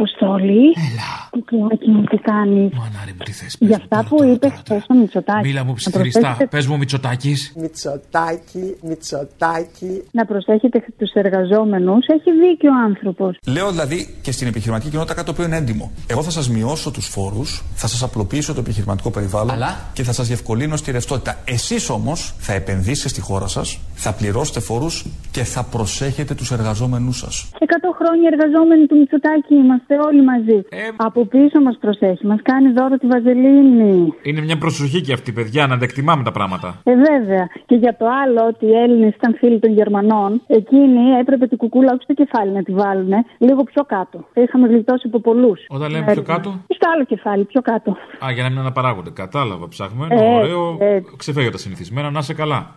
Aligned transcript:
Αποστόλη. 0.00 0.62
Έλα. 0.88 1.10
Κουκλάκι 1.30 1.90
μου, 1.90 2.02
τι 2.10 2.16
κάνει. 2.16 2.60
Μανάρι 2.80 3.12
μου, 3.16 3.22
τι 3.24 3.32
θες. 3.32 3.56
Για 3.58 3.68
πες 3.68 3.76
μου, 3.76 3.82
αυτά 3.82 3.96
τώρα, 3.96 4.08
που 4.08 4.16
τώρα, 4.16 4.30
είπες 4.32 4.48
τώρα, 4.50 4.56
χθε 4.60 4.68
τώρα. 4.68 4.80
στο 4.84 4.94
Μητσοτάκι. 4.94 5.46
Μίλα 5.46 5.62
μου 5.64 5.68
να 5.70 5.74
ψιθυριστά. 5.80 6.20
προσέχετε, 6.20 6.46
Πες 6.56 6.66
μου 6.66 6.76
Μητσοτάκης. 6.78 7.52
Μητσοτάκι, 7.62 8.64
Μητσοτάκι. 8.88 9.92
να 10.18 10.24
προσέχετε 10.24 10.84
τους 10.98 11.10
εργαζόμενους. 11.12 12.06
Έχει 12.06 12.30
δίκιο 12.44 12.70
ο 12.70 12.78
άνθρωπος. 12.88 13.32
Λέω 13.46 13.70
δηλαδή 13.70 13.98
και 14.22 14.32
στην 14.32 14.46
επιχειρηματική 14.46 14.90
κοινότητα 14.90 15.14
κάτι 15.14 15.26
το 15.26 15.32
οποίο 15.32 15.44
είναι 15.44 15.56
έντιμο. 15.56 15.90
Εγώ 16.06 16.22
θα 16.22 16.30
σας 16.30 16.48
μειώσω 16.50 16.90
τους 16.90 17.06
φόρους, 17.06 17.62
θα 17.74 17.86
σας 17.86 18.02
απλοποιήσω 18.02 18.54
το 18.54 18.60
επιχειρηματικό 18.60 19.10
περιβάλλον 19.10 19.50
Αλλά; 19.54 19.70
και 19.92 20.02
θα 20.02 20.12
σας 20.12 20.26
διευκολύνω 20.26 20.76
στη 20.76 20.90
ρευστότητα. 20.90 21.38
Εσείς 21.44 21.90
όμως 21.90 22.34
θα 22.38 22.52
επενδύσετε 22.52 23.08
στη 23.08 23.20
χώρα 23.20 23.46
σας, 23.46 23.78
θα 23.94 24.12
πληρώσετε 24.12 24.60
φόρους 24.60 25.04
και 25.30 25.44
θα 25.44 25.62
προσέχετε 25.64 26.34
τους 26.34 26.50
εργαζόμενούς 26.50 27.18
σας. 27.18 27.48
100 27.58 27.64
χρόνια 27.98 28.30
εργαζόμενοι 28.32 28.86
του 28.86 28.96
Μητσοτάκι 28.96 29.54
είμαστε 29.54 29.89
όλοι 30.08 30.22
μαζί. 30.24 30.58
Ε, 30.68 30.76
Από 30.96 31.26
πίσω 31.26 31.60
μας 31.60 31.76
προσέχει. 31.80 32.26
Μας 32.26 32.40
κάνει 32.42 32.72
δώρο 32.72 32.96
τη 32.96 33.06
Βαζελίνη. 33.06 34.14
Είναι 34.22 34.40
μια 34.40 34.58
προσοχή 34.58 35.00
και 35.00 35.12
αυτή, 35.12 35.32
παιδιά, 35.32 35.66
να 35.66 35.78
τα 35.78 35.84
εκτιμάμε 35.84 36.22
τα 36.22 36.30
πράγματα. 36.32 36.80
Ε, 36.84 36.92
βέβαια. 36.96 37.48
Και 37.66 37.74
για 37.74 37.96
το 37.96 38.06
άλλο, 38.24 38.40
ότι 38.46 38.66
οι 38.66 38.74
Έλληνες 38.74 39.14
ήταν 39.14 39.34
φίλοι 39.34 39.58
των 39.58 39.72
Γερμανών, 39.72 40.42
εκείνοι 40.46 41.10
έπρεπε 41.20 41.46
την 41.46 41.56
κουκούλα 41.56 41.92
όχι 41.92 42.02
στο 42.02 42.14
κεφάλι 42.14 42.50
να 42.52 42.62
τη 42.62 42.72
βάλουν, 42.72 43.10
λίγο 43.38 43.62
πιο 43.62 43.82
κάτω. 43.84 44.24
Θα 44.34 44.40
είχαμε 44.42 44.66
γλιτώσει 44.68 45.04
από 45.06 45.20
πολλούς. 45.20 45.60
Όταν 45.68 45.90
λέμε 45.90 46.12
πιο 46.12 46.22
κάτω; 46.22 46.48
Στο 46.68 46.90
άλλο 46.94 47.04
κεφάλι, 47.04 47.44
πιο 47.44 47.60
κάτω. 47.60 47.90
Α, 48.24 48.30
για 48.34 48.42
να 48.42 48.48
μην 48.48 48.58
αναπαράγονται. 48.58 49.10
Κατάλαβα, 49.10 49.68
ψάχνουμε. 49.68 50.06
Ε, 50.10 50.14
Ένα 50.14 50.34
ωραίο. 50.38 50.76
ε. 50.80 51.00
Ξεφεύγει 51.16 51.48
από 51.48 51.56
τα 51.56 51.62
συνηθισμένα, 51.62 52.10
να 52.10 52.18
είσαι 52.18 52.34
καλά. 52.34 52.74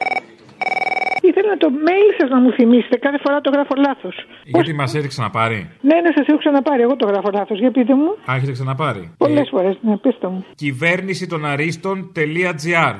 Ήθελα 1.29 1.53
το 1.63 1.67
mail 1.87 2.09
σας 2.19 2.29
να 2.29 2.39
μου 2.39 2.51
θυμίσετε. 2.57 2.97
Κάθε 2.97 3.19
φορά 3.23 3.41
το 3.41 3.49
γράφω 3.49 3.73
λάθος. 3.87 4.15
Γιατί 4.43 4.73
μας 4.73 4.95
έχει 4.95 5.07
ξαναπάρει; 5.07 5.59
Ναι, 5.81 5.95
ναι, 6.03 6.09
σας 6.15 6.25
έχω 6.27 6.37
ξαναπάρει. 6.37 6.81
Εγώ 6.81 6.95
το 6.95 7.07
γράφω 7.07 7.29
λάθος. 7.33 7.59
Για 7.59 7.71
πείτε 7.71 7.93
μου. 7.95 8.09
Α, 8.31 8.35
έχετε 8.35 8.51
ξαναπάρει. 8.51 9.03
Πολλές 9.17 9.47
Ε, 9.47 9.49
φορές. 9.49 9.75
Ναι, 9.81 9.97
πείτε 9.97 10.27
μου. 10.27 10.45
Κυβέρνηση 10.55 11.27
των 11.27 11.45
Αρίστων.gr 11.45 12.95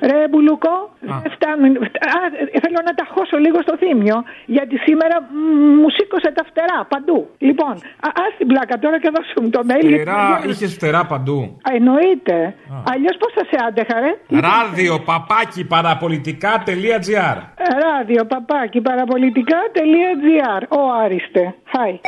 Ρε 0.00 0.28
Μπουλούκο, 0.30 0.74
Α. 1.12 1.16
δεν 1.22 1.30
φτάνουν. 1.36 1.72
Α, 2.16 2.20
ε, 2.54 2.58
θέλω 2.64 2.80
να 2.88 2.94
τα 2.98 3.04
χώσω 3.12 3.36
λίγο 3.44 3.58
στο 3.66 3.74
θύμιο. 3.82 4.16
Γιατί 4.56 4.76
σήμερα 4.86 5.16
μ, 5.22 5.36
μου 5.80 5.90
σήκωσε 5.96 6.30
τα 6.38 6.44
φτερά 6.50 6.78
παντού. 6.92 7.18
Λοιπόν, 7.38 7.72
α 8.06 8.08
ας 8.24 8.32
την 8.38 8.46
πλάκα 8.46 8.78
τώρα 8.78 8.96
και 9.00 9.10
δώσω 9.16 9.38
μου 9.42 9.50
το 9.50 9.60
mail. 9.68 9.80
γιατί 9.88 9.94
Φτερά, 10.00 10.38
δεν- 10.40 10.50
είχες 10.50 10.72
φτερά 10.74 11.02
παντού. 11.12 11.38
Α, 11.68 11.74
Εννοείται. 11.74 12.54
Αλλιώς 12.92 13.16
πώς 13.22 13.30
θα 13.36 13.44
σε 13.50 13.56
άντεχα, 13.68 13.96
ρε; 14.04 14.12
Ράδιο 14.48 14.94
παπάκι 15.00 15.64
παραπολιτικά.gr 15.64 17.36
Ράδιο 17.84 18.24
παπάκι 18.24 18.80
παραπολιτικά.gr. 18.80 20.62
Ο 20.78 20.80
Άριστε. 21.02 21.54
Χάι. 21.76 22.00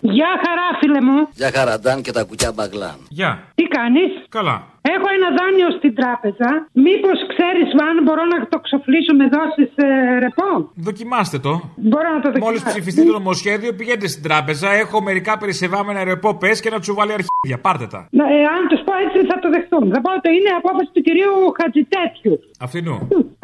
Γεια 0.00 0.26
χαρά 0.46 0.78
φίλε 0.80 1.00
μου. 1.00 1.28
Για 1.32 1.50
χαραντάν 1.54 2.02
και 2.02 2.12
τα 2.12 2.24
κουκιά 2.24 2.52
μπαγλάν. 2.54 2.96
Γεια. 3.08 3.42
Τι 3.54 3.62
κάνεις; 3.64 4.10
Καλά. 4.28 4.62
Έχω 4.94 5.06
ένα 5.18 5.28
δάνειο 5.38 5.68
στην 5.78 5.92
τράπεζα. 5.98 6.48
Μήπως 6.86 7.18
ξέρεις 7.32 7.68
αν 7.88 7.94
μπορώ 8.04 8.24
να 8.32 8.38
το 8.52 8.58
ξοφλήσω 8.66 9.12
με 9.20 9.26
δόσεις 9.36 9.70
ε, 9.86 9.88
ρεπό; 10.24 10.50
Δοκιμάστε 10.88 11.38
το. 11.46 11.52
Μπορώ 11.90 12.08
να 12.16 12.20
το 12.24 12.28
δοκιμάσω. 12.32 12.46
Μόλις 12.46 12.62
ψηφιστεί 12.70 13.02
το 13.10 13.14
νομοσχέδιο, 13.20 13.70
πηγαίνετε 13.78 14.08
στην 14.14 14.22
τράπεζα. 14.28 14.68
Έχω 14.82 14.96
μερικά 15.08 15.32
περισσευάμενα 15.42 16.00
ρεπό 16.12 16.30
πες 16.42 16.56
και 16.62 16.70
να 16.74 16.78
τους 16.80 16.90
βάλει 16.98 17.12
αρχίδια. 17.18 17.56
Πάρτε 17.66 17.86
τα. 17.94 18.00
Να, 18.18 18.24
ε, 18.36 18.38
αν 18.56 18.62
τους 18.70 18.80
πω 18.86 18.92
έτσι 19.04 19.18
θα 19.30 19.36
το 19.42 19.48
δεχτούν. 19.54 19.84
Θα 19.94 20.00
πω 20.04 20.10
ότι 20.18 20.28
είναι 20.36 20.50
απόφαση 20.60 20.90
του 20.94 21.02
κυρίου 21.06 21.32
Χατζητέτιου. 21.58 22.34
Αυτινού. 22.66 22.94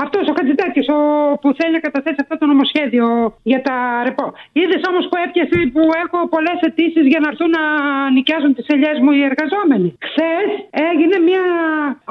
Αυτός 0.05 0.25
ο 0.31 0.33
Χατζητέτιο 0.37 0.83
που 1.41 1.49
θέλει 1.59 1.73
να 1.79 1.83
καταθέσει 1.87 2.19
αυτό 2.25 2.35
το 2.43 2.47
νομοσχέδιο 2.53 3.07
για 3.53 3.61
τα 3.69 3.77
ρεπό. 4.07 4.27
Είδες 4.61 4.83
όμως 4.91 5.05
που 5.11 5.17
έπιασε 5.25 5.57
που 5.75 5.83
έχω 6.03 6.19
πολλές 6.35 6.59
αιτήσεις 6.67 7.05
για 7.13 7.21
να 7.23 7.29
έρθουν 7.33 7.51
να 7.59 7.63
νοικιάζουν 8.17 8.53
τις 8.57 8.67
ελιές 8.75 8.97
μου 9.03 9.11
οι 9.17 9.23
εργαζόμενοι. 9.31 9.89
Χθες 10.09 10.49
έγινε 10.91 11.17
μια 11.29 11.45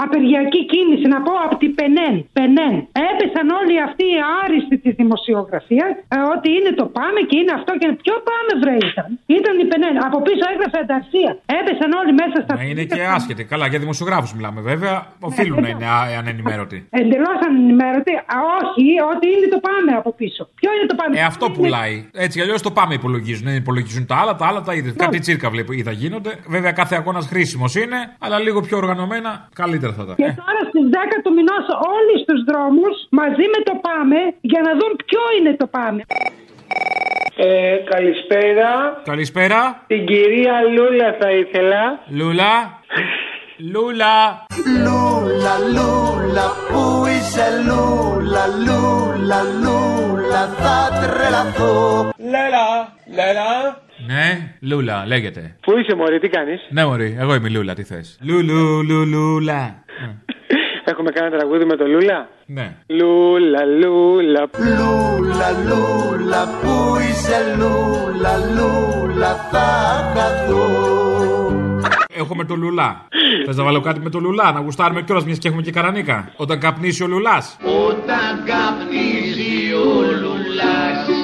απεργιακή 0.05 0.61
κίνηση, 0.73 1.05
να 1.13 1.19
πω 1.25 1.33
από 1.45 1.55
την 1.61 1.71
Πενέν. 1.77 2.15
Πενέν. 2.37 2.75
Έπεσαν 3.09 3.47
όλοι 3.59 3.75
αυτοί 3.87 4.05
οι 4.13 4.17
άριστοι 4.43 4.75
της 4.83 4.93
δημοσιογραφίας 5.01 5.91
ότι 6.33 6.47
είναι 6.57 6.71
το 6.79 6.85
πάμε 6.97 7.19
και 7.29 7.35
είναι 7.41 7.53
αυτό 7.59 7.71
και 7.79 7.85
είναι. 7.87 7.97
Ποιο 8.03 8.15
πάμε 8.29 8.51
βρε 8.63 8.75
ήταν. 8.91 9.07
Ήταν 9.39 9.53
η 9.63 9.65
Πενέν. 9.71 9.95
Από 10.07 10.17
πίσω 10.27 10.43
έγραφε 10.53 10.77
ανταρσία. 10.85 11.31
Έπεσαν 11.59 11.89
όλοι 12.01 12.11
μέσα 12.21 12.37
στα 12.45 12.53
Να 12.59 12.65
είναι 12.71 12.83
και 12.93 13.01
άσχετοι. 13.17 13.41
Καλά, 13.51 13.65
για 13.71 13.79
δημοσιογράφους 13.85 14.31
μιλάμε 14.37 14.59
βέβαια. 14.71 14.95
Οφείλουν 15.29 15.59
να 15.65 15.69
είναι 15.73 15.87
α- 15.97 16.09
ανενημέρωτοι. 16.21 16.77
Εντελώς 17.01 17.37
ανενημέρωτοι. 17.47 18.13
Α, 18.35 18.37
όχι, 18.59 18.83
ότι 19.11 19.25
είναι 19.33 19.47
το 19.55 19.59
πάμε 19.67 19.91
από 20.01 20.09
πίσω. 20.19 20.41
Ποιο 20.59 20.69
είναι 20.75 20.87
το 20.91 20.95
πάμε; 20.99 21.11
Ε, 21.19 21.23
αυτό 21.31 21.45
Είναι- 21.45 21.55
πουλάει. 21.57 21.95
Έτσι 22.23 22.35
κι 22.37 22.43
αλλιώς 22.45 22.61
το 22.67 22.71
πάμε 22.77 22.93
υπολογίζουν. 23.01 23.45
Δεν 23.49 23.55
υπολογίζουν 23.63 24.05
τα 24.11 24.15
άλλα, 24.21 24.33
τα 24.35 24.45
άλλα 24.49 24.61
τα 24.67 24.73
είδε. 24.77 24.89
Κάτι 25.03 25.19
τσίρκα 25.19 25.49
βλέπω 25.49 25.71
είδα 25.73 25.91
γίνονται. 25.91 26.31
Βέβαια 26.47 26.71
κάθε 26.71 26.95
αγώνας 26.95 27.25
χρήσιμος 27.27 27.75
είναι, 27.75 27.97
αλλά 28.19 28.39
λίγο 28.39 28.61
πιο 28.61 28.79
οργανωμένα 29.07 29.49
καλύτερα 29.61 29.93
θα 29.93 30.05
τα. 30.05 30.13
Και 30.15 30.23
Ε, 30.23 30.33
τώρα 30.41 30.61
στι 30.69 30.79
10 30.91 31.21
του 31.23 31.31
μηνός 31.37 31.65
όλοι 31.95 32.13
στου 32.23 32.35
δρόμους 32.49 32.95
μαζί 33.19 33.45
με 33.53 33.59
το 33.67 33.73
πάμε 33.87 34.17
για 34.51 34.61
να 34.67 34.71
δουν 34.79 34.91
ποιο 35.05 35.21
είναι 35.37 35.51
το 35.61 35.67
πάμε. 35.67 36.01
Ε, 37.35 37.75
καλησπέρα. 37.93 39.01
Καλησπέρα. 39.03 39.83
Την 39.87 40.05
κυρία 40.05 40.55
Λούλα 40.75 41.09
θα 41.19 41.29
ήθελα. 41.31 41.81
Λούλα. 42.19 42.53
Λούλα. 43.73 44.15
Λούλα, 44.85 45.53
λούλα, 45.75 46.45
πού 46.69 47.05
είσαι 47.13 47.47
λούλα, 47.67 48.43
λούλα, 48.65 49.39
λούλα, 49.63 50.41
θα 50.59 50.77
τρελαθώ. 51.01 51.73
Λέλα, 52.17 52.67
Λέλα. 53.15 53.51
Ναι, 54.05 54.53
Λούλα, 54.61 55.03
λέγεται. 55.07 55.55
Πού 55.61 55.77
είσαι 55.77 55.95
μωρή, 55.95 56.19
τι 56.19 56.27
κάνεις; 56.29 56.59
Ναι, 56.69 56.85
Μωρή, 56.85 57.15
εγώ 57.19 57.33
είμαι 57.35 57.47
η 57.47 57.51
Λούλα, 57.51 57.73
τι 57.73 57.83
θες. 57.83 58.17
Λουλου, 58.21 58.83
λουλούλα. 58.83 59.75
Έχουμε 60.89 61.11
κάνει 61.11 61.29
τραγούδι 61.37 61.65
με 61.65 61.75
το 61.75 61.85
Λούλα; 61.87 62.29
Ναι. 62.45 62.75
Λούλα, 62.87 63.65
Λούλα. 63.65 64.49
Λούλα, 64.57 65.51
λούλα, 65.67 66.47
πού 66.61 66.95
είσαι 67.09 67.55
λούλα, 67.57 68.37
λούλα, 68.37 69.35
θα 69.51 69.65
χαθώ. 70.15 70.95
Έχουμε 72.13 72.43
το 72.43 72.55
λουλά. 72.55 73.07
Θες 73.45 73.55
να 73.55 73.63
βάλω 73.63 73.79
κάτι 73.81 73.99
με 73.99 74.09
το 74.09 74.19
λουλά, 74.19 74.51
να 74.51 74.59
γουστάρουμε 74.59 75.01
κιόλας 75.01 75.25
μιας 75.25 75.37
και 75.37 75.47
έχουμε 75.47 75.61
και 75.61 75.71
καρανίκα. 75.71 76.31
Όταν 76.35 76.59
καπνίσει 76.59 77.03
ο 77.03 77.07
λουλά. 77.07 77.43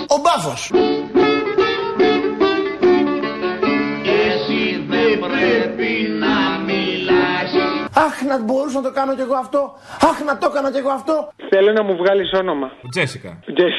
Ο 0.07 0.17
μπάφος. 0.23 0.71
Αχ, 0.73 1.02
να 8.31 8.43
μπορούσα 8.43 8.77
να 8.81 8.85
το 8.87 8.91
κάνω 8.99 9.15
κι 9.15 9.21
εγώ 9.21 9.35
αυτό. 9.35 9.61
Αχ, 10.09 10.17
να 10.29 10.37
το 10.37 10.47
έκανα 10.51 10.71
κι 10.71 10.77
εγώ 10.77 10.89
αυτό. 10.89 11.15
Θέλω 11.49 11.71
να 11.71 11.83
μου 11.83 11.95
βγάλεις 11.95 12.31
όνομα. 12.33 12.71
Τζέσικα. 12.89 13.39
Τζες. 13.55 13.73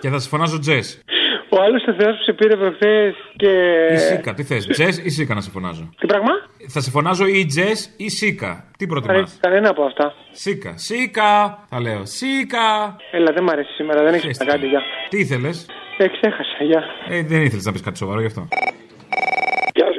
Και 0.00 0.08
θα 0.08 0.18
σε 0.18 0.28
φωνάζω 0.28 0.58
Τζες. 0.58 1.00
Ο 1.48 1.62
άλλος 1.62 1.82
ο 1.88 1.94
Θεός 1.98 2.16
που 2.16 2.22
σε 2.22 2.32
πήρε 2.32 2.56
προχθές 2.56 3.14
και... 3.36 3.48
Ή 3.92 3.96
Σίκα, 3.96 4.34
τι 4.34 4.42
θες. 4.44 4.66
Τζες 4.66 4.98
ή 4.98 5.08
Σίκα 5.10 5.34
να 5.34 5.40
σε 5.40 5.50
φωνάζω; 5.50 5.94
Τι 6.00 6.06
πράγμα; 6.06 6.30
Θα 6.68 6.80
σε 6.80 6.90
φωνάζω 6.90 7.26
ή 7.26 7.46
Τζες 7.46 7.94
ή 7.96 8.08
Σίκα. 8.10 8.64
Τι 8.78 8.86
προτιμάς; 8.86 9.14
Κανένα- 9.16 9.30
Κανένα 9.40 9.68
από 9.68 9.82
αυτά. 9.84 10.14
Σίκα. 10.30 10.72
Σίκα. 10.76 11.58
Θα 11.68 11.80
λέω. 11.80 12.04
Σίκα. 12.04 12.96
Έλα, 13.10 13.32
δεν 13.32 13.42
μ' 13.42 13.48
αρέσει 13.50 13.72
σήμερα, 13.72 14.02
δεν 14.04 14.14
έχεις 14.14 14.24
Χέστηκα. 14.26 14.44
να 14.52 14.52
κάνεις, 14.58 14.70
γεια. 14.70 14.82
Τι 15.08 15.18
ήθελες; 15.18 15.66
Ε, 15.98 16.06
ξέχασα, 16.08 16.64
γεια. 16.64 16.82
Ε, 17.08 17.22
δεν 17.22 17.42
ήθελες 17.42 17.64
να 17.64 17.72
πεις 17.72 17.80
κάτι 17.80 17.96
σοβαρό 17.98 18.20
γι' 18.20 18.26
αυτό. 18.26 18.48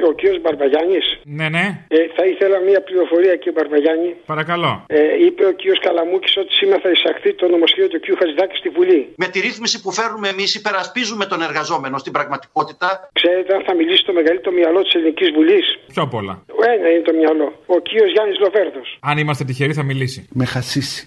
Γεια 0.04 0.12
σας, 0.12 0.16
ο 0.16 0.20
κύριος 0.20 0.38
Μπαρμπαγιάννης. 0.42 1.06
Ναι, 1.38 1.48
ναι. 1.56 1.66
Ε, 1.96 1.98
θα 2.16 2.24
ήθελα 2.32 2.56
μια 2.68 2.80
πληροφορία 2.88 3.34
κύριε 3.40 3.56
Μπαρμπαγιάννη. 3.56 4.10
Παρακαλώ. 4.32 4.72
Ε, 4.86 5.24
είπε 5.26 5.42
ο 5.50 5.52
κύριος 5.58 5.80
Καλαμούκης 5.86 6.34
ότι 6.42 6.52
σήμερα 6.60 6.78
θα 6.84 6.90
εισαχθεί 6.94 7.30
το 7.40 7.44
νομοσχέδιο 7.54 7.88
του 7.92 7.98
κύριου 8.02 8.18
Χατζηδάκη 8.20 8.56
στη 8.62 8.68
Βουλή. 8.76 9.00
Με 9.22 9.26
τη 9.32 9.38
ρύθμιση 9.46 9.76
που 9.82 9.90
φέρνουμε 9.98 10.28
εμείς, 10.34 10.50
υπερασπίζουμε 10.60 11.24
τον 11.32 11.40
εργαζόμενο 11.48 11.96
στην 12.02 12.12
πραγματικότητα. 12.16 12.88
Ξέρετε 13.20 13.50
αν 13.56 13.62
θα 13.68 13.74
μιλήσει 13.78 14.02
το 14.08 14.12
μεγαλύτερο 14.18 14.52
μυαλό 14.60 14.80
της 14.82 14.92
Ελληνικής 14.98 15.30
Βουλής; 15.36 15.66
Πιο 15.94 16.02
απ' 16.02 16.14
όλα. 16.20 16.34
Ένα 16.74 16.88
είναι 16.92 17.06
το 17.10 17.14
μυαλό. 17.20 17.46
Ο 17.66 17.78
κύριος 17.86 18.10
Γιάννης 18.14 18.38
Λοβέρδος. 18.44 18.88
Αν 19.10 19.18
είμαστε 19.18 19.44
τυχεροί 19.44 19.72
θα 19.72 19.84
μιλήσει. 19.90 20.20
Με 20.40 20.44
χασίσει. 20.44 21.06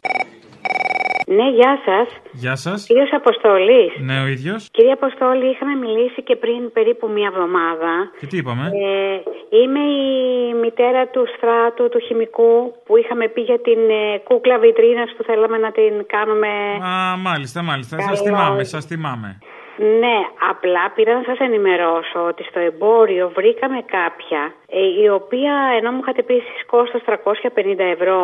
Ναι, 1.36 1.48
γεια 1.50 1.74
σας. 1.86 2.08
Γεια 2.32 2.56
σας. 2.56 2.86
Κύριος 2.86 3.12
Αποστολή. 3.12 3.92
Ναι, 4.08 4.22
ο 4.22 4.28
ίδιος. 4.28 4.70
Κύριε 4.72 4.92
Αποστόλη, 4.92 5.46
είχαμε 5.50 5.76
μιλήσει 5.76 6.22
και 6.24 6.36
πριν 6.36 6.72
περίπου 6.72 7.10
μία 7.10 7.30
εβδομάδα. 7.34 7.92
Και 8.20 8.26
τι 8.26 8.38
είπαμε; 8.38 8.66
Ε, 8.66 9.22
είμαι 9.60 9.80
η 9.80 10.54
μητέρα 10.64 11.08
του 11.08 11.24
στράτου, 11.36 11.90
του 11.90 12.00
χημικού, 12.00 12.74
που 12.86 12.98
είχαμε 12.98 13.28
πει 13.28 13.42
για 13.42 13.60
την 13.60 13.82
ε, 13.90 14.18
κούκλα 14.28 14.58
βιτρίνας 14.60 15.10
που 15.18 15.24
θέλαμε 15.24 15.58
να 15.58 15.72
την 15.72 15.94
κάνουμε. 16.08 16.48
Α, 16.92 17.18
μάλιστα, 17.18 17.62
μάλιστα. 17.62 17.96
Σας 18.00 18.22
Καλό. 18.22 18.36
θυμάμαι, 18.38 18.64
σας 18.64 18.86
θυμάμαι. 18.86 19.40
Ναι, 20.02 20.18
απλά 20.52 20.84
πήρα 20.96 21.14
να 21.14 21.24
σας 21.30 21.40
ενημερώσω 21.40 22.20
ότι 22.28 22.44
στο 22.44 22.60
εμπόριο 22.60 23.32
βρήκαμε 23.36 23.80
κάποια 23.98 24.42
ε, 24.67 24.67
η 25.04 25.10
οποία 25.10 25.54
ενώ 25.78 25.92
μου 25.92 26.00
είχατε 26.02 26.22
πει 26.24 26.34
εσείς 26.34 26.66
κόστος 26.66 27.02
350 27.06 27.80
ευρώ 27.96 28.18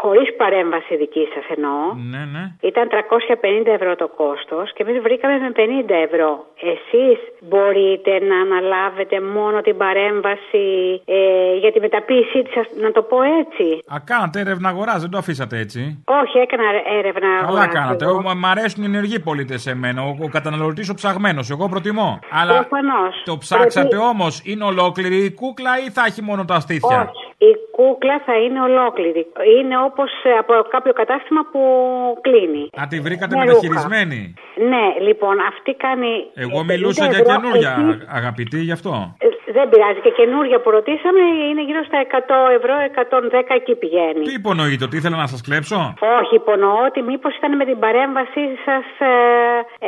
χωρίς 0.00 0.36
παρέμβαση 0.36 0.96
δικής 0.96 1.28
σας 1.34 1.44
εννοώ 1.56 1.78
Ναι, 2.12 2.22
ναι. 2.34 2.44
ήταν 2.60 2.88
350 2.88 3.72
ευρώ 3.78 3.96
το 3.96 4.08
κόστος 4.08 4.72
και 4.74 4.82
εμείς 4.86 4.98
βρήκαμε 5.02 5.38
με 5.38 5.50
50 5.56 5.94
ευρώ. 6.08 6.30
Εσείς 6.72 7.18
μπορείτε 7.48 8.12
να 8.30 8.36
αναλάβετε 8.46 9.20
μόνο 9.20 9.60
την 9.60 9.76
παρέμβαση 9.76 10.66
ε, 11.04 11.18
για 11.62 11.72
τη 11.72 11.80
μεταποίησή 11.80 12.42
της, 12.42 12.56
ας- 12.56 12.74
να 12.84 12.92
το 12.92 13.02
πω 13.02 13.18
έτσι; 13.22 13.66
Α, 13.94 13.96
κάνατε 14.04 14.40
έρευνα 14.40 14.68
αγοράς, 14.68 15.00
δεν 15.00 15.10
το 15.10 15.18
αφήσατε 15.18 15.58
έτσι; 15.58 16.02
Όχι, 16.22 16.38
έκανα 16.38 16.62
έρευνα. 16.98 17.28
Καλά 17.36 17.46
αγοράς 17.48 17.68
κάνατε. 17.74 18.04
εγώ. 18.04 18.16
Ο- 18.16 18.34
Μ' 18.34 18.38
μ' 18.38 18.46
αρέσουν 18.46 18.82
οι 18.82 18.86
ενεργοί 18.86 19.18
πολίτες 19.20 19.60
σε 19.62 19.74
μένα. 19.74 20.02
Ο, 20.02 20.16
ο 20.22 20.28
καταναλωτής 20.28 20.88
ο 20.88 20.94
ψαγμένος. 20.94 21.50
Εγώ 21.50 21.68
προτιμώ. 21.68 22.18
Αλλά 22.30 22.52
Προφανώς. 22.52 23.22
το 23.24 23.38
ψάξατε 23.38 23.88
Πρέπει- 23.88 24.04
όμως, 24.04 24.42
είναι 24.44 24.64
ολόκληρη 24.64 25.16
η 25.24 25.32
κούκλα 25.34 25.70
ή 25.85 25.85
θα 25.90 26.04
έχει 26.08 26.22
μόνο 26.22 26.44
τα 26.44 26.60
στήθια. 26.60 27.00
Όχι. 27.00 27.24
Η 27.50 27.52
κούκλα 27.76 28.22
θα 28.26 28.34
είναι 28.44 28.60
ολόκληρη. 28.60 29.26
Είναι 29.58 29.76
όπως 29.88 30.10
ε, 30.24 30.30
από 30.42 30.52
κάποιο 30.70 30.92
κατάστημα 30.92 31.40
που 31.52 31.60
κλείνει. 32.20 32.62
Α, 32.80 32.86
τη 32.88 33.00
βρήκατε 33.00 33.36
Με 33.36 33.44
μεταχειρισμένη; 33.44 34.34
Ναι, 34.72 34.86
λοιπόν, 35.06 35.34
αυτή 35.50 35.72
κάνει. 35.74 36.12
Εγώ 36.34 36.60
50 36.60 36.64
μιλούσα 36.64 37.06
για 37.06 37.18
ευρώ, 37.18 37.34
καινούρια, 37.34 37.76
εσείς- 37.88 38.06
αγαπητή, 38.18 38.60
γι' 38.60 38.72
αυτό. 38.72 39.16
Ε, 39.56 39.58
Δεν 39.58 39.66
πειράζει. 39.72 40.00
Και 40.06 40.12
καινούρια 40.20 40.58
που 40.62 40.70
ρωτήσαμε 40.78 41.22
είναι 41.48 41.62
γύρω 41.68 41.82
στα 41.90 41.98
100 42.00 42.58
ευρώ, 42.58 42.74
110 42.94 43.54
εκεί 43.60 43.74
πηγαίνει. 43.82 44.24
Τι 44.28 44.34
υπονοείτε, 44.42 44.84
ότι 44.88 44.96
ήθελα 45.00 45.16
να 45.24 45.28
σας 45.32 45.40
κλέψω; 45.46 45.78
Όχι, 46.20 46.34
υπονοώ 46.42 46.78
ότι 46.88 47.00
μήπως 47.10 47.32
ήταν 47.38 47.52
με 47.60 47.64
την 47.70 47.78
παρέμβασή 47.84 48.44
σας. 48.66 48.86
Ε, 48.98 49.12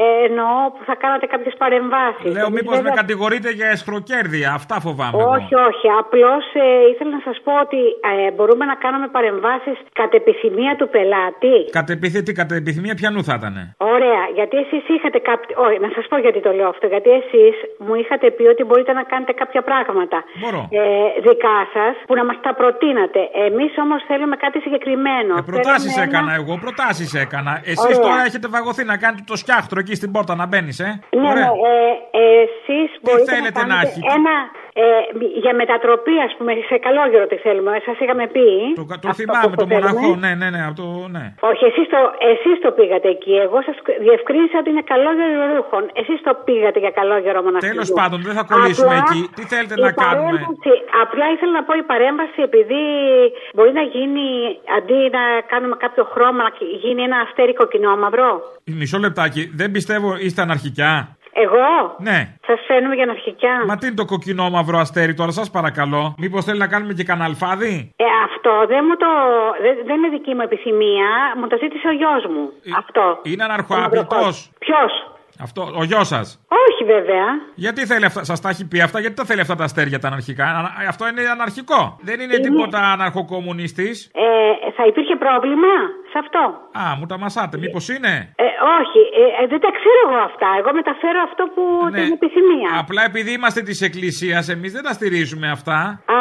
ε, 0.02 0.04
εννοώ 0.28 0.54
που 0.74 0.82
θα 0.88 0.94
κάνατε 1.02 1.26
κάποιες 1.34 1.54
παρεμβάσεις. 1.62 2.30
Λέω, 2.36 2.48
μήπως 2.56 2.76
με 2.86 2.90
κατηγορείτε 3.00 3.48
για 3.58 3.68
εσχροκέρδια. 3.76 4.48
Αυτά 4.58 4.76
φοβάμαι. 4.86 5.16
εγώ. 5.18 5.30
Όχι, 5.36 5.54
όχι. 5.68 5.86
Απλώς 6.02 6.44
ήθελα 6.92 7.10
να 7.18 7.22
σας 7.28 7.36
πω 7.44 7.52
ότι 7.64 7.80
ε, 8.10 8.30
μπορούμε 8.36 8.64
να 8.72 8.76
κάνουμε 8.84 9.06
παρεμβάσεις 9.16 9.76
κατ' 10.00 10.14
επιθυμία 10.20 10.72
του 10.78 10.86
πελάτη. 10.94 11.56
Κατ' 11.78 11.90
επιθυμία, 11.96 12.24
τι, 12.26 12.32
κατ' 12.40 12.52
επιθυμία 12.62 12.94
ποιανού 13.00 13.20
θα 13.28 13.34
ήταν. 13.40 13.54
Ωραία, 13.94 14.22
γιατί 14.38 14.56
εσείς 14.64 14.84
είχατε 14.94 15.18
κάποιο. 15.30 15.52
Όχι, 15.64 15.78
να 15.86 15.90
σας 15.96 16.04
πω 16.10 16.16
γιατί 16.24 16.40
το 16.46 16.52
λέω 16.58 16.68
αυτό. 16.74 16.86
Γιατί 16.94 17.10
εσείς 17.20 17.54
μου 17.86 17.94
είχατε 18.02 18.26
πει 18.36 18.44
ότι 18.54 18.62
μπορείτε 18.68 18.92
να 19.00 19.02
κάνετε 19.12 19.32
κάποια 19.40 19.57
πράγματα. 19.70 20.18
Μπορώ. 20.40 20.68
Ε, 20.70 20.80
δικά 21.26 21.56
σας 21.74 21.94
που 22.06 22.14
να 22.14 22.24
μας 22.24 22.36
τα 22.46 22.54
προτείνατε. 22.54 23.20
Εμείς 23.48 23.72
όμως 23.84 24.00
θέλουμε 24.10 24.36
κάτι 24.36 24.58
συγκεκριμένο. 24.60 25.32
Προτάσεις 25.52 25.92
Θέλουμε 25.94 26.02
ένα- 26.02 26.18
έκανα 26.18 26.32
εγώ, 26.40 26.52
προτάσεις 26.64 27.14
έκανα. 27.14 27.52
Εσείς 27.64 27.84
Ωραία. 27.96 28.00
τώρα 28.06 28.20
έχετε 28.28 28.48
βαγωθεί 28.48 28.84
να 28.84 28.96
κάνετε 28.96 29.22
το 29.26 29.36
σκιάχτρο 29.36 29.78
εκεί 29.80 29.94
στην 29.94 30.10
πόρτα 30.12 30.34
να 30.34 30.46
μπαίνεις, 30.46 30.78
ε; 30.80 30.90
Ναι, 31.20 31.28
Ωραία. 31.30 31.44
ναι, 31.44 31.78
ε, 32.20 32.28
εσείς 32.42 32.88
μπορείτε 33.02 33.32
θέλετε 33.34 33.60
να 33.60 33.66
να 33.66 33.74
κάνετε 33.74 33.88
έχει; 33.90 34.00
ένα. 34.18 34.36
Ε, 34.82 34.88
για 35.44 35.52
μετατροπή, 35.60 36.16
ας 36.26 36.32
πούμε, 36.36 36.52
σε 36.70 36.76
καλόγερο 36.86 37.24
τι 37.30 37.36
θέλουμε. 37.46 37.72
Σας 37.88 37.96
είχαμε 38.02 38.24
πει. 38.34 38.48
Το, 38.80 38.84
το 39.02 39.08
αυτό 39.12 39.18
θυμάμαι, 39.20 39.46
που 39.52 39.58
το 39.62 39.66
θέλουμε. 39.70 39.92
μοναχό. 39.92 40.10
Ναι, 40.24 40.32
ναι, 40.40 40.48
ναι, 40.54 40.60
από 40.68 40.76
το, 40.82 40.86
ναι. 41.16 41.24
Όχι, 41.50 41.62
εσείς 41.70 41.86
το, 41.94 42.00
εσείς 42.32 42.56
το 42.64 42.70
πήγατε 42.78 43.08
εκεί. 43.16 43.34
Εγώ 43.46 43.58
σας 43.68 43.76
διευκρίνησα 44.06 44.56
ότι 44.62 44.68
είναι 44.72 44.84
καλόγερο 44.92 45.44
ρούχων. 45.54 45.82
Εσείς 46.00 46.18
το 46.26 46.32
πήγατε 46.46 46.78
για 46.84 46.92
καλόγερο 46.98 47.38
μοναχό. 47.46 47.64
Τέλος 47.72 47.90
πάντων, 47.98 48.18
δεν 48.28 48.34
θα 48.38 48.44
κολλήσουμε 48.50 48.94
εκεί. 49.02 49.20
Τι 49.36 49.42
θέλετε 49.52 49.74
να 49.86 49.90
κάνουμε; 50.02 50.38
Απλά 51.04 51.24
ήθελα 51.34 51.52
να 51.58 51.62
πω 51.66 51.72
η 51.82 51.84
παρέμβαση 51.92 52.38
επειδή 52.48 52.82
μπορεί 53.54 53.72
να 53.80 53.84
γίνει 53.94 54.26
αντί 54.76 54.98
να 55.16 55.24
κάνουμε 55.52 55.76
κάποιο 55.84 56.04
χρώμα 56.12 56.42
να 56.46 56.50
γίνει 56.82 57.02
ένα 57.08 57.18
αστέρι 57.24 57.54
κοκκινόμαυρο. 57.60 58.30
Μισό 58.80 58.98
λεπτάκι. 58.98 59.42
Δεν 59.60 59.68
πιστεύω 59.76 60.08
είστε 60.24 60.40
αναρχικιά. 60.46 61.17
Εγώ; 61.44 61.94
Ναι. 61.98 62.18
σα 62.46 62.56
φαίνομαι 62.56 62.94
για 62.94 63.06
αρχικά. 63.10 63.52
Μα 63.66 63.76
τι 63.76 63.86
είναι 63.86 63.94
το 63.94 64.04
κοκκινό 64.04 64.50
μαύρο 64.50 64.78
αστέρι 64.78 65.14
τώρα, 65.14 65.30
σας 65.30 65.50
παρακαλώ. 65.50 66.14
Μήπως 66.18 66.44
θέλει 66.44 66.58
να 66.58 66.66
κάνουμε 66.68 66.92
και 66.92 67.04
κανένα 67.04 67.26
αλφάδι; 67.26 67.74
Ε, 67.96 68.04
αυτό 68.28 68.52
δεν, 68.72 68.84
μου 68.88 68.96
το, 68.96 69.10
δεν, 69.64 69.74
δεν 69.86 69.96
είναι 69.96 70.08
δική 70.08 70.34
μου 70.34 70.40
επιθυμία. 70.48 71.10
Μου 71.38 71.46
το 71.46 71.56
ζήτησε 71.62 71.88
ο 71.88 71.94
γιος 72.00 72.22
μου. 72.32 72.44
αυτό. 72.80 73.04
Είναι 73.22 73.44
αναρχοαπητό. 73.44 74.28
Ποιος; 74.64 74.92
Αυτό, 75.40 75.62
ο 75.80 75.84
γιος 75.84 76.06
σας. 76.14 76.26
Όχι 76.68 76.84
βέβαια. 76.94 77.24
Γιατί 77.54 77.86
θέλει 77.86 78.04
αυτά, 78.04 78.24
σας 78.24 78.40
τα 78.40 78.48
έχει 78.48 78.68
πει 78.68 78.80
αυτά, 78.80 79.00
γιατί 79.00 79.16
τα 79.16 79.24
θέλει 79.24 79.40
αυτά 79.40 79.54
τα 79.54 79.64
αστέρια 79.64 79.98
τα 79.98 80.08
αναρχικά; 80.08 80.44
Ανα- 80.58 80.72
Αυτό 80.88 81.08
είναι 81.08 81.22
αναρχικό. 81.36 81.80
Δεν 82.08 82.20
είναι 82.20 82.34
Είναι- 82.34 82.42
τίποτα 82.48 82.78
αναρχοκομμουνιστή. 82.92 83.90
Ε, 84.24 84.70
θα 84.76 84.84
υπήρχε 84.90 85.14
πρόβλημα 85.24 85.72
σε 86.12 86.16
αυτό; 86.24 86.42
Α, 86.82 86.84
μου 86.98 87.06
τα 87.06 87.16
μασάτε, 87.18 87.56
μήπως 87.64 87.84
είναι; 87.94 88.12
Ε, 88.44 88.48
όχι, 88.80 89.00
ε, 89.20 89.42
ε, 89.42 89.46
δεν 89.52 89.60
τα 89.64 89.70
ξέρω 89.78 90.00
εγώ 90.06 90.18
αυτά. 90.30 90.48
Εγώ 90.60 90.70
μεταφέρω 90.80 91.20
αυτό 91.28 91.42
που 91.54 91.62
Ναι. 91.90 91.98
την 91.98 92.12
επιθυμία. 92.18 92.70
Απλά 92.82 93.02
επειδή 93.10 93.30
είμαστε 93.38 93.60
της 93.68 93.78
Εκκλησίας, 93.88 94.48
εμείς 94.54 94.72
δεν 94.76 94.82
τα 94.88 94.92
στηρίζουμε 94.98 95.48
αυτά. 95.56 95.78
Α, 96.16 96.20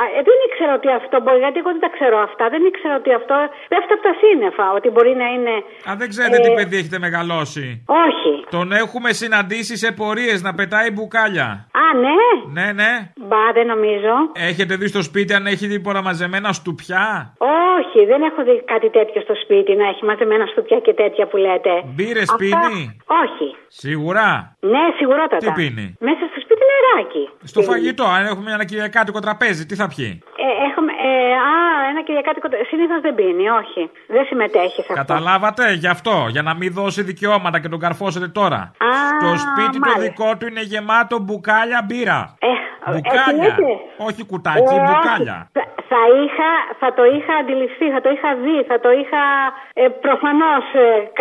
α, 0.00 0.02
ε, 0.16 0.20
δεν 0.28 0.36
ήξερα 0.46 0.72
ότι 0.78 0.88
αυτό 1.00 1.14
μπορεί, 1.22 1.38
γιατί 1.46 1.58
εγώ 1.62 1.70
δεν 1.76 1.82
τα 1.86 1.90
ξέρω 1.96 2.16
αυτά. 2.28 2.44
Δεν 2.54 2.62
ήξερα 2.70 2.94
ότι 3.02 3.10
αυτό 3.20 3.34
πέφτει 3.72 3.92
από 3.96 4.04
τα 4.08 4.14
σύννεφα, 4.22 4.66
ότι 4.78 4.88
μπορεί 4.94 5.12
να 5.22 5.26
είναι. 5.34 5.54
Α, 5.88 5.90
δεν 6.00 6.08
ξέρετε 6.12 6.36
Ε, 6.40 6.44
τι 6.44 6.50
παιδί 6.58 6.76
έχετε 6.80 6.98
μεγαλώσει. 7.06 7.66
Όχι. 8.06 8.19
Τον 8.50 8.72
έχουμε 8.72 9.12
συναντήσει 9.12 9.76
σε 9.76 9.92
πορείες 9.92 10.42
να 10.42 10.54
πετάει 10.54 10.90
μπουκάλια. 10.90 11.48
Α, 11.82 11.84
ναι. 12.04 12.20
Ναι, 12.62 12.72
ναι. 12.72 12.92
Μπα, 13.28 13.52
δεν 13.54 13.66
νομίζω. 13.66 14.12
Έχετε 14.32 14.76
δει 14.76 14.86
στο 14.88 15.02
σπίτι 15.02 15.34
αν 15.34 15.46
έχει 15.46 15.66
δει 15.66 15.80
πολλά 15.80 16.02
μαζεμένα 16.02 16.52
στουπιά; 16.52 17.34
Όχι, 17.38 18.06
δεν 18.06 18.22
έχω 18.22 18.42
δει 18.42 18.62
κάτι 18.64 18.90
τέτοιο 18.90 19.20
στο 19.20 19.34
σπίτι 19.42 19.72
να 19.76 19.86
έχει 19.88 20.04
μαζεμένα 20.04 20.46
στουπιά 20.46 20.78
και 20.86 20.92
τέτοια 20.94 21.26
που 21.26 21.36
λέτε. 21.36 21.70
Μπύρες 21.94 22.30
Αυτά- 22.30 22.36
πίνει; 22.36 22.96
Όχι. 23.22 23.48
Σίγουρα. 23.68 24.56
Ναι, 24.60 24.84
σιγουρότατα. 24.96 25.36
Τι 25.36 25.50
πίνει; 25.60 25.86
Μέσα 26.08 26.22
στο 26.30 26.38
σπίτι 26.44 26.62
νεράκι. 26.70 27.24
Στο 27.52 27.60
φαγητό, 27.62 28.04
αν 28.04 28.22
έχουμε 28.26 28.50
ένα 28.52 28.64
κυριακάτικο 28.64 29.20
τραπέζι, 29.20 29.66
τι 29.66 29.74
θα 29.74 29.86
πιει; 29.94 30.12
Ε, 30.46 30.48
έχουμε, 30.68 30.89
ε, 30.89 30.89
α, 31.52 31.58
ένα 31.90 32.00
κυριακάτικο. 32.06 32.48
Συνήθως 32.70 33.00
δεν 33.00 33.14
πίνει, 33.14 33.48
όχι. 33.60 33.82
Δεν 34.14 34.24
συμμετέχει 34.24 34.80
σε 34.82 34.92
αυτό. 34.92 34.94
Καταλάβατε, 34.94 35.72
γι' 35.72 35.86
αυτό, 35.96 36.26
για 36.34 36.42
να 36.42 36.54
μην 36.54 36.72
δώσει 36.72 37.02
δικαιώματα 37.02 37.60
και 37.60 37.68
τον 37.68 37.78
καρφώσετε 37.84 38.28
τώρα. 38.28 38.60
Α, 38.88 38.90
Στο 39.20 39.28
σπίτι 39.44 39.78
το 39.78 39.88
μάλιστα. 39.88 40.00
δικό 40.02 40.36
του 40.38 40.46
είναι 40.46 40.62
γεμάτο 40.72 41.18
μπουκάλια 41.18 41.80
μπύρα. 41.88 42.20
Ε, 42.48 42.52
Μπουκάλια. 42.92 43.46
έτσι 43.46 43.60
λέτε. 43.60 43.72
Όχι 44.08 44.22
κουτάκι, 44.30 44.74
Ε, 44.74 44.80
μπουκάλια. 44.86 45.36
Θα, 45.56 45.62
θα, 45.92 46.00
είχα, 46.22 46.50
θα 46.80 46.88
το 46.98 47.04
είχα 47.16 47.34
αντιληφθεί, 47.42 47.86
θα 47.94 48.00
το 48.04 48.10
είχα 48.14 48.30
δει, 48.44 48.56
θα 48.70 48.76
το 48.84 48.90
είχα. 49.00 49.22
Ε, 49.82 49.84
Προφανώς 50.06 50.64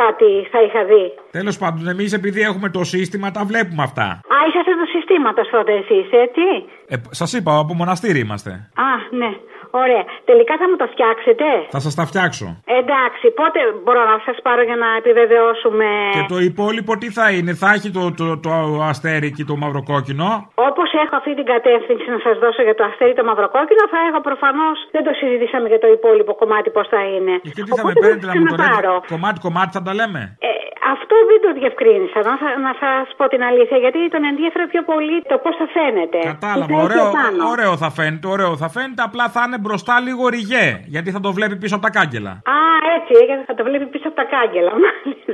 κάτι 0.02 0.30
θα 0.52 0.60
είχα 0.66 0.82
δει. 0.92 1.06
Τέλος 1.32 1.58
πάντων, 1.58 1.88
εμείς 1.88 2.14
επειδή 2.14 2.42
έχουμε 2.42 2.70
το 2.70 2.84
σύστημα, 2.84 3.32
τα 3.32 3.44
βλέπουμε 3.50 3.84
αυτά. 3.84 4.04
Α, 4.34 4.36
είσαστε 4.48 4.72
του 4.80 4.88
συστήματος 4.96 5.50
τότε 5.50 5.72
εσείς, 5.82 6.08
έτσι; 6.26 6.46
Ε, 6.88 6.96
Σας 7.10 7.34
είπα, 7.34 7.52
από 7.60 7.74
μοναστήρι 7.74 8.20
είμαστε. 8.20 8.52
Α, 8.88 8.90
ναι. 9.22 9.30
Ωραία. 9.72 10.04
Τελικά 10.30 10.54
θα 10.62 10.66
μου 10.70 10.76
το 10.82 10.88
φτιάξετε; 10.94 11.46
Θα 11.76 11.80
σας 11.86 11.94
τα 12.00 12.06
φτιάξω. 12.10 12.48
Εντάξει, 12.80 13.26
πότε 13.40 13.60
μπορώ 13.84 14.02
να 14.14 14.18
σας 14.26 14.38
πάρω 14.46 14.62
για 14.70 14.78
να 14.84 14.88
επιβεβαιώσουμε; 15.02 15.88
Και 16.16 16.26
το 16.34 16.38
υπόλοιπο 16.50 16.92
τι 17.02 17.08
θα 17.18 17.26
είναι, 17.36 17.52
θα 17.62 17.70
έχει 17.76 17.90
το, 17.98 18.04
το, 18.20 18.26
το 18.46 18.54
αστέρι 18.92 19.30
και 19.38 19.44
το 19.50 19.56
μαυροκόκκινο; 19.64 20.30
Όπως 20.70 20.90
έχω 21.04 21.16
αυτή 21.22 21.32
την 21.40 21.46
κατεύθυνση 21.54 22.06
να 22.16 22.20
σας 22.26 22.36
δώσω 22.44 22.62
για 22.68 22.76
το 22.80 22.84
αστέρι 22.90 23.14
το 23.20 23.24
μαυροκόκκινο, 23.30 23.84
θα 23.94 24.00
έχω 24.10 24.20
προφανώς. 24.30 24.78
Δεν 24.96 25.04
το 25.08 25.12
συζητήσαμε 25.20 25.68
για 25.74 25.80
το 25.84 25.90
υπόλοιπο 25.98 26.34
κομμάτι 26.42 26.70
πώς 26.78 26.88
θα 26.94 27.02
είναι. 27.14 27.34
Και 27.46 27.52
τι 27.66 27.72
θα 27.72 27.76
με 27.76 27.82
Οπότε 27.82 28.00
παίρνετε 28.02 28.26
να 28.30 28.34
μου 28.40 28.46
το 28.46 28.56
ξαναπάρω. 28.56 28.94
λέτε. 28.94 29.08
Κομμάτι-κομμάτι 29.14 29.72
θα 29.78 29.82
τα 29.88 29.94
λέμε; 30.00 30.22
Ε, 30.48 30.52
αυτό 30.94 31.16
δεν 31.30 31.40
το 31.46 31.50
διευκρίνησα, 31.60 32.20
να, 32.30 32.34
σα- 32.42 32.58
να 32.68 32.74
σας 32.84 33.06
πω 33.18 33.24
την 33.34 33.42
αλήθεια, 33.50 33.78
γιατί 33.84 34.00
τον 34.16 34.24
ενδιαφέρει 34.32 34.68
πιο 34.74 34.84
πολύ 34.92 35.16
το 35.32 35.36
πώς 35.44 35.54
θα 35.62 35.68
φαίνεται. 35.76 36.20
Κατάλαβα, 36.34 36.66
Τι 36.66 36.74
θα 36.74 36.80
έχει 36.80 36.88
ωραίο, 36.90 37.08
επάνω. 37.14 37.42
ωραίο 37.54 37.74
θα 37.84 37.90
φαίνεται, 37.98 38.28
ωραίο 38.36 38.52
θα 38.64 38.70
φαίνεται, 38.76 39.02
απλά 39.10 39.26
θα 39.36 39.42
είναι 39.46 39.60
μπροστά 39.64 39.96
λίγο 40.08 40.24
ριγέ, 40.36 40.68
γιατί 40.96 41.10
θα 41.16 41.20
το 41.26 41.30
βλέπει 41.38 41.56
πίσω 41.64 41.76
από 41.78 41.84
τα 41.88 41.92
κάγκελα. 41.98 42.34
Α, 42.56 42.58
έτσι, 42.98 43.14
γιατί 43.30 43.44
θα 43.50 43.56
το 43.60 43.64
βλέπει 43.70 43.86
πίσω 43.94 44.08
από 44.12 44.18
τα 44.22 44.26
κάγκελα. 44.36 44.72
μάλιστα. 44.86 45.34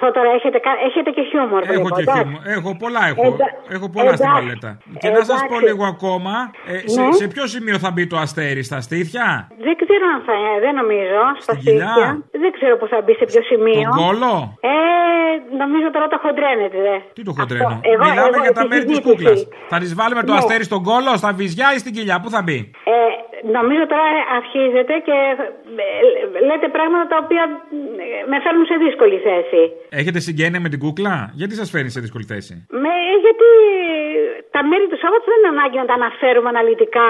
Αυτό 0.00 0.10
τώρα 0.18 0.30
έχετε, 0.38 0.58
κα- 0.66 0.80
έχετε 0.88 1.10
και 1.16 1.22
χιούμορ. 1.30 1.60
Έχω 1.62 1.72
βλέπω, 1.72 1.88
και 1.96 2.02
εντάξει. 2.06 2.22
χιούμορ. 2.22 2.40
Έχω 2.56 2.70
πολλά 2.82 3.02
έχω. 3.12 3.22
Εντά- 3.30 3.54
Έχω 3.76 3.86
πολλά 3.94 4.12
στην 4.18 4.28
εντάξει. 4.28 4.46
παλέτα. 4.46 4.70
Και 5.02 5.08
να 5.16 5.22
σας 5.30 5.40
πω 5.50 5.54
Εντάξει. 5.56 5.66
λίγο 5.68 5.84
ακόμα, 5.94 6.34
ε, 6.72 6.76
σε, 6.94 7.00
Ναι. 7.02 7.12
σε 7.20 7.24
ποιο 7.32 7.44
σημείο 7.54 7.76
θα 7.84 7.90
μπει 7.94 8.04
το 8.12 8.16
αστέρι, 8.24 8.62
στα 8.70 8.78
στήθια, 8.86 9.26
Δεν 9.66 9.74
ξέρω 9.82 10.04
αν 10.14 10.20
θα, 10.26 10.34
ε, 10.50 10.54
δεν 10.64 10.74
νομίζω, 10.80 11.20
στα 11.44 11.54
κοιλιά; 11.62 11.88
στήθια. 11.92 12.08
Δεν 12.42 12.50
ξέρω 12.56 12.74
που 12.80 12.86
θα 12.92 12.98
μπει, 13.04 13.12
σε 13.20 13.24
ποιο 13.30 13.42
σημείο. 13.50 13.82
τον 13.88 13.96
κόλο; 14.02 14.32
Ε, 14.72 14.74
νομίζω 15.62 15.86
τώρα 15.94 16.06
το 16.14 16.18
χοντρένετε. 16.24 16.76
δε. 16.86 16.96
Τι 17.16 17.22
το 17.28 17.32
χοντρένω; 17.38 17.66
Αυτό, 17.68 17.80
εγώ- 17.92 18.04
Μιλάμε 18.08 18.28
εγώ 18.32 18.40
για 18.46 18.54
τα 18.58 18.62
τη 18.62 18.68
μέρη 18.72 18.84
της 18.90 18.96
συζήτηση. 18.96 19.14
κούκλας. 19.16 19.38
Θα 19.72 19.76
τη 19.82 19.86
βάλουμε 20.00 20.22
το 20.28 20.32
Ναι. 20.32 20.38
αστέρι 20.40 20.64
στον 20.70 20.80
κόλο, 20.88 21.10
στα 21.22 21.30
βυζιά 21.38 21.68
ή 21.74 21.78
στην 21.82 21.92
κοιλιά, 21.96 22.16
πού 22.22 22.28
θα 22.34 22.40
μπει; 22.46 22.58
Ε, 22.94 22.96
νομίζω 23.56 23.84
τώρα 23.94 24.08
αρχίζετε 24.38 24.94
και 25.06 25.16
ε, 25.84 26.44
λέτε 26.48 26.68
πράγματα 26.76 27.06
τα 27.12 27.18
οποία 27.24 27.44
ε, 28.04 28.20
με 28.30 28.36
φέρνουν 28.44 28.66
σε 28.70 28.76
δύσκολη 28.84 29.16
θέση. 29.28 29.62
Έχετε 30.00 30.18
συγγένεια 30.26 30.60
με 30.64 30.68
την 30.68 30.80
κούκλα, 30.84 31.14
γιατί 31.40 31.54
σας 31.60 31.70
φέρνει 31.70 31.90
σε 31.90 32.00
δύσκολη 32.00 32.24
θέση; 32.32 32.54
Με, 32.82 32.94
γιατί 33.24 33.48
τα 34.54 34.60
μέρη 34.68 34.86
του 34.90 34.98
Σάββατου 35.02 35.26
δεν 35.32 35.38
είναι 35.40 35.52
ανάγκη 35.56 35.76
να 35.82 35.86
τα 35.90 35.94
αναφέρουμε 36.00 36.48
αναλυτικά 36.54 37.08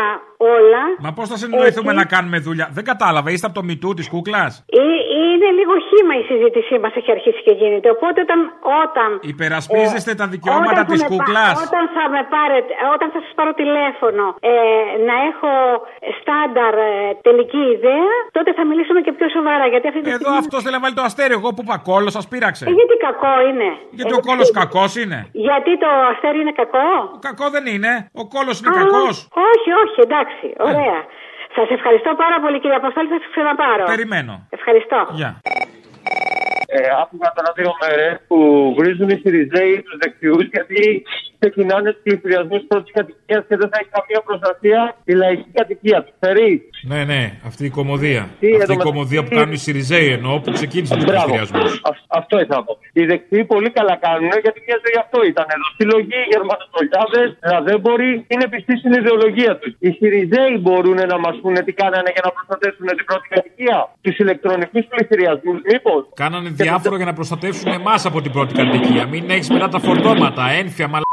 όλα. 0.57 0.83
Μα 1.05 1.11
πώς 1.19 1.27
θα 1.33 1.37
συνεννοηθούμε 1.41 1.91
έτσι. 1.93 2.01
να 2.03 2.07
κάνουμε 2.15 2.39
δουλειά; 2.49 2.67
Δεν 2.79 2.85
κατάλαβα, 2.93 3.29
είστε 3.35 3.47
από 3.49 3.57
το 3.61 3.65
μητού 3.71 3.91
της 3.99 4.07
κούκλας; 4.13 4.53
Ε, 4.81 4.83
Είναι 5.23 5.49
λίγο 5.59 5.75
χήμα 5.89 6.15
η 6.23 6.25
συζήτησή 6.31 6.75
μας 6.85 6.93
έχει 7.01 7.11
αρχίσει 7.17 7.41
και 7.47 7.53
γίνεται. 7.61 7.89
Οπότε 7.97 8.19
όταν. 8.27 8.39
όταν 8.85 9.09
Υπερασπίζεστε 9.35 10.13
τα 10.21 10.27
δικαιώματα 10.35 10.71
όταν 10.73 10.85
θα 10.87 10.93
της 10.93 11.01
με 11.03 11.07
πα- 11.09 11.11
κούκλας; 11.15 11.55
Όταν 11.69 11.85
θα 11.97 12.05
με 12.15 12.21
πάρετε, 12.35 12.71
όταν 12.95 13.09
θα 13.15 13.19
σας 13.25 13.33
πάρω 13.39 13.53
τηλέφωνο 13.63 14.25
ε, 14.51 14.55
να 15.09 15.15
έχω 15.31 15.51
στάνταρ 16.21 16.75
ε, 16.89 16.91
τελική 17.27 17.63
ιδέα, 17.77 18.11
τότε 18.37 18.51
θα 18.59 18.63
μιλήσουμε 18.71 19.01
και 19.07 19.13
πιο 19.19 19.29
σοβαρά. 19.37 19.65
Γιατί 19.73 19.87
αυτή 19.91 20.01
τη 20.05 20.09
Εδώ 20.11 20.19
στιγμή- 20.19 20.43
αυτός 20.45 20.61
θέλει 20.65 20.75
να 20.79 20.83
βάλει 20.85 20.95
το 21.01 21.05
αστέρι. 21.09 21.33
Εγώ 21.39 21.49
που 21.55 21.63
είπα 21.65 21.77
κόλλο, 21.91 22.11
σας 22.17 22.25
πείραξε. 22.31 22.65
Ε, 22.71 22.73
γιατί 22.79 22.95
κακό 23.09 23.33
είναι; 23.49 23.69
Γιατί 23.99 24.13
Ε, 24.17 24.19
ο 24.21 24.23
κόλλο 24.29 24.43
τι- 24.49 24.57
κακός 24.61 24.91
είναι; 25.03 25.19
Γιατί 25.49 25.73
το 25.83 25.89
αστέρι 26.13 26.39
είναι 26.43 26.55
κακό; 26.63 26.89
Κακό 27.27 27.47
δεν 27.57 27.65
είναι. 27.75 27.93
Ο 28.23 28.25
κόλλο 28.35 28.53
είναι 28.59 28.71
Α, 28.73 28.79
κακός. 28.81 29.17
Όχι, 29.53 29.71
όχι, 29.83 29.99
εντάξει, 30.07 30.47
ωραία. 30.71 31.01
Σας 31.57 31.69
ευχαριστώ 31.77 32.11
πάρα 32.25 32.41
πολύ 32.43 32.61
κύριε 32.61 32.77
Αποστόλη, 32.83 33.09
θα 33.09 33.19
σας 33.23 33.31
ξαναπάρω. 33.35 33.85
Περιμένω. 33.95 34.35
Ευχαριστώ. 34.59 35.01
Γεια. 35.21 35.31
Ε, 36.71 36.81
άκουγα 37.03 37.29
τώρα 37.37 37.51
δύο 37.59 37.73
μέρες 37.83 38.15
που 38.29 38.39
βρίζουν 38.79 39.09
οι 39.09 39.19
Σιριζέοι 39.23 39.83
τους 39.83 39.97
δεξιούς 40.03 40.45
γιατί 40.55 41.05
ξεκινάνε 41.41 41.89
τους 41.93 42.01
πληθυσμούς 42.21 42.63
πρώτης 42.71 42.93
κατοικίας 42.99 43.43
και 43.49 43.57
δεν 43.61 43.69
θα 43.73 43.77
έχει 43.81 43.91
καμία 43.99 44.21
προστασία 44.29 44.81
η 45.11 45.15
λαϊκή 45.23 45.49
κατοικία. 45.59 45.99
τους. 46.05 46.15
Φερεί. 46.25 46.53
Ναι, 46.91 47.01
ναι, 47.11 47.23
αυτή 47.51 47.63
η 47.71 47.73
κομμωδία. 47.79 48.23
Τι, 48.41 48.47
αυτή 48.47 48.47
εδώ 48.47 48.55
η 48.57 48.59
μεταξύ- 48.59 48.89
κομμωδία 48.91 49.21
που 49.25 49.31
κάνουν 49.39 49.53
οι 49.59 49.61
Σιριζέοι 49.67 50.09
εννοώ 50.19 50.35
που 50.43 50.51
ξεκίνησαν 50.59 50.97
τους 50.99 51.07
Μπράβο. 51.11 51.33
πληστηριασμού. 51.33 51.63
Α- 51.91 52.05
Αυτό 52.21 52.35
ήθελα 52.43 52.59
να 52.61 52.65
πω. 52.69 52.73
Οι 52.99 53.03
δεξιοί 53.11 53.43
πολύ 53.55 53.71
καλά 53.79 53.95
κάνουν 54.07 54.31
γιατί 54.45 54.59
μια 54.67 54.79
ζωή 54.85 54.97
αυτό 55.05 55.19
ήταν. 55.33 55.47
Εδώ 55.55 55.67
συλλογή, 55.79 56.21
Γερμανοτολιάδε, 56.33 57.23
ραδέμποροι 57.53 58.11
είναι 58.33 58.47
πιστοί 58.53 58.75
στην 58.81 58.93
ιδεολογία 59.01 59.53
τους. 59.61 59.73
Οι 59.87 59.91
Σιριζέοι 59.99 60.53
μπορούν 60.65 60.99
να 61.13 61.19
μας 61.25 61.35
πούνε 61.43 61.61
τι 61.67 61.73
κάνανε 61.83 62.11
για 62.15 62.23
να 62.27 62.31
προστατεύσουν 62.37 62.87
την 62.99 63.05
πρώτη 63.11 63.27
κατοικία. 63.35 63.77
Τους 64.05 64.17
ηλεκτρονικούς 64.23 64.85
πληστηριασμού, 64.93 65.53
μήπως. 65.71 66.01
Κάνανε 66.25 66.49
διάφορο 66.63 66.97
για 67.01 67.09
να 67.11 67.15
προστατεύσουν 67.19 67.69
εμάς 67.81 68.01
από 68.11 68.19
την 68.25 68.33
πρώτη 68.37 68.53
κατοικία. 68.61 69.03
Μην 69.13 69.25
έχεις 69.35 69.49
μετά 69.55 69.69
τα 69.75 69.79
φορτώματα, 69.87 70.43
ένφια, 70.63 70.87
μαλακίε. 70.93 71.08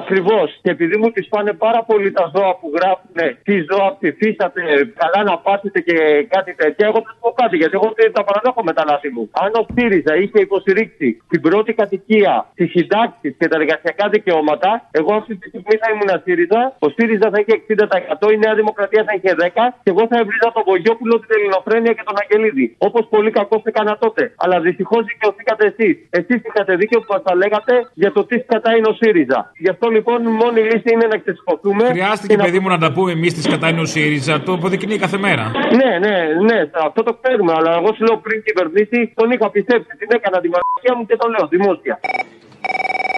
Ακριβώς. 0.00 0.58
Και 0.62 0.70
επειδή 0.70 0.96
μου 0.96 1.10
τις 1.10 1.28
πάνε 1.28 1.52
πάρα 1.52 1.82
πολύ 1.88 2.10
τα 2.12 2.24
ζώα 2.34 2.52
που 2.58 2.66
γράφουν 2.76 3.16
τι 3.46 3.54
ζώα 3.70 3.88
ψηφίσατε, 3.98 4.60
καλά 5.02 5.20
να 5.30 5.34
πάσετε 5.38 5.80
και 5.80 5.96
κάτι 6.34 6.52
τέτοιο, 6.60 6.86
εγώ 6.88 6.98
θα 7.04 7.10
σου 7.12 7.18
πω 7.20 7.30
κάτι 7.42 7.56
γιατί 7.56 7.74
εγώ 7.78 7.88
τα 8.16 8.24
παραδέχομαι 8.28 8.66
με 8.70 8.74
τα 8.78 8.84
λάθη 8.90 9.08
μου. 9.14 9.24
Αν 9.44 9.50
ο 9.60 9.64
ΣΥΡΙΖΑ 9.74 10.12
είχε 10.22 10.38
υποστηρίξει 10.48 11.08
την 11.32 11.40
πρώτη 11.46 11.72
κατοικία, 11.80 12.34
τι 12.54 12.64
συντάξει 12.74 13.26
και 13.38 13.48
τα 13.48 13.56
εργασιακά 13.60 14.06
δικαιώματα, 14.08 14.70
εγώ 14.98 15.12
αυτή 15.20 15.32
τη 15.40 15.46
στιγμή 15.48 15.74
θα 15.82 15.88
ήμουν 15.92 16.10
ΣΥΡΙΖΑ, 16.24 16.60
ο 16.86 16.88
ΣΥΡΙΖΑ 16.96 17.26
θα 17.32 17.38
είχε 17.40 17.54
60%, 18.26 18.32
η 18.34 18.38
Νέα 18.44 18.54
Δημοκρατία 18.60 19.02
θα 19.08 19.12
είχε 19.16 19.30
10% 19.38 19.46
και 19.82 19.90
εγώ 19.94 20.02
θα 20.10 20.16
έβριζα 20.22 20.48
τον 20.56 20.62
Βογιόπουλο, 20.68 21.14
την 21.22 21.30
Ελληνοφρένεια 21.36 21.92
και 21.96 22.04
τον 22.08 22.16
Αγγελίδη. 22.22 22.66
Όπως 22.88 23.02
πολύ 23.14 23.30
κακώ 23.38 23.56
έκανα 23.70 23.92
τότε. 24.04 24.22
Αλλά 24.42 24.56
δυστυχώς 24.66 25.02
δικαιωθήκατε 25.10 25.64
εσείς. 25.70 25.94
Εσείς 26.18 26.38
είχατε 26.46 26.72
δίκιο 26.80 26.98
που 27.00 27.10
μας 27.14 27.22
τα 27.26 27.34
λέγατε 27.42 27.74
για 28.02 28.12
το 28.16 28.20
τι 28.28 28.36
κατά 28.52 28.70
είναι 28.76 28.88
ο 28.92 28.94
ΣΥΡΙΖΑ. 29.00 29.20
Γι' 29.58 29.68
αυτό 29.68 29.88
λοιπόν 29.88 30.18
η 30.22 30.32
μόνη 30.42 30.60
λύση 30.60 30.88
είναι 30.94 31.06
να 31.06 31.16
ξεσηκωθούμε. 31.18 31.84
Χρειάστηκε, 31.84 32.32
και 32.32 32.38
να- 32.38 32.44
παιδί 32.44 32.58
μου, 32.60 32.68
να 32.68 32.78
τα 32.78 32.92
πούμε 32.92 33.12
εμείς 33.12 33.34
τη 33.34 33.48
κατά 33.48 33.68
είναι 33.68 33.80
ο 33.80 33.84
ΣΥΡΙΖΑ. 33.84 34.40
Το 34.40 34.52
αποδεικνύει 34.52 34.98
κάθε 34.98 35.18
μέρα. 35.18 35.44
Ναι, 35.80 35.90
ναι, 36.04 36.16
ναι, 36.48 36.58
αυτό 36.88 37.02
το 37.02 37.18
ξέρουμε. 37.20 37.52
Αλλά 37.56 37.70
εγώ 37.78 37.88
σου 37.94 38.02
λέω 38.04 38.16
πριν 38.16 38.42
κυβερνήσει, 38.46 39.12
τον 39.14 39.30
είχα 39.30 39.50
πιστέψει. 39.50 39.88
Την 39.98 40.08
έκανα 40.16 40.38
τη 40.40 40.48
μαλακία 40.54 40.92
μου 40.96 41.06
και 41.06 41.16
το 41.16 41.26
λέω 41.34 41.44
δημόσια. 41.54 41.94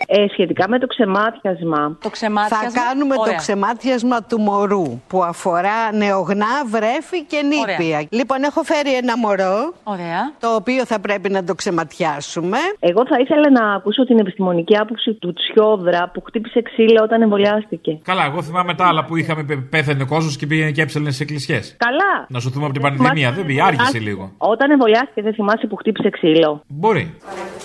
Ε, 0.07 0.27
σχετικά 0.33 0.69
με 0.69 0.79
το 0.79 0.87
ξεμάτιασμα. 0.87 1.97
Το 2.01 2.11
ξεμάτιασμα. 2.11 2.71
Θα 2.71 2.81
κάνουμε 2.81 3.15
Ωραία. 3.19 3.33
το 3.33 3.39
ξεμάτιασμα 3.39 4.23
του 4.23 4.41
μωρού 4.41 5.01
που 5.09 5.23
αφορά 5.25 5.93
νεογνά, 5.93 6.53
βρέφη 6.67 7.23
και 7.25 7.41
νήπια. 7.43 7.87
Ωραία. 7.97 8.07
Λοιπόν, 8.11 8.43
έχω 8.43 8.63
φέρει 8.63 8.95
ένα 8.97 9.19
μωρό. 9.19 9.73
Ωραία. 9.85 10.33
Το 10.41 10.55
οποίο 10.55 10.85
θα 10.87 11.01
πρέπει 11.01 11.31
να 11.31 11.45
το 11.45 11.55
ξεματιάσουμε. 11.55 12.59
Εγώ 12.79 13.07
θα 13.07 13.17
ήθελα 13.21 13.51
να 13.51 13.75
ακούσω 13.75 14.05
την 14.05 14.19
επιστημονική 14.19 14.77
άποψη 14.77 15.15
του 15.15 15.33
Τσιόδρα 15.33 16.11
που 16.15 16.23
χτύπησε 16.27 16.63
ξύλο 16.63 17.01
όταν 17.03 17.23
εμβολιάστηκε. 17.23 17.99
Καλά, 18.05 18.25
εγώ 18.25 18.43
θυμάμαι 18.43 18.75
τα 18.75 18.87
άλλα 18.87 19.05
που 19.05 19.17
είχαμε 19.17 19.43
πε- 19.45 19.59
πέθανε 19.71 20.05
κόσμος 20.05 20.37
και 20.37 20.47
πήγαινε 20.47 20.71
και 20.71 20.83
έψελνε 20.83 21.11
σε 21.11 21.23
εκκλησιές. 21.23 21.75
Καλά. 21.79 22.27
Να 22.29 22.41
σωθούμε 22.41 22.65
από 22.65 22.73
την 22.73 22.83
πανδημία. 22.83 23.33
Δεν 23.33 23.45
πήγε, 23.47 23.63
άργησε 23.63 23.99
λίγο. 23.99 24.33
Όταν 24.39 24.71
εμβολιάστηκε, 24.71 25.23
δεν 25.23 25.35
θυμάσαι 25.35 25.67
που 25.67 25.77
χτύπησε 25.77 26.11
ξύλο. 26.11 26.63
Μπορεί. 26.67 27.15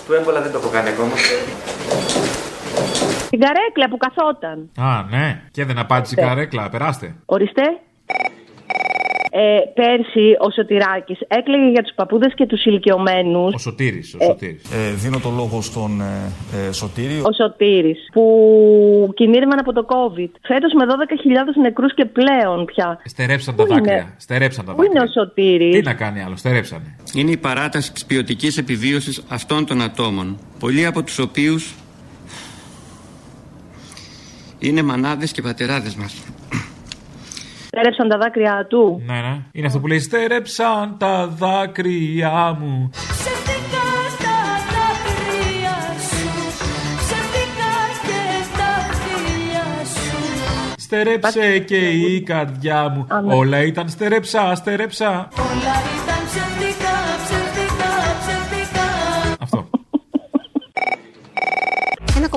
Του 0.06 0.14
έμβολα 0.14 0.40
δεν 0.42 0.52
το 0.52 0.58
έχω 0.58 0.68
κάνει 0.68 0.88
ακόμα. 0.88 1.12
Την 3.30 3.40
καρέκλα 3.40 3.88
που 3.90 3.96
καθόταν. 3.96 4.70
Α, 4.76 5.02
ναι. 5.10 5.40
Και 5.50 5.64
δεν 5.64 5.78
απάντησε 5.78 6.14
η 6.18 6.22
Ναι. 6.22 6.28
καρέκλα. 6.28 6.68
Περάστε. 6.70 7.14
Ορίστε. 7.26 7.62
Ε, 9.32 9.58
πέρσι 9.74 10.36
ο 10.46 10.50
Σωτηράκης 10.50 11.18
έκλαιγε 11.28 11.70
για 11.70 11.82
τους 11.82 11.92
παππούδες 11.94 12.32
και 12.34 12.46
τους 12.46 12.64
ηλικιωμένους. 12.64 13.54
Ο 13.54 13.58
Σωτήρης, 13.58 14.14
ο 14.14 14.18
Σωτήρης. 14.24 14.62
Ε, 14.72 14.90
δίνω 14.94 15.18
το 15.18 15.30
λόγο 15.30 15.60
στον 15.62 16.00
ε, 16.00 16.32
ε, 16.68 16.72
Σωτήριο. 16.72 17.22
Ο 17.26 17.32
Σωτήρης 17.32 17.98
που 18.12 18.24
κινήρευαν 19.14 19.58
από 19.58 19.72
το 19.72 19.86
COVID. 19.88 20.30
Φέτος 20.46 20.72
με 20.78 20.84
12.000 20.86 21.60
νεκρούς 21.62 21.94
και 21.94 22.04
πλέον 22.04 22.64
πια. 22.64 23.00
Στερέψαν 23.04 23.56
τα 23.56 23.64
Πού 23.64 23.72
είναι; 23.72 23.80
δάκρυα. 23.80 24.14
Στερέψαν 24.16 24.64
τα 24.64 24.74
Πού 24.74 24.82
είναι 24.82 24.92
δάκρυα. 25.00 25.22
ο 25.22 25.24
Σωτήρης; 25.24 25.76
Τι 25.76 25.82
να 25.82 25.94
κάνει 25.94 26.22
άλλο, 26.22 26.36
στερέψανε. 26.36 26.96
είναι 27.14 27.30
η 27.30 27.36
παράταση 27.36 27.92
της 27.92 28.06
ποιοτικής 28.06 28.58
επιβίωσης 28.58 29.22
αυτών 29.28 29.66
των 29.66 29.82
ατόμων, 29.82 30.38
πολλοί 30.58 30.86
από 30.86 31.02
τους 31.02 31.18
οποίους 31.18 31.74
είναι 34.60 34.82
μανάδες 34.82 35.32
και 35.32 35.42
πατεράδες 35.42 35.94
μας. 35.94 36.14
Στέρεψαν 37.66 38.08
τα 38.08 38.18
δάκρυα 38.18 38.66
του. 38.68 39.02
Ναι, 39.06 39.14
ναι. 39.14 39.38
Είναι 39.52 39.66
αυτό 39.66 39.78
που 39.78 39.86
λέει 39.86 39.98
Στερέψαν 39.98 40.96
τα 40.98 41.26
δάκρυά 41.26 42.56
μου. 42.60 42.90
Ψεύτικα 42.92 43.86
στα 44.16 44.36
δάκρυα 44.72 45.76
σου 46.08 46.28
Ψεύτικα 46.98 47.72
και 48.06 48.22
τα 48.58 48.72
φίλια 49.00 49.84
σου 49.94 50.74
Στερέψε 50.78 51.58
και 51.58 51.88
η 51.90 52.22
καρδιά 52.22 52.88
μου. 52.88 53.06
Όλα 53.36 53.62
ήταν 53.62 53.88
στερέψα, 53.88 54.54
στερέψα. 54.54 55.28
Όλα 55.38 55.74
ήταν 55.98 56.20
ψεύτικα, 56.26 56.69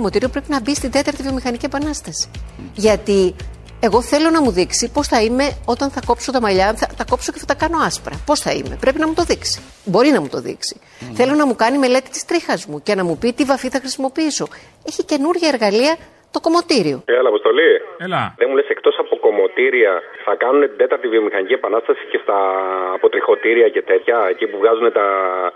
κομμωτήριο 0.03 0.29
πρέπει 0.35 0.51
να 0.55 0.61
μπει 0.61 0.75
στην 0.75 0.91
τέταρτη 0.91 1.21
βιομηχανική 1.23 1.65
επανάσταση. 1.65 2.31
Γιατί 2.75 3.35
εγώ 3.79 4.01
θέλω 4.01 4.29
να 4.29 4.41
μου 4.41 4.51
δείξει 4.51 4.91
πώς 4.95 5.07
θα 5.07 5.21
είμαι 5.21 5.45
όταν 5.65 5.87
θα 5.95 6.01
κόψω 6.05 6.31
τα 6.31 6.41
μαλλιά, 6.41 6.73
θα 6.73 6.87
τα 6.97 7.05
κόψω 7.09 7.31
και 7.31 7.39
θα 7.43 7.45
τα 7.45 7.55
κάνω 7.55 7.77
άσπρα. 7.87 8.15
Πώς 8.25 8.39
θα 8.39 8.51
είμαι. 8.51 8.75
Πρέπει 8.83 8.99
να 8.99 9.07
μου 9.07 9.13
το 9.13 9.23
δείξει. 9.23 9.61
Μπορεί 9.85 10.09
να 10.09 10.21
μου 10.21 10.29
το 10.35 10.39
δείξει. 10.47 10.75
Θέλω 11.13 11.33
να 11.41 11.45
μου 11.47 11.55
κάνει 11.55 11.77
μελέτη 11.77 12.09
της 12.09 12.25
τρίχας 12.25 12.65
μου 12.65 12.77
και 12.85 12.95
να 12.95 13.03
μου 13.07 13.17
πει 13.17 13.33
τι 13.33 13.43
βαφή 13.43 13.69
θα 13.69 13.79
χρησιμοποιήσω. 13.79 14.45
Έχει 14.89 15.01
καινούργια 15.11 15.47
εργαλεία 15.53 15.93
το 16.31 16.39
κομμωτήριο. 16.45 16.97
Έλα, 17.05 17.29
Αποστολή. 17.33 17.71
Έλα. 18.05 18.21
Δεν 18.39 18.47
μου 18.49 18.55
λες 18.55 18.67
εκτός 18.75 18.95
από 18.99 19.09
κομμωτήρια 19.33 19.93
θα 20.25 20.33
κάνουν 20.35 20.61
την 20.61 20.77
τέταρτη 20.77 21.07
βιομηχανική 21.07 21.53
επανάσταση 21.53 22.03
και 22.11 22.19
στα 22.23 22.37
αποτριχωτήρια 22.97 23.67
και 23.69 23.81
τέτοια, 23.81 24.17
εκεί 24.29 24.45
που 24.47 24.57
βγάζουν 24.61 24.87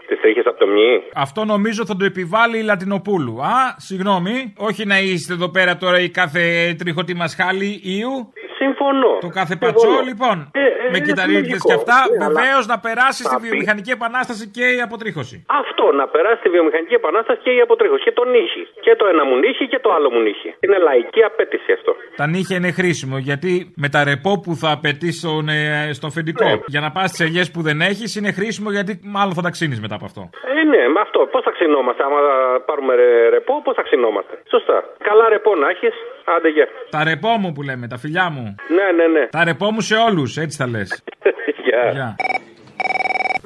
τις 0.07 0.19
τρίχες 0.21 0.45
από 0.45 0.59
το 0.59 0.67
μνή. 0.67 0.93
Αυτό 1.15 1.45
νομίζω 1.45 1.85
θα 1.85 1.95
το 1.99 2.05
επιβάλλει 2.05 2.57
η 2.59 2.63
Λατινοπούλου. 2.63 3.35
Α, 3.41 3.57
συγγνώμη. 3.87 4.53
Όχι 4.57 4.85
να 4.85 4.97
είστε 4.99 5.33
εδώ 5.33 5.49
πέρα 5.49 5.77
τώρα 5.77 5.99
η 5.99 6.09
κάθε 6.09 6.41
τριχωτή 6.81 7.13
μας 7.21 7.35
χάλη 7.39 7.69
ιού. 7.97 8.13
Συμφωνώ. 8.61 9.11
Το 9.25 9.29
κάθε 9.39 9.53
Συμφωνώ. 9.55 9.71
πατσό, 9.71 10.01
λοιπόν. 10.09 10.37
Ε, 10.53 10.59
ε, 10.59 10.65
με 10.91 10.97
είναι 10.97 10.99
κυταρίδε 11.07 11.39
λογικό. 11.39 11.67
και 11.69 11.73
αυτά, 11.73 11.97
Ναι, 12.09 12.25
αλλά 12.25 12.33
βεβαίως 12.33 12.65
να 12.73 12.77
περάσει 12.79 13.21
θα 13.23 13.29
στη 13.29 13.35
πει- 13.41 13.45
βιομηχανική 13.47 13.91
επανάσταση 13.99 14.43
και 14.55 14.65
η 14.77 14.79
αποτρίχωση. 14.87 15.35
Αυτό, 15.61 15.85
να 16.01 16.05
περάσει 16.07 16.41
τη 16.45 16.49
βιομηχανική 16.49 16.93
επανάσταση 16.93 17.39
και 17.43 17.51
η 17.57 17.59
αποτρίχωση. 17.67 18.03
Και 18.03 18.11
το 18.19 18.23
νύχι. 18.35 18.63
Και 18.85 18.95
το 18.99 19.05
ένα 19.13 19.23
μου 19.25 19.35
νύχι 19.43 19.67
και 19.67 19.79
το 19.79 19.89
άλλο 19.95 20.07
μου 20.13 20.19
νύχι. 20.27 20.49
Είναι 20.63 20.77
λαϊκή 20.77 21.21
απέτηση 21.29 21.71
αυτό. 21.77 21.91
Τα 22.15 22.27
νύχια 22.27 22.55
είναι 22.57 22.71
χρήσιμο 22.71 23.17
γιατί 23.17 23.51
με 23.75 23.89
τα 23.89 24.03
ρεπό 24.03 24.39
που 24.39 24.55
θα 24.55 24.71
απαιτεί 24.71 25.11
στον, 25.11 25.49
ε, 25.49 25.89
στον 25.93 26.11
φεντικό 26.11 26.63
για 26.67 26.79
να 26.81 26.91
πας 26.91 27.09
στι 27.09 27.23
ελιές 27.23 27.51
που 27.51 27.61
δεν 27.61 27.81
έχεις 27.81 28.15
είναι 28.15 28.31
χρήσιμο 28.31 28.71
γιατί 28.71 28.99
μάλλον 29.03 29.33
θα 29.33 29.41
τα 29.41 29.49
ξύνει 29.49 29.77
μετά 29.79 29.95
από 29.95 30.05
αυτό. 30.05 30.29
Ε, 30.59 30.63
ναι, 30.63 30.87
με 30.93 30.99
αυτό. 31.01 31.19
Πώς 31.31 31.43
θα 31.43 31.51
ξυνόμαστε, 31.51 32.03
άμα 32.03 32.19
πάρουμε 32.65 32.95
ρε- 32.95 33.29
ρεπό, 33.29 33.61
πώς 33.61 33.75
θα 33.75 33.81
ξυνόμαστε. 33.81 34.33
Σωστά. 34.49 34.77
Καλά 35.09 35.29
ρεπό 35.29 35.55
να 35.55 35.67
έχεις. 35.69 35.93
Άντε, 36.35 36.49
γεια. 36.49 36.67
Τα 36.89 37.03
ρεπό 37.03 37.29
μου 37.41 37.51
που 37.51 37.61
λέμε, 37.61 37.87
τα 37.87 37.97
φιλιά 37.97 38.29
μου. 38.29 38.55
Ναι, 38.77 38.87
ναι, 38.97 39.05
ναι. 39.19 39.27
Τα 39.27 39.43
ρεπό 39.43 39.71
μου 39.71 39.81
σε 39.81 39.95
όλους, 39.95 40.37
έτσι 40.37 40.57
θα 40.57 40.67
λες. 40.67 41.03
Γεια. 41.65 42.15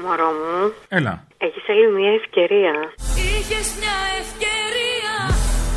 Μωρό 0.03 0.29
μου, 0.39 0.73
Έλα. 0.89 1.13
έχεις 1.37 1.63
άλλη 1.69 1.87
μια 1.99 2.11
ευκαιρία; 2.21 2.73
Είχες 3.27 3.67
μια 3.81 3.97
ευκαιρία 4.21 5.13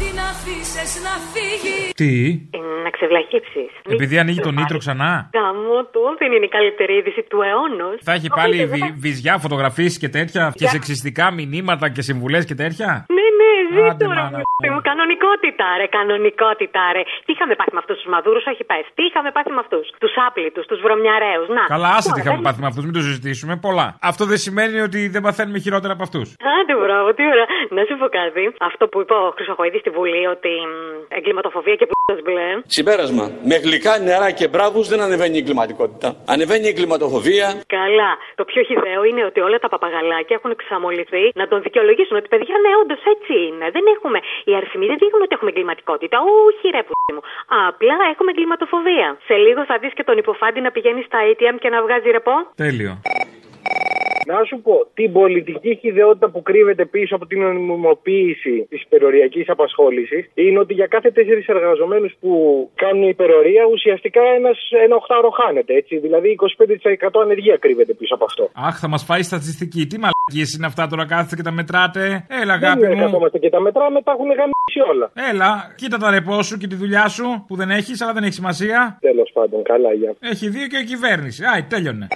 Την 0.01 0.17
αφήσες 0.31 0.93
να 1.07 1.15
φύγεις 1.33 1.91
Τι, 2.01 2.15
Ε, 2.51 2.84
Να 3.05 3.11
ξεβλαχύψεις. 3.11 3.71
επειδή 3.95 4.19
ανοίγει 4.19 4.41
τον 4.41 4.55
νήτρο 4.55 4.79
ξανά. 4.79 5.31
Γάμο 5.35 5.79
του, 5.93 6.01
δεν 6.19 6.33
είναι 6.33 6.45
η 6.45 6.49
καλύτερη 6.49 6.93
είδηση 6.99 7.23
του 7.31 7.39
αιώνος. 7.49 7.97
Θα 8.03 8.13
έχει 8.13 8.29
πάλι 8.29 8.67
βι- 8.67 8.95
βυζιά, 9.05 9.39
φωτογραφίσει 9.39 9.99
και 9.99 10.09
τέτοια 10.09 10.53
και 10.55 10.67
σεξιστικά 10.67 11.33
μηνύματα 11.33 11.89
και 11.89 12.03
συμβουλές 12.03 12.45
και 12.45 12.55
τέτοια; 12.55 13.07
Ναι, 13.17 13.27
ναι, 13.41 13.53
Εσύ 13.71 13.83
Άντε, 13.91 14.05
τώρα 14.07 14.23
μάνα 14.25 14.39
μου. 14.43 14.73
μου. 14.75 14.81
Κανονικότητα, 14.91 15.67
ρε, 15.81 15.87
κανονικότητα, 15.99 16.83
ρε. 16.97 17.03
Τι 17.27 17.31
είχαμε 17.35 17.55
πάθει 17.59 17.73
με 17.77 17.81
αυτούς 17.83 17.97
τους 18.01 18.09
μαδούρους, 18.15 18.45
όχι 18.53 18.63
πες. 18.71 18.85
Τι 18.97 19.03
είχαμε 19.09 19.31
πάθει 19.37 19.51
με 19.57 19.61
αυτούς; 19.65 19.85
Τους 20.03 20.13
άπλητους, 20.27 20.65
τους 20.71 20.79
βρωμιαρέους. 20.85 21.47
Να. 21.57 21.63
Καλά, 21.75 21.89
άσε 21.99 22.01
τι 22.01 22.09
Τώρα, 22.09 22.21
είχαμε 22.23 22.39
δεν- 22.41 22.47
πάθει 22.49 22.61
με 22.65 22.69
αυτούς, 22.71 22.85
μην 22.89 22.95
το 22.99 23.03
συζητήσουμε. 23.09 23.53
Πολλά. 23.67 23.87
Αυτό 24.11 24.23
δεν 24.33 24.39
σημαίνει 24.47 24.79
ότι 24.89 25.01
δεν 25.15 25.23
παθαίνουμε 25.27 25.59
χειρότερα 25.65 25.93
από 25.97 26.03
αυτούς. 26.09 26.27
Άντε, 26.59 26.75
μπράβο, 26.83 27.09
τι 27.17 27.23
ωραία. 27.33 27.47
Να 27.77 27.83
σου 27.89 27.95
πω 28.01 28.07
κάτι. 28.21 28.43
Αυτό 28.71 28.83
που 28.91 28.99
είπε 29.03 29.15
ο 29.23 29.25
Χρυσοχοίδη 29.37 29.79
στη 29.85 29.91
Βουλή, 29.97 30.23
ότι 30.35 30.51
μ, 30.71 30.73
εγκληματοφοβία 31.19 31.77
και 31.81 31.87
που 31.91 31.97
μπλε. 32.27 32.49
Συμπέρασμα. 32.77 33.25
Με 33.51 33.57
γλυκά 33.65 33.93
νερά 34.09 34.29
και 34.39 34.47
μπράβους 34.53 34.87
δεν 34.93 35.01
ανεβαίνει 35.07 35.35
η 35.39 35.41
εγκληματικότητα. 35.43 36.09
Ανεβαίνει 36.35 36.65
η 36.69 36.71
εγκληματοφοβία. 36.75 37.49
Καλά. 37.79 38.11
Το 38.41 38.45
πιο 38.51 38.63
χιδαίο 38.69 39.01
είναι 39.09 39.23
ότι 39.31 39.41
όλα 39.47 39.59
τα 39.65 39.69
παπαγαλάκια 39.75 40.35
έχουν 40.39 40.51
εξαμολυθεί 40.57 41.25
να 41.41 41.45
τον 41.51 41.59
δικαιολογήσουν. 41.67 42.17
Ότι 42.21 42.29
παιδιά, 42.35 42.55
ναι, 42.65 42.71
όντως 42.83 43.03
έτσι 43.15 43.33
είναι. 43.49 43.54
Δεν 43.77 43.85
έχουμε. 43.95 44.19
Οι 44.45 44.53
αριθμοί 44.59 44.87
δεν 44.91 44.99
δείχνουν 45.03 45.23
ότι 45.27 45.35
έχουμε 45.37 45.51
εγκληματικότητα. 45.51 46.17
Όχι, 46.47 46.67
ρε, 46.75 46.83
πούστη 46.89 47.13
μου. 47.17 47.23
Απλά 47.69 47.97
έχουμε 48.13 48.31
εγκληματοφοβία. 48.31 49.09
Σε 49.29 49.35
λίγο 49.45 49.61
θα 49.65 49.77
δεις 49.83 49.93
και 49.97 50.05
τον 50.09 50.17
υποφάντη 50.23 50.61
να 50.61 50.71
πηγαίνει 50.71 51.03
στα 51.09 51.19
ATM 51.29 51.57
και 51.63 51.69
να 51.75 51.79
βγάζει 51.83 52.11
ρεπό. 52.11 52.35
Τέλειο. 52.55 52.93
Να 54.27 54.39
σου 54.49 54.57
πω, 54.67 54.75
την 54.95 55.13
πολιτική 55.13 55.73
χειδαιότητα 55.81 56.31
που 56.31 56.43
κρύβεται 56.43 56.85
πίσω 56.85 57.15
από 57.15 57.27
την 57.27 57.41
νομιμοποίηση 57.43 58.67
της 58.71 58.83
υπεροριακή 58.83 59.45
απασχόλησης 59.49 60.31
είναι 60.35 60.59
ότι 60.59 60.73
για 60.75 60.87
κάθε 60.87 61.11
τέσσερις 61.11 61.47
εργαζομένους 61.47 62.13
που 62.21 62.31
κάνουν 62.75 63.09
υπερορία 63.09 63.63
ουσιαστικά 63.73 64.21
ένας, 64.39 64.57
ένα 64.85 64.97
οχτάωρο 64.97 65.31
χάνεται. 65.31 65.73
Έτσι. 65.75 65.99
Δηλαδή 65.99 66.29
25% 67.17 67.21
ανεργία 67.23 67.57
κρύβεται 67.57 67.93
πίσω 67.95 68.15
από 68.15 68.25
αυτό. 68.25 68.51
Αχ, 68.69 68.79
θα 68.79 68.89
μας 68.89 69.05
φάει 69.05 69.23
στατιστική. 69.23 69.87
Τι 69.87 69.97
μαλακίες 69.99 70.55
είναι 70.57 70.67
αυτά 70.67 70.87
τώρα, 70.87 71.07
κάθεστε 71.07 71.37
και 71.37 71.43
τα 71.43 71.53
μετράτε. 71.53 72.27
Έλα, 72.43 72.59
Δεν 72.59 72.69
αγάπη 72.69 72.85
είναι 72.87 72.95
μου. 72.95 73.01
καθόμαστε 73.05 73.39
και 73.39 73.51
τα 73.51 73.61
μετράμε, 73.61 74.03
τα 74.03 74.13
έχουν 74.13 74.27
γαμίσει 74.27 74.81
όλα. 74.91 75.07
Έλα, 75.31 75.75
κοίτα 75.77 75.97
τα 75.99 76.11
ρεπό 76.11 76.43
σου 76.43 76.59
και 76.59 76.67
τη 76.67 76.75
δουλειά 76.75 77.09
σου 77.09 77.45
που 77.47 77.57
δεν 77.57 77.71
έχεις, 77.71 78.01
αλλά 78.03 78.13
δεν 78.13 78.23
έχει 78.23 78.33
σημασία. 78.33 78.99
Τέλος 79.01 79.31
πάντων, 79.33 79.63
καλά, 79.63 79.93
για. 79.93 80.15
Έχει 80.21 80.49
δύο 80.49 80.67
και 80.67 80.77
η 80.77 80.85
κυβέρνηση. 80.85 81.43
Άι, 81.55 81.63
τέλειωνε. 81.63 82.07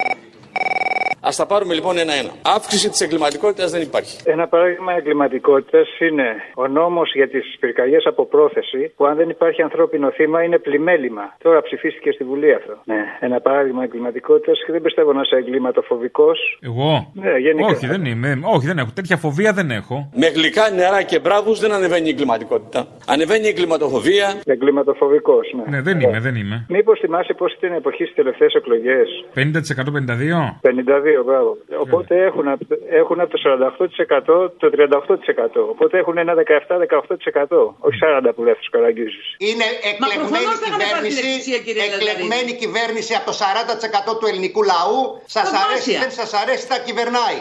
Α 1.21 1.31
τα 1.37 1.47
πάρουμε 1.47 1.75
λοιπόν 1.75 1.99
ένα-ένα. 1.99 2.31
Αύξηση 2.57 2.89
της 2.91 3.01
εγκληματικότητας 3.01 3.71
δεν 3.71 3.83
υπάρχει. 3.83 4.17
Ένα 4.25 4.47
παράδειγμα 4.49 4.93
εγκληματικότητας 4.93 5.89
είναι 5.99 6.29
ο 6.55 6.67
νόμος 6.67 7.13
για 7.15 7.29
τις 7.29 7.57
πυρκαγιές 7.61 8.05
από 8.07 8.27
πρόθεση, 8.27 8.93
που 8.97 9.07
αν 9.07 9.17
δεν 9.17 9.29
υπάρχει 9.29 9.63
ανθρώπινο 9.63 10.11
θύμα 10.11 10.43
είναι 10.43 10.59
πλημέλημα. 10.59 11.35
Τώρα 11.43 11.63
ψηφίστηκε 11.63 12.11
στη 12.11 12.25
Βουλή 12.25 12.55
αυτό. 12.55 12.75
Ναι, 12.85 13.01
ένα 13.21 13.41
παράδειγμα 13.41 13.83
εγκληματικότητας 13.85 14.59
και 14.67 14.73
δεν 14.73 14.83
πιστεύω 14.83 15.13
να 15.13 15.21
είσαι 15.21 15.37
εγκληματοφοβικός. 15.37 16.59
Εγώ; 16.61 17.13
Ναι, 17.15 17.39
γενικά. 17.39 17.67
Όχι, 17.67 17.87
δεν 17.87 18.05
είμαι. 18.05 18.41
Όχι, 18.45 18.67
δεν 18.67 18.79
έχω. 18.79 18.91
Τέτοια 18.95 19.17
φοβία 19.17 19.53
δεν 19.53 19.71
έχω. 19.71 20.11
Με 20.15 20.27
γλυκά 20.27 20.71
νερά 20.71 21.03
και 21.03 21.19
μπράβους 21.19 21.61
δεν 21.61 21.73
ανεβαίνει 21.73 22.07
η 22.07 22.11
εγκληματικότητα. 22.11 22.87
Ανεβαίνει 23.07 23.45
η 23.47 23.49
εγκληματοφοβία. 23.49 24.41
Εγκληματοφοβικός, 24.45 25.47
ναι. 25.57 25.63
Ναι, 25.77 25.83
δεν 25.83 26.01
είμαι, 26.01 26.21
δεν 26.21 26.35
είμαι. 26.35 26.67
Μήπως 26.69 26.99
θυμάσαι 26.99 27.33
πώς 27.35 27.53
ήταν 27.53 27.73
η 27.73 27.77
εποχή 27.77 28.05
στις 28.05 28.15
τελευταίες 28.15 28.53
εκλογές; 28.55 29.09
50% 29.35 29.93
52. 29.93 30.61
52, 30.63 31.08
μπράβο. 31.29 31.51
Οπότε 31.85 32.13
έχουν, 32.29 32.49
απ' 32.49 32.61
έχουν 33.01 33.19
από 33.21 33.31
το 33.35 33.39
48% 33.45 34.51
το 34.61 34.67
38%. 34.77 35.69
Οπότε 35.75 35.95
έχουν 35.99 36.17
ένα 36.25 36.35
17-18%. 36.35 37.75
Όχι 37.87 37.99
40 38.03 38.35
που 38.35 38.43
λέει 38.45 38.53
ο 38.53 38.71
Καραγκιόζη. 38.71 39.23
Είναι 39.49 39.67
εκλεγμένη 39.91 40.23
προφανώς 40.23 40.59
δεν 40.63 40.71
έχουμε 40.71 40.85
πάρει 40.93 41.09
την 41.09 41.17
κυβέρνηση, 41.17 41.21
εξουσία, 41.29 41.59
κύριε 41.67 41.85
εκλεγμένη 41.91 42.53
κυβέρνηση 42.63 43.13
από 43.19 43.27
το 43.31 43.35
40% 43.43 44.19
του 44.19 44.27
ελληνικού 44.31 44.63
λαού. 44.73 44.99
Σας 45.37 45.47
Θαυμάσια. 45.47 45.67
αρέσει, 45.67 45.93
δεν 46.05 46.13
σας 46.21 46.31
αρέσει, 46.43 46.65
θα 46.73 46.79
κυβερνάει. 46.87 47.39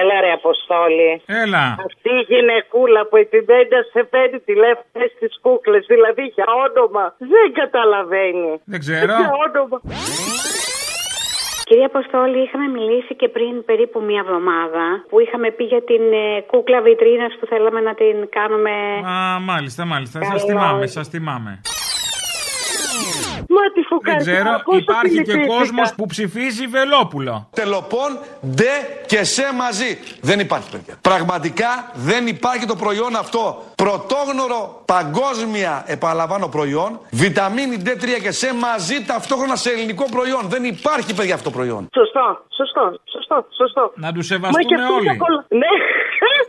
Έλα 0.00 0.16
ρε 0.20 0.32
Αποστόλη. 0.40 1.22
Έλα. 1.42 1.64
Αυτή 1.86 2.10
η 2.20 2.24
γυναικούλα 2.30 3.00
που 3.08 3.16
επιμένει 3.16 3.78
σε 3.92 4.02
παίρνει 4.12 4.38
τηλέφωνο 4.50 5.04
στις 5.16 5.32
κούκλες, 5.44 5.84
δηλαδή 5.86 6.22
για 6.22 6.44
όνομα, 6.66 7.04
δεν 7.18 7.46
καταλαβαίνει. 7.60 8.52
Δεν 8.64 8.78
ξέρω. 8.84 9.12
Για 9.20 9.32
όνομα. 9.46 9.80
Κυρία 11.68 11.86
Αποστόλη, 11.86 12.42
είχαμε 12.42 12.66
μιλήσει 12.68 13.14
και 13.16 13.28
πριν 13.28 13.64
περίπου 13.64 13.98
μία 14.08 14.20
εβδομάδα 14.26 14.84
που 15.08 15.20
είχαμε 15.20 15.50
πει 15.50 15.64
για 15.64 15.82
την 15.90 16.02
ε, 16.12 16.40
κούκλα 16.50 16.80
βιτρίνας 16.82 17.32
που 17.40 17.46
θέλαμε 17.46 17.80
να 17.80 17.94
την 17.94 18.16
κάνουμε. 18.36 18.70
Α, 19.12 19.40
μάλιστα, 19.40 19.84
μάλιστα. 19.84 20.18
Σας 20.24 20.28
Καλό. 20.28 20.46
θυμάμαι, 20.46 20.86
σας 20.86 21.08
θυμάμαι. 21.08 21.60
Μα 23.50 23.60
τη 23.74 23.80
Δεν 23.80 23.84
φουκάρια. 23.88 24.20
ξέρω, 24.20 24.78
υπάρχει 24.78 25.22
και 25.22 25.46
κόσμος 25.46 25.94
που 25.94 26.06
ψηφίζει 26.06 26.66
Βελόπουλο. 26.66 27.48
Τελοπών, 27.54 28.18
ντε 28.54 28.72
και 29.06 29.24
σε 29.24 29.42
μαζί. 29.54 29.98
Δεν 30.20 30.40
υπάρχει, 30.40 30.70
παιδιά. 30.70 30.94
Πραγματικά 31.00 31.90
δεν 31.94 32.26
υπάρχει 32.26 32.66
το 32.66 32.76
προϊόν 32.76 33.16
αυτό. 33.16 33.62
Πρωτόγνωρο 33.74 34.82
παγκόσμια, 34.84 35.84
επαναλαμβάνω, 35.86 36.48
προϊόν. 36.48 37.00
Βιταμίνη 37.10 37.76
D3 37.84 38.20
και 38.22 38.30
σε 38.30 38.54
μαζί 38.54 39.04
ταυτόχρονα 39.04 39.56
σε 39.56 39.70
ελληνικό 39.70 40.04
προϊόν. 40.10 40.40
Δεν 40.48 40.64
υπάρχει, 40.64 41.14
παιδιά, 41.14 41.34
αυτό 41.34 41.50
το 41.50 41.56
προϊόν. 41.56 41.88
Σωστό, 41.94 42.44
σωστό, 42.56 43.00
σωστό, 43.12 43.46
σωστό. 43.56 43.92
Να 43.94 44.12
τους 44.12 44.30
Μα 44.30 44.36
και 44.36 44.44
σεβαστούμε 44.46 44.82
αυτοί 44.82 44.94
όλοι. 44.94 45.06
τα 45.06 45.14
κολλα- 45.24 45.44
Ναι. 45.48 45.66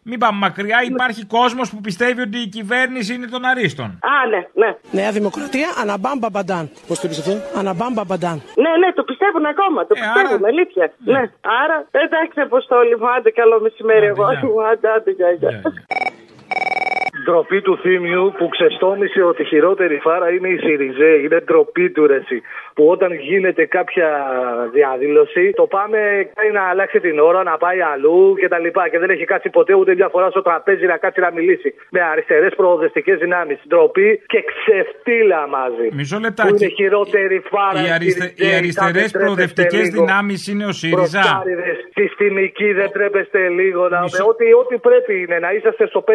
Μην 0.03 0.19
πάμε 0.19 0.37
μακριά, 0.37 0.83
υπάρχει 0.83 1.25
κόσμος 1.25 1.69
που 1.69 1.81
πιστεύει 1.81 2.21
ότι 2.21 2.37
η 2.37 2.47
κυβέρνηση 2.47 3.13
είναι 3.13 3.27
των 3.27 3.45
αρίστων. 3.45 3.85
Α, 3.85 4.27
ναι, 4.29 4.65
ναι. 4.65 4.77
Νέα 4.91 5.11
Δημοκρατία, 5.11 5.67
αναμπάμ 5.81 6.17
μπαμπαντάν. 6.19 6.69
Πώς 6.89 6.97
το 6.99 7.03
είπες 7.07 7.19
αυτό; 7.23 7.33
Αναμπάμ 7.59 7.91
μπαμπαντάν. 7.95 8.37
Ναι, 8.63 8.71
ναι, 8.81 8.89
το 8.99 9.03
πιστεύουν 9.09 9.45
ακόμα. 9.53 9.79
Το 9.89 9.93
Ε, 9.97 9.99
πιστεύουν, 10.01 10.39
άρα- 10.43 10.47
αλήθεια. 10.53 10.85
Ναι. 11.13 11.21
Άρα, 11.63 11.77
εντάξει, 12.05 12.37
Αποστόλη 12.49 12.93
μου, 12.99 13.07
άντε 13.15 13.29
καλό 13.39 13.55
μεσημέρι 13.65 14.05
εγώ. 14.13 14.23
Άντε, 14.71 14.87
άντε, 14.95 15.11
γεια, 15.19 15.31
γεια. 15.41 15.53
Ντροπή 17.25 17.61
του 17.61 17.77
θύμιου 17.83 18.33
που 18.37 18.49
ξεστόμησε 18.49 19.21
ότι 19.23 19.41
η 19.41 19.45
χειρότερη 19.45 19.97
φάρα 20.05 20.29
είναι 20.29 20.47
η 20.55 20.57
Σιριζέ. 20.57 21.11
Είναι 21.23 21.39
ντροπή 21.45 21.89
του 21.91 22.07
ρεσί. 22.07 22.41
Που 22.79 22.87
όταν 22.95 23.11
γίνεται 23.29 23.63
κάποια 23.77 24.09
διαδήλωση, 24.77 25.43
το 25.59 25.65
πάμε 25.75 25.99
κάνει 26.35 26.51
να 26.59 26.63
αλλάξει 26.71 26.99
την 26.99 27.19
ώρα, 27.29 27.43
να 27.43 27.55
πάει 27.63 27.79
αλλού 27.91 28.19
κτλ. 28.41 28.67
Και, 28.75 28.89
και 28.91 28.99
δεν 29.03 29.09
έχει 29.15 29.25
κάτσει 29.31 29.49
ποτέ 29.57 29.73
ούτε 29.79 29.91
μια 29.99 30.09
φορά 30.13 30.27
στο 30.29 30.41
τραπέζι 30.41 30.85
να 30.85 30.97
κάτσει 31.03 31.19
να 31.19 31.31
μιλήσει 31.37 31.69
με 31.95 32.01
αριστερές 32.11 32.53
προοδευτικές 32.55 33.17
δυνάμεις. 33.23 33.57
Ντροπή 33.67 34.09
και 34.31 34.39
ξεφτύλα 34.51 35.41
μαζί. 35.57 35.87
Μισό 35.99 36.15
Που 36.15 36.21
λεπτάκι. 36.25 36.49
είναι 36.65 36.73
χειρότερη 36.79 37.37
φάρα. 37.51 37.79
Οι, 37.87 37.89
αριστε... 37.97 38.25
Σιριζέ, 38.25 38.45
οι 38.45 38.55
αριστερές 38.59 38.75
τα 38.75 38.85
δεν 38.89 38.93
τρέπεστε 38.93 39.17
προοδευτικές 39.23 39.85
λίγο. 39.87 39.95
δυνάμεις 40.05 40.39
είναι 40.51 40.65
ο 40.71 40.73
ΣΥΡΙΖΑ. 40.81 41.21
Μπροστάριδες, 41.23 41.77
συστημικοί, 41.97 42.69
δεν 42.79 42.89
τρέπεστε 42.95 43.39
λίγο. 43.59 43.81
Να... 43.93 43.99
Μισό- 44.01 44.27
Ό,τι, 44.31 44.45
ό,τι 44.61 44.75
πρέπει 44.87 45.13
είναι 45.23 45.37
να 45.45 45.49
είσαστε 45.55 45.83
στο 45.87 45.99
5%. 46.07 46.11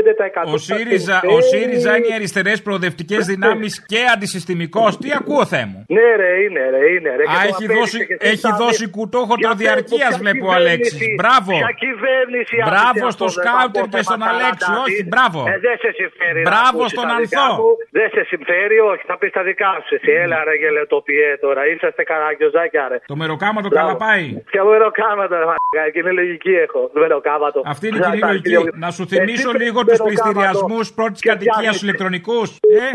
Ο 0.55 0.57
ΣΥΡΙΖΑ, 0.68 1.16
ο 1.37 1.40
ΣΥΡΙΖΑ 1.50 1.90
είναι 1.96 2.07
οι 2.11 2.14
αριστερές 2.18 2.59
προοδευτικές 2.66 3.22
δυνάμεις 3.33 3.72
και 3.92 4.00
αντισυστημικός. 4.14 4.90
Τι 5.03 5.09
ακούω, 5.18 5.44
Θεέ 5.53 5.64
μου; 5.70 5.79
Ναι, 5.96 6.09
ρε, 6.22 6.31
είναι, 6.44 6.53
ρε, 6.74 6.82
είναι. 6.94 7.10
Ρε. 7.18 7.24
Και 7.30 7.36
Α, 7.38 7.40
το 7.40 7.48
έχει 7.50 7.64
απέδειξε 7.64 7.78
δώσει, 7.80 7.98
και 8.08 8.16
εσείς 8.18 8.30
έχει 8.32 8.42
τα 8.48 8.52
δώσει 8.62 8.84
δει- 8.84 8.94
κουτόχωτρο 8.96 9.44
Για 9.44 9.52
διαρκείας, 9.62 10.08
ποια 10.12 10.18
βλέπω 10.22 10.44
ο 10.46 10.52
κυβέρνηση- 10.52 10.94
Αλέξη. 10.94 11.04
Μπράβο. 11.20 11.52
Ποια 11.62 11.72
κυβέρνηση 11.84 12.54
Μπράβο 12.70 12.88
άφησε 12.90 13.10
στο 13.16 13.26
αυτό, 13.30 13.40
σκάουτερ 13.40 13.84
δεν 13.84 13.90
και 13.94 14.00
θα 14.02 14.08
στον 14.08 14.20
πω 14.24 14.28
Αλέξη. 14.32 14.64
θέματα 14.64 14.82
Όχι, 14.86 15.00
της. 15.04 15.10
μπράβο. 15.12 15.40
Ε, 15.52 15.54
δεν 15.66 15.76
σε 15.84 15.90
συμφέρει. 16.00 16.40
να 16.42 16.46
Μπράβο 16.48 16.78
ακούσεις 16.80 16.92
στον 16.96 17.06
τα 17.10 17.14
δικά 17.22 17.44
Ανθό. 17.46 17.56
μου. 17.60 17.68
Δεν 17.96 18.06
σε 18.14 18.22
συμφέρει, 18.30 18.76
όχι. 18.92 19.02
Θα 19.10 19.16
πεις 19.20 19.30
τα 19.38 19.42
δικά 19.48 19.70
σου. 19.84 19.92
Εσύ, 19.98 20.10
έλα 20.24 20.38
ρε 20.48 20.54
γελετοπιέ 20.62 21.28
τώρα. 21.44 21.60
Είσαστε 21.72 22.02
καραγκιόζάκια, 22.10 22.82
ρε. 22.92 22.98
Το 23.12 23.16
μεροκάματο 23.22 23.68
Μπράβο. 23.72 23.80
καλά 23.80 23.94
πάει. 24.04 24.24
Ποια 24.50 24.62
μεροκάματο, 24.70 25.32
ρε 25.42 25.46
μαλάκα, 25.50 25.82
και 25.92 25.98
είναι 26.02 26.12
λογική 26.20 26.52
έχω. 26.66 26.80
Το 26.94 26.98
μεροκάματο. 27.04 27.58
Αυτή 27.74 27.84
είναι 27.88 27.98
η 28.00 28.04
Θα 28.04 28.08
κοινή 28.10 28.20
τα 28.26 28.30
λογική. 28.32 28.48
χίλια- 28.54 28.72
Να 28.84 28.90
σου 28.96 29.02
Εσύ 29.04 29.10
θυμίσω 29.12 29.48
παίρνεις 29.50 29.62
λίγο 29.64 29.78
τους 29.80 29.86
μεροκάματο 29.86 30.04
πληστηριασμούς 30.08 30.86
πρώτης 30.98 31.20
και 31.24 31.28
κατοικίας 31.28 31.54
φτιάχνεις- 31.56 31.76
στους 31.76 31.88
ηλεκτρονικούς. 31.88 32.48
Ε, 32.78 32.86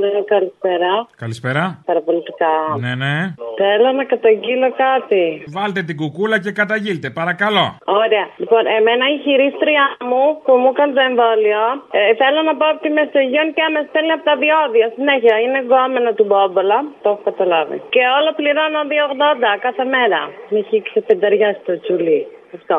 Ναι, 0.00 0.10
καλησπέρα. 0.34 0.92
καλησπέρα. 1.22 1.62
Παραπολιτικά. 1.90 2.52
Ναι, 2.82 2.92
ναι. 3.02 3.16
Θέλω 3.62 3.88
να 3.98 4.04
καταγγείλω 4.12 4.68
κάτι. 4.86 5.22
Βάλτε 5.56 5.80
την 5.88 5.96
κουκούλα 6.00 6.36
και 6.44 6.52
καταγγείλτε, 6.60 7.08
παρακαλώ. 7.20 7.66
Ωραία. 8.02 8.26
Λοιπόν, 8.42 8.62
εμένα 8.78 9.04
η 9.14 9.16
χειρίστρια 9.24 9.84
μου 10.08 10.24
που 10.44 10.52
μου 10.60 10.70
έκανε 10.74 10.92
το 10.98 11.02
εμβόλιο, 11.10 11.62
ε, 11.98 12.00
θέλω 12.20 12.40
να 12.48 12.54
πάω 12.58 12.70
από 12.74 12.82
τη 12.84 12.90
Μεσογείο 12.98 13.44
και 13.56 13.64
με 13.74 13.80
στέλνει 13.88 14.12
από 14.16 14.24
τα 14.30 14.34
διόδια. 14.42 14.86
Συνέχεια, 14.96 15.34
είναι 15.44 15.58
γκόμενο 15.66 16.10
του 16.18 16.24
Μπόμπολα. 16.28 16.78
Το 17.02 17.08
έχω 17.12 17.22
καταλάβει. 17.28 17.76
Και 17.94 18.02
όλο 18.18 18.30
πληρώνω 18.38 18.80
2,80 18.92 19.52
κάθε 19.66 19.84
μέρα. 19.94 20.20
Με 20.50 20.58
έχει 20.62 20.76
ξεπενταριάσει 20.88 21.60
το 21.68 21.74
τσουλί. 21.82 22.20
Αυτό. 22.56 22.76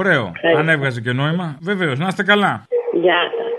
Ωραίο. 0.00 0.24
Ε. 0.40 0.50
Αν 0.60 0.68
έβγαζε 0.74 1.00
και 1.00 1.12
νόημα. 1.12 1.46
Βεβαίως, 1.70 1.96
να 2.02 2.06
είστε 2.10 2.24
καλά. 2.32 2.52
Γεια 3.04 3.20
σας. 3.36 3.52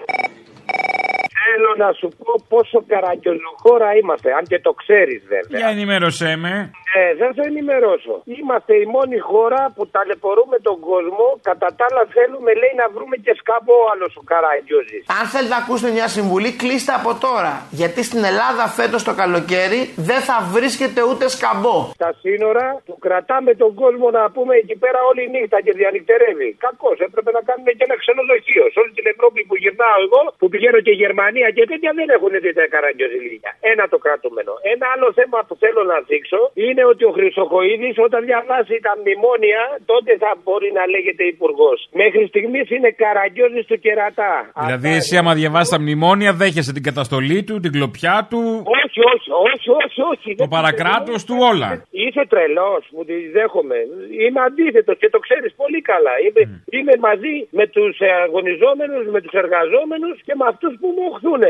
Θέλω 1.46 1.72
να 1.78 1.90
σου 2.00 2.08
πω 2.18 2.32
πόσο 2.54 2.84
καραγκιοζοχώρα 2.92 3.88
είμαστε, 4.00 4.34
αν 4.38 4.44
και 4.52 4.60
το 4.60 4.72
ξέρεις 4.82 5.22
βέβαια. 5.34 5.60
Για 5.60 5.70
ενημέρωσέ 5.76 6.36
με. 6.36 6.72
Ναι, 6.96 7.08
δεν 7.22 7.32
θα 7.38 7.44
ενημερώσω. 7.52 8.14
Είμαστε 8.40 8.74
η 8.84 8.86
μόνη 8.96 9.18
χώρα 9.30 9.62
που 9.76 9.84
ταλαιπωρούμε 9.96 10.58
τον 10.68 10.78
κόσμο. 10.90 11.26
Κατά 11.50 11.70
τα 11.78 11.84
άλλα, 11.88 12.04
θέλουμε, 12.16 12.52
λέει, 12.62 12.74
να 12.82 12.88
βρούμε 12.96 13.16
και 13.26 13.34
σκαμπό 13.42 13.78
άλλος 13.92 14.12
ο 14.22 14.24
Καραγκιόζη. 14.32 15.00
Αν 15.20 15.24
θέλετε 15.34 15.54
να 15.56 15.62
ακούσετε 15.64 15.90
μια 15.98 16.08
συμβουλή, 16.16 16.50
κλείστε 16.62 16.94
από 17.00 17.12
τώρα. 17.26 17.54
Γιατί 17.80 18.00
στην 18.10 18.22
Ελλάδα 18.32 18.64
φέτος 18.80 19.02
το 19.08 19.14
καλοκαίρι 19.22 19.82
δεν 20.10 20.20
θα 20.28 20.38
βρίσκεται 20.56 21.02
ούτε 21.10 21.26
σκαμπό. 21.36 21.78
Στα 22.00 22.12
σύνορα 22.24 22.68
του 22.88 22.96
κρατάμε 23.06 23.52
τον 23.64 23.72
κόσμο 23.82 24.08
να 24.18 24.24
πούμε 24.36 24.54
εκεί 24.62 24.76
πέρα 24.84 25.00
όλη 25.10 25.22
η 25.28 25.30
νύχτα 25.36 25.58
και 25.66 25.74
διανυκτερεύει. 25.80 26.50
Κακώ. 26.66 26.92
Έπρεπε 27.08 27.32
να 27.38 27.42
κάνουμε 27.50 27.72
και 27.78 27.84
ένα 27.88 27.98
ξενοδοχείο. 28.02 28.66
Σε 28.74 28.78
όλη 28.82 28.92
την 29.00 29.06
Ευρώπη 29.14 29.40
που 29.48 29.56
γυρνάω 29.64 29.98
εγώ, 30.06 30.22
που 30.40 30.48
πηγαίνω 30.54 30.80
και 30.88 30.94
Γερμανία 31.02 31.48
και 31.56 31.64
τέτοια 31.72 31.92
δεν 32.00 32.08
έχουν 32.16 32.32
τέτοια 32.46 32.68
καραγκιόζηλίκια. 32.74 33.52
Ένα 33.72 33.84
το 33.94 33.98
κρατούμενο. 34.06 34.54
Ένα 34.74 34.86
άλλο 34.94 35.08
θέμα 35.20 35.38
που 35.48 35.54
θέλω 35.64 35.82
να 35.92 35.98
δείξω 36.10 36.40
είναι 36.66 36.84
ότι 36.94 37.04
ο 37.10 37.12
Χρυσοκοίδης 37.18 37.96
όταν 38.08 38.22
διαβάσει 38.30 38.76
τα 38.88 38.94
μνημόνια 39.00 39.62
τότε 39.92 40.12
θα 40.24 40.32
μπορεί 40.44 40.70
να 40.80 40.84
λέγεται 40.94 41.24
υπουργός. 41.34 41.78
Μέχρι 42.02 42.24
στιγμής 42.32 42.66
είναι 42.76 42.90
καραγκιόζης 43.02 43.66
του 43.70 43.78
κερατά. 43.86 44.34
Δηλαδή, 44.66 44.90
εσύ, 45.00 45.14
άμα 45.22 45.34
διαβάσεις 45.42 45.72
τα 45.76 45.80
μνημόνια, 45.84 46.32
δέχεσαι 46.42 46.74
την 46.78 46.84
καταστολή 46.90 47.40
του, 47.48 47.56
την 47.64 47.72
κλοπιά 47.76 48.18
του, 48.30 48.42
Όχι, 48.80 49.00
όχι, 49.14 49.30
όχι, 49.52 49.70
όχι, 49.84 50.00
όχι. 50.12 50.30
το 50.44 50.48
παρακράτος 50.58 51.20
του 51.28 51.36
όλα. 51.52 51.70
Είσαι 52.04 52.24
τρελός 52.32 52.82
που 52.94 53.02
τη 53.10 53.18
δέχομαι. 53.36 53.80
Είμαι 54.24 54.40
αντίθετος 54.48 54.96
και 55.02 55.10
το 55.16 55.20
ξέρεις 55.26 55.52
πολύ 55.62 55.82
καλά. 55.92 56.14
Είμαι, 56.26 56.42
είμαι 56.76 56.94
μαζί 57.08 57.36
με 57.58 57.66
τους 57.76 57.94
αγωνιζόμενους, 58.26 59.06
με 59.16 59.20
τους 59.22 59.34
εργαζόμενους 59.44 60.16
και 60.26 60.34
με 60.40 60.46
αυτούς 60.52 60.74
που 60.80 60.88
μου 60.96 61.04
οχθούν. 61.12 61.44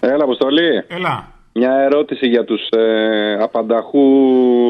Έλα, 0.00 0.24
Αποστολή. 0.24 0.84
Έλα. 0.96 1.37
Μια 1.58 1.72
ερώτηση 1.72 2.26
για 2.26 2.44
τους 2.44 2.68
ε, 2.70 3.34
απανταχού 3.40 4.00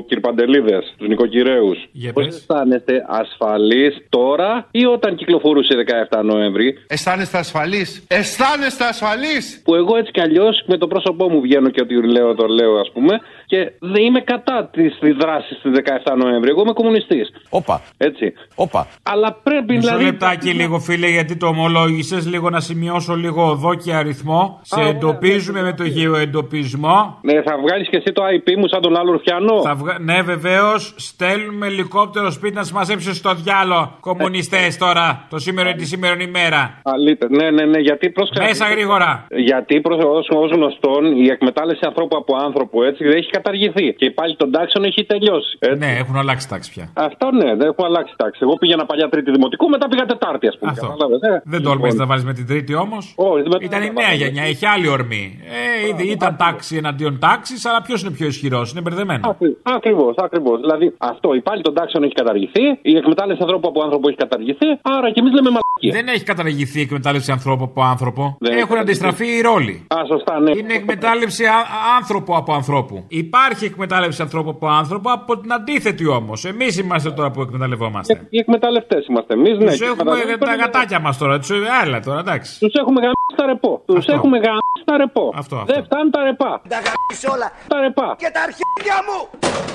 κυρπαντελίδες, 0.06 0.94
τους 0.98 1.08
νοικοκυρέους. 1.08 1.88
Για 1.92 2.12
Πώς 2.12 2.26
αισθάνεστε 2.26 3.04
ασφαλείς 3.06 4.06
τώρα 4.08 4.68
ή 4.70 4.84
όταν 4.84 5.16
κυκλοφορούσε 5.16 5.74
17 6.10 6.24
Νοέμβρη; 6.24 6.78
Αισθάνεστε 6.86 7.38
ασφαλείς; 7.38 8.04
Αισθάνεστε 8.08 8.84
ασφαλείς. 8.84 9.62
Που 9.64 9.74
εγώ 9.74 9.96
έτσι 9.96 10.10
κι 10.12 10.20
αλλιώς 10.20 10.64
με 10.66 10.76
το 10.78 10.86
πρόσωπό 10.86 11.28
μου 11.28 11.40
βγαίνω 11.40 11.68
και 11.70 11.80
ότι 11.80 11.94
λέω 12.06 12.34
το 12.34 12.46
λέω, 12.46 12.74
ας 12.78 12.90
πούμε, 12.92 13.20
και 13.50 13.72
δεν 13.80 14.02
είμαι 14.04 14.20
κατά 14.20 14.68
της 14.72 14.98
δράσης 15.20 15.60
της 15.62 15.70
17 15.74 16.16
Νοέμβρη. 16.16 16.50
Εγώ 16.50 16.60
είμαι 16.60 16.72
κομμουνιστής. 16.72 17.28
Όπα. 17.48 17.80
Έτσι. 17.96 18.32
Όπα. 18.54 18.86
Αλλά 19.02 19.40
πρέπει 19.42 19.74
Μισό 19.74 19.80
δηλαδή. 19.80 20.04
λεπτάκι 20.04 20.50
λίγο 20.50 20.78
φίλε 20.78 21.08
γιατί 21.08 21.36
το 21.36 21.46
ομολόγησες 21.46 22.26
λίγο 22.26 22.50
να 22.50 22.60
σημειώσω 22.60 23.14
λίγο 23.14 23.42
οδό 23.50 23.74
και 23.74 23.92
αριθμό. 23.94 24.60
Σε 24.62 24.80
Α, 24.80 24.88
εντοπίζουμε 24.88 25.62
με 25.62 25.72
το 25.72 25.84
γεωεντοπισμό. 25.84 27.18
Ναι, 27.22 27.42
θα 27.42 27.58
βγάλεις 27.62 27.88
και 27.88 27.96
εσύ 27.96 28.12
το 28.12 28.22
IP 28.36 28.48
μου 28.58 28.68
σαν 28.68 28.80
τον 28.80 28.96
άλλο 28.96 29.12
Ρουφιανό. 29.12 29.60
Θα 29.62 29.74
βγα... 29.74 29.98
Ναι, 29.98 30.22
βεβαίως. 30.22 30.94
Στέλνουμε 30.96 31.66
ελικόπτερο 31.66 32.30
σπίτι 32.30 32.54
να 32.54 32.62
σα 32.62 32.74
μαζέψει 32.74 33.14
στο 33.14 33.34
διάλο. 33.34 33.96
Κομμουνιστές 34.00 34.78
τώρα. 34.78 35.26
Το 35.30 35.38
σήμερα 35.38 35.72
τη 35.72 35.84
σήμερα 35.86 36.16
ημέρα. 36.20 36.80
Αλήθεια. 36.82 37.28
Ναι, 37.30 37.50
ναι, 37.50 37.64
ναι, 37.64 37.78
γιατί 37.78 38.10
πρόσεξε. 38.10 38.42
Μέσα 38.42 38.66
γρήγορα. 38.66 39.26
Γιατί 39.30 39.80
προ 39.80 39.96
ως 40.42 40.50
γνωστόν 40.50 41.16
η 41.24 41.26
εκμετάλλευση 41.30 41.84
ανθρώπου 41.86 42.16
από 42.16 42.36
άνθρωπο 42.36 42.84
έτσι 42.84 43.04
δεν 43.04 43.16
έχει 43.16 43.30
καταργηθεί. 43.38 43.86
Και 44.00 44.06
πάλι 44.18 44.32
των 44.42 44.48
τάξεων 44.56 44.82
έχει 44.88 45.00
τελειώσει. 45.12 45.52
Έτσι. 45.58 45.78
Ναι, 45.82 45.90
έχουν 46.02 46.16
αλλάξει 46.22 46.44
τάξη 46.52 46.68
πια. 46.74 46.84
Αυτό 47.08 47.26
ναι, 47.40 47.48
δεν 47.58 47.66
έχουν 47.70 47.84
αλλάξει 47.90 48.14
τάξη. 48.22 48.40
Εγώ 48.46 48.54
πήγαινα 48.60 48.84
παλιά 48.90 49.08
τρίτη 49.08 49.30
δημοτικού, 49.36 49.64
μετά 49.74 49.86
πήγα 49.90 50.04
τετάρτη, 50.12 50.46
ας 50.52 50.56
πούμε. 50.58 50.70
Αυτό. 50.70 50.86
Κατάλαβες, 50.86 51.20
ε; 51.30 51.42
Δεν 51.52 51.60
τόλμησες 51.66 51.98
να 52.02 52.06
βάλεις 52.10 52.24
με 52.30 52.34
την 52.38 52.46
τρίτη 52.50 52.72
όμως; 52.84 53.04
Όχι, 53.16 53.42
δεν 53.42 53.50
Ήταν 53.68 53.82
η 53.88 53.90
νέα 54.00 54.12
γενιά, 54.22 54.42
έχει 54.52 54.66
άλλη 54.74 54.88
ορμή. 54.96 55.24
Ε, 55.58 55.88
ήδη 55.90 56.06
ήταν 56.16 56.32
τάξη 56.44 56.72
εναντίον 56.82 57.14
τάξης, 57.18 57.60
αλλά 57.68 57.80
ποιος 57.82 57.98
είναι 58.02 58.10
πιο 58.18 58.26
ισχυρός, 58.26 58.66
είναι 58.72 58.80
μπερδεμένο. 58.80 59.36
Ακριβώς, 59.62 60.14
ακριβώς. 60.26 60.56
Δηλαδή 60.60 60.86
αυτό 60.98 61.34
η 61.34 61.40
πάλι 61.48 61.62
των 61.62 61.74
τάξεων 61.74 62.02
έχει 62.04 62.14
καταργηθεί, 62.22 62.64
η 62.82 62.96
εκμετάλλευση 62.96 63.42
ανθρώπου 63.42 63.68
από 63.68 63.82
άνθρωπο 63.82 64.08
έχει 64.08 64.16
καταργηθεί, 64.16 64.66
άρα 64.82 65.08
και 65.12 65.20
εμείς 65.22 65.32
λέμε 65.32 65.50
μαλακία. 65.56 65.92
Δεν 65.98 66.06
έχει 66.14 66.24
καταργηθεί 66.24 66.78
η 66.78 66.82
εκμετάλλευση 66.82 67.30
ανθρώπου 67.32 67.64
από 67.64 67.82
άνθρωπο. 67.82 68.36
Δεν 68.40 68.52
έχει 68.52 68.60
Έχουν 68.60 68.76
αντιστραφεί 68.78 69.26
οι 69.36 69.40
ρόλοι. 69.40 69.86
Α, 69.96 69.96
σωστά, 70.12 70.40
ναι. 70.40 70.50
Είναι 70.58 70.74
εκμετάλλευση 70.74 71.44
α- 71.44 71.66
άνθρωπο 71.98 72.36
από 72.36 72.52
ανθρώπου. 72.52 73.04
Υπάρχει 73.28 73.64
εκμετάλλευση 73.64 74.22
ανθρώπου 74.22 74.50
από 74.50 74.66
άνθρωπο 74.68 75.12
από 75.12 75.38
την 75.38 75.52
αντίθετη 75.52 76.06
όμως. 76.06 76.44
Εμείς 76.44 76.78
είμαστε 76.78 77.10
τώρα 77.10 77.30
που 77.30 77.40
εκμεταλλευόμαστε. 77.40 78.26
Οι 78.30 78.38
εκμεταλλευτές 78.38 79.06
είμαστε 79.06 79.34
εμείς, 79.34 79.58
ναι. 79.58 79.70
Τους 79.70 79.80
έχουμε 79.80 80.36
τα 80.38 80.54
γατάκια 80.54 81.00
μας 81.00 81.18
τώρα. 81.18 81.38
Τους... 81.38 81.50
Άλλα 81.82 82.00
τώρα, 82.00 82.18
εντάξει. 82.18 82.58
Τους 82.60 82.72
έχουμε 82.72 83.00
γαμίσει 83.00 83.34
τα 83.36 83.46
ρεπό. 83.46 83.82
Τους 83.86 84.06
έχουμε 84.06 84.36
γαμίσει 84.38 84.84
τα 84.84 84.96
ρεπό. 84.96 85.32
Αυτό, 85.34 85.56
αυτό. 85.56 85.72
Δεν 85.74 85.84
φτάνουν 85.84 86.10
τα 86.10 86.22
ρεπά. 86.22 86.62
Τα 86.68 86.76
γαμίσει 86.76 87.26
όλα. 87.34 87.52
Τα 87.68 87.80
ρεπά. 87.80 88.14
Και 88.18 88.30
τα 88.32 88.40
αρχίδια 88.42 88.96
μου. 89.06 89.18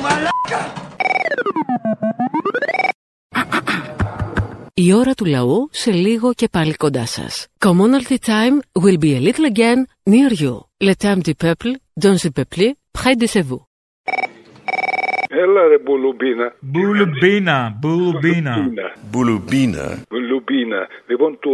Μαλάκα. 0.01 0.61
Η 4.75 4.93
ώρα 4.93 5.13
του 5.13 5.25
λαού 5.25 5.69
σε 5.71 5.91
λίγο 5.91 6.33
και 6.33 6.47
πάλι 6.51 6.73
κοντά 6.73 7.05
σας. 7.05 7.47
Commonalty 7.65 8.17
time 8.25 8.57
will 8.83 8.97
be 9.05 9.11
a 9.17 9.21
little 9.27 9.45
again 9.53 9.79
near 10.13 10.31
you. 10.43 10.53
Le 10.87 10.93
temps 11.03 11.23
du 11.27 11.33
peuple, 11.43 11.73
dans 11.97 12.13
le 12.23 12.29
peuple, 12.31 12.73
près 12.91 13.15
de 13.15 13.27
chez 13.27 13.41
vous. 13.41 13.61
Έλα 15.43 15.61
ρε 15.67 15.77
μπουλουμπίνα. 15.85 16.47
Μπουλουμπίνα, 16.59 17.77
μπουλουμπίνα. 17.79 18.55
Μπουλουμπίνα. 19.11 19.85
Μπουλουμπίνα. 20.09 20.81
Λοιπόν, 21.07 21.31
το 21.45 21.49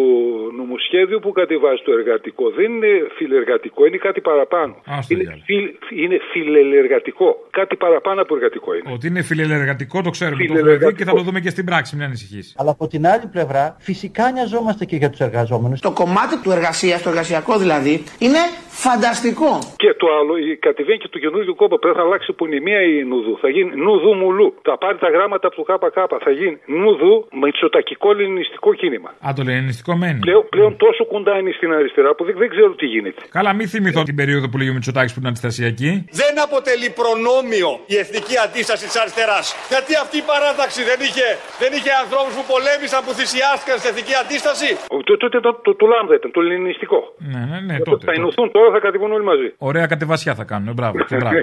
νομοσχέδιο 0.60 1.20
που 1.20 1.32
κατεβάζει 1.32 1.82
το 1.86 1.92
εργατικό 2.00 2.46
δεν 2.58 2.70
είναι 2.76 2.92
φιλεργατικό, 3.18 3.86
είναι 3.86 3.98
κάτι 3.98 4.22
παραπάνω. 4.22 4.74
Άστο 4.86 5.14
Είναι, 5.14 5.24
διάλο. 5.24 5.42
φιλ, 5.46 5.64
είναι 6.04 6.18
φιλελεργατικό. 6.32 7.28
Κάτι 7.60 7.76
παραπάνω 7.76 8.22
από 8.22 8.36
εργατικό 8.36 8.70
είναι. 8.76 8.92
Ότι 8.96 9.08
είναι 9.08 9.22
φιλελεργατικό 9.22 10.02
το 10.02 10.10
ξέρουμε. 10.10 10.38
Το 10.38 10.44
έχουμε 10.44 10.60
δει 10.60 10.64
Φιλελεργατικό. 10.64 10.98
και 11.00 11.10
θα 11.10 11.14
το 11.18 11.22
δούμε 11.28 11.40
και 11.40 11.50
στην 11.50 11.66
πράξη, 11.66 11.96
μην 11.96 12.06
ανησυχείς. 12.06 12.56
Αλλά 12.58 12.72
από 12.72 12.88
την 12.88 13.08
άλλη 13.08 13.28
πλευρά, 13.36 13.76
φυσικά 13.80 14.32
νοιαζόμαστε 14.32 14.86
και 14.86 14.96
για 14.96 15.10
τους 15.10 15.20
εργαζόμενους. 15.20 15.80
Το 15.80 15.92
κομμάτι 15.92 16.36
του 16.44 16.52
εργασίας, 16.52 17.02
το 17.02 17.10
εργασιακό 17.10 17.58
δηλαδή, 17.58 18.04
είναι 18.20 18.40
φανταστικό. 18.86 19.52
Και 19.84 19.92
το 20.02 20.08
άλλο, 20.20 20.34
η 20.48 20.50
κατεβαίνει 20.68 21.00
και 21.04 21.10
το 21.16 21.20
καινούργιο 21.24 21.54
κόμμα. 21.62 21.76
Πρέπει 21.84 21.98
να 22.02 22.04
αλλάξει 22.08 22.28
επωνυμία 22.36 22.80
η 22.92 22.94
Νουδού. 23.10 23.34
Θα 23.44 23.50
γίνει 23.56 23.70
Νουδού 23.86 24.12
Μουλού. 24.22 24.48
Θα 24.70 24.76
πάρει 24.84 24.98
τα 25.06 25.10
γράμματα 25.16 25.46
από 25.50 25.56
το 25.60 25.64
ΚΚ. 25.70 25.96
Θα 26.28 26.32
γίνει 26.40 26.56
Νουδού 26.82 27.14
μητσοτακικό 27.44 28.08
λενινιστικό 28.20 28.70
κίνημα. 28.82 29.10
Α, 29.28 29.28
το 29.38 29.42
λενινιστικό 29.48 29.92
μένει. 30.02 30.20
Πλέον, 30.28 30.44
πλέον 30.56 30.74
τόσο 30.86 31.04
κοντά 31.14 31.34
είναι 31.40 31.52
στην 31.60 31.70
αριστερά 31.78 32.10
που 32.16 32.24
δεν, 32.28 32.36
δεν 32.42 32.50
ξέρω 32.54 32.72
τι 32.82 32.86
γίνεται. 32.94 33.22
Καλά, 33.38 33.52
μην 33.60 33.68
θυμηθώ 33.74 34.02
την 34.10 34.16
περίοδο 34.20 34.46
που 34.50 34.58
λέγει 34.60 34.70
ο 34.74 34.76
Μητσοτάκη 34.78 35.10
που 35.14 35.20
είναι 35.22 35.32
αντιστασιακή. 35.34 35.92
Δεν 36.22 36.34
αποτελεί 36.48 36.90
προνόμιο 37.00 37.70
η 37.94 37.96
εθνική 38.04 38.36
αντίσταση 38.46 38.84
της 38.90 38.98
αριστεράς. 39.02 39.46
Γιατί 39.74 39.92
αυτή 40.04 40.16
η 40.24 40.26
παράταξη 40.32 40.80
δεν 40.90 41.00
είχε, 41.08 41.26
δεν 41.62 41.72
είχε 41.78 41.92
ανθρώπους 42.04 42.34
που 42.38 42.46
πολέμησαν, 42.54 43.00
που 43.06 43.12
θυσιάστηκαν 43.20 43.76
στην 43.82 43.90
εθνική 43.94 44.14
αντίσταση; 44.24 44.70
Ο- 44.98 45.02
το- 45.08 45.18
Τότε 45.24 45.38
το, 45.46 45.52
το, 45.66 45.72
το 45.82 45.86
λάμδα 45.94 46.14
ήταν, 46.20 46.30
το 46.38 46.42
λενινιστικό. 46.50 47.00
Ναι, 47.34 47.42
ναι, 47.52 47.58
ναι, 47.68 47.76
Τότε 47.78 47.90
τότε. 47.92 48.04
θα 48.08 48.14
ενωθούν 48.20 48.48
τώρα, 48.56 48.69
θα 48.72 48.80
κατεβούν 48.80 49.12
όλοι 49.12 49.24
μαζί. 49.24 49.54
Ωραία 49.58 49.86
κατεβασιά 49.88 50.36
θα 50.36 50.44
κάνουν. 50.44 50.74
Μπράβο. 50.74 50.98
και 51.10 51.16
μπράβο. 51.16 51.38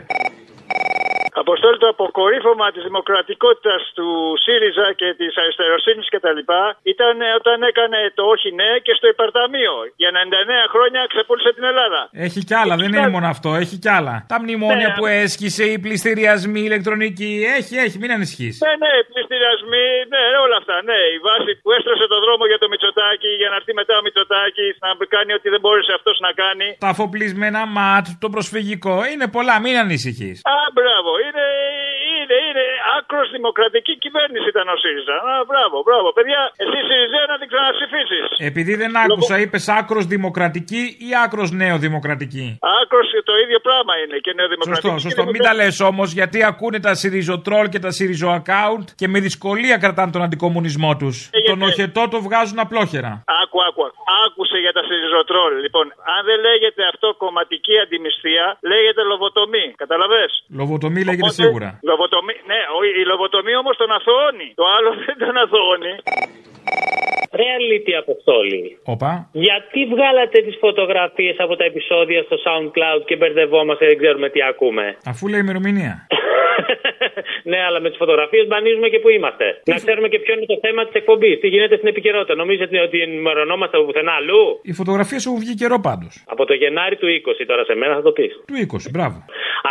Αποστόλη 1.43 1.79
το 1.85 1.89
αποκορύφωμα 1.95 2.67
της 2.75 2.83
δημοκρατικότητας 2.89 3.81
του 3.97 4.09
ΣΥΡΙΖΑ 4.45 4.87
και 5.01 5.09
της 5.21 5.33
αριστεροσύνης 5.43 6.07
κτλ. 6.13 6.39
ήταν 6.93 7.15
όταν 7.41 7.57
έκανε 7.71 7.99
το 8.19 8.23
όχι 8.35 8.49
ναι 8.61 8.71
και 8.87 8.93
στο 8.99 9.07
υπερταμείο. 9.15 9.73
Για 10.01 10.11
99 10.13 10.73
χρόνια 10.75 11.01
ξεπούλησε 11.13 11.51
την 11.57 11.65
Ελλάδα. 11.71 12.01
Έχει 12.27 12.41
κι 12.49 12.57
άλλα, 12.63 12.75
δεν 12.81 12.89
είναι 12.93 13.09
μόνο 13.17 13.29
αυτό, 13.35 13.49
έχει 13.63 13.77
κι 13.85 13.91
άλλα. 13.99 14.15
Τα 14.33 14.37
μνημόνια 14.43 14.89
Ναι. 14.91 14.95
που 14.99 15.05
έσχισε, 15.23 15.65
οι 15.73 15.79
πληστηριασμοί 15.85 16.61
ηλεκτρονικοί. 16.69 17.33
Έχει, 17.59 17.75
έχει, 17.85 17.97
μην 18.03 18.11
ανησυχείς. 18.17 18.55
Ναι, 18.67 18.73
ναι, 18.85 18.93
πληστηριασμοί, 19.13 19.87
ναι, 20.13 20.23
όλα 20.45 20.57
αυτά. 20.63 20.77
Ναι, 20.91 20.99
η 21.17 21.19
βάση 21.29 21.51
που 21.63 21.71
έστρωσε 21.77 22.07
το 22.13 22.19
δρόμο 22.25 22.45
για 22.51 22.59
το 22.63 22.67
Μητσοτάκι 22.73 23.31
για 23.41 23.49
να 23.51 23.57
έρθει 23.61 23.73
μετά 23.81 23.93
ο 24.01 24.03
Μητσοτάκι 24.07 24.67
να 24.85 24.91
κάνει 25.15 25.31
ό,τι 25.39 25.47
δεν 25.55 25.61
μπόρεσε 25.63 25.93
αυτός 25.99 26.17
να 26.27 26.31
κάνει. 26.43 26.67
Τα 26.85 26.89
αφοπλισμένα 26.95 27.61
ματ, 27.77 28.07
το 28.25 28.29
προσφυγικό. 28.35 28.97
Είναι 29.13 29.27
πολλά, 29.37 29.55
μην 29.65 29.75
ανησυχείς. 29.85 30.37
Α, 30.55 30.59
μπράβο. 30.77 31.11
Είναι, 33.17 33.25
είναι, 33.25 33.37
είναι 33.37 33.37
άκρο 33.37 33.37
δημοκρατική 33.39 33.95
κυβέρνηση 34.05 34.47
ήταν 34.55 34.67
ο 34.75 34.77
ΣΥΡΙΖΑ. 34.83 35.17
Α, 35.31 35.35
μπράβο, 35.49 35.77
μπράβο. 35.87 36.07
Παιδιά, 36.19 36.41
εσύ 36.63 36.79
ΣΥΡΙΖΑ 36.89 37.21
να 37.33 37.37
την 37.41 37.49
ξαναψηφίσει. 37.53 38.19
Επειδή 38.51 38.73
δεν 38.83 38.93
άκουσα, 39.05 39.35
είπες 39.43 39.65
άκρος 39.79 40.05
δημοκρατική 40.15 40.83
ή 41.09 41.11
άκρος 41.25 41.49
νεοδημοκρατική. 41.61 42.47
Άκρος 42.81 43.07
το 43.31 43.35
ίδιο 43.45 43.59
πράγμα 43.67 43.93
είναι 44.03 44.17
και 44.25 44.33
νεοδημοκρατική. 44.39 44.89
Σωστό, 44.89 45.09
σωστό. 45.09 45.23
Μην 45.35 45.43
τα 45.49 45.53
λες 45.61 45.77
όμως, 45.91 46.09
γιατί 46.19 46.39
ακούνε 46.51 46.79
τα 46.87 46.93
σιριζοτρόλ 47.01 47.67
και 47.73 47.81
τα 47.87 47.91
σιριζο 47.97 48.29
account 48.41 48.87
και 49.01 49.07
με 49.13 49.19
δυσκολία 49.27 49.77
κρατάνε 49.83 50.11
τον 50.17 50.23
αντικομουνισμό 50.23 50.97
τους. 50.97 51.17
Τον 51.51 51.63
οχετό 51.63 52.03
το 52.13 52.19
βγάζουν 52.27 52.59
απλόχερα. 52.59 53.11
Άκου, 53.43 53.59
άκου, 53.69 53.83
άκου. 54.25 54.36
Άκουσε 54.57 54.69
για 54.69 54.75
τα 54.79 54.83
σιριζοτρόλ. 54.89 55.53
Λοιπόν, 55.65 55.87
αν 56.15 56.21
δεν 56.29 56.39
λέγεται 56.47 56.83
αυτό 56.93 57.07
κομματική 57.23 57.75
αντιμισθία, 57.85 58.45
λέγεται 58.73 59.03
λοβοτομή. 59.13 59.67
Καταλαβέ. 59.83 60.25
Λοβοτομή 60.61 61.01
λέγεται 61.09 61.33
σίγουρα. 61.43 61.69
Λοβοτομή, 61.91 62.35
ναι, 62.51 62.61
ο- 62.77 62.85
η 63.01 63.05
λοβοτομή 63.13 63.53
όμως 63.63 63.75
τον 63.83 63.91
αθωώνει. 63.97 64.49
Το 64.61 64.65
άλλο 64.77 64.91
δεν 65.05 65.17
τον 65.25 65.35
αθωώνει. 65.45 65.93
Ρε 67.39 67.49
αλήθεια 67.61 67.99
Αποστόλη. 67.99 68.79
Όπα. 68.85 69.29
Γιατί 69.33 69.81
βγάλατε 69.87 70.39
τις 70.47 70.57
φωτογραφίες 70.61 71.37
από 71.39 71.57
τα 71.57 71.65
επεισόδια 71.65 72.23
στο 72.23 72.37
SoundCloud 72.47 73.03
και 73.05 73.17
μπερδευόμαστε 73.17 73.87
δεν 73.87 73.99
ξέρουμε 73.99 74.29
τι 74.31 74.43
ακούμε; 74.43 74.97
Αφού 75.05 75.29
λέει 75.29 75.41
ημερομηνία. 75.41 76.07
ναι, 77.51 77.59
αλλά 77.67 77.81
με 77.81 77.89
τις 77.89 77.99
φωτογραφίες 77.99 78.47
μπανίζουμε 78.47 78.89
και 78.89 78.99
που 78.99 79.09
είμαστε. 79.09 79.47
Να 79.65 79.75
ξέρουμε 79.75 80.09
και 80.09 80.19
ποιο 80.19 80.35
είναι 80.35 80.47
το 80.47 80.59
θέμα 80.61 80.85
της 80.87 80.95
εκπομπής. 80.95 81.41
Τι 81.41 81.49
γίνεται 81.49 81.77
στην 81.77 81.89
επικαιρότητα. 81.89 82.35
Νομίζετε 82.35 82.81
ότι 82.81 83.01
ενημερωνόμαστε 83.01 83.77
από 83.77 83.87
πουθενά 83.87 84.13
αλλού; 84.13 84.61
Οι 84.63 84.73
φωτογραφίες 84.73 85.27
έχουν 85.27 85.39
βγει 85.39 85.55
καιρό 85.55 85.81
πάντως. 85.81 86.25
Από 86.27 86.45
το 86.45 86.55
Γενάρη 86.55 86.97
του 86.97 87.07
20 87.07 87.45
τώρα 87.47 87.65
σε 87.65 87.75
μένα 87.75 87.95
θα 87.95 88.03
το 88.03 88.13
πεις. 88.13 88.33
Του 88.47 88.57
20, 88.73 88.91
μπράβο. 88.91 89.25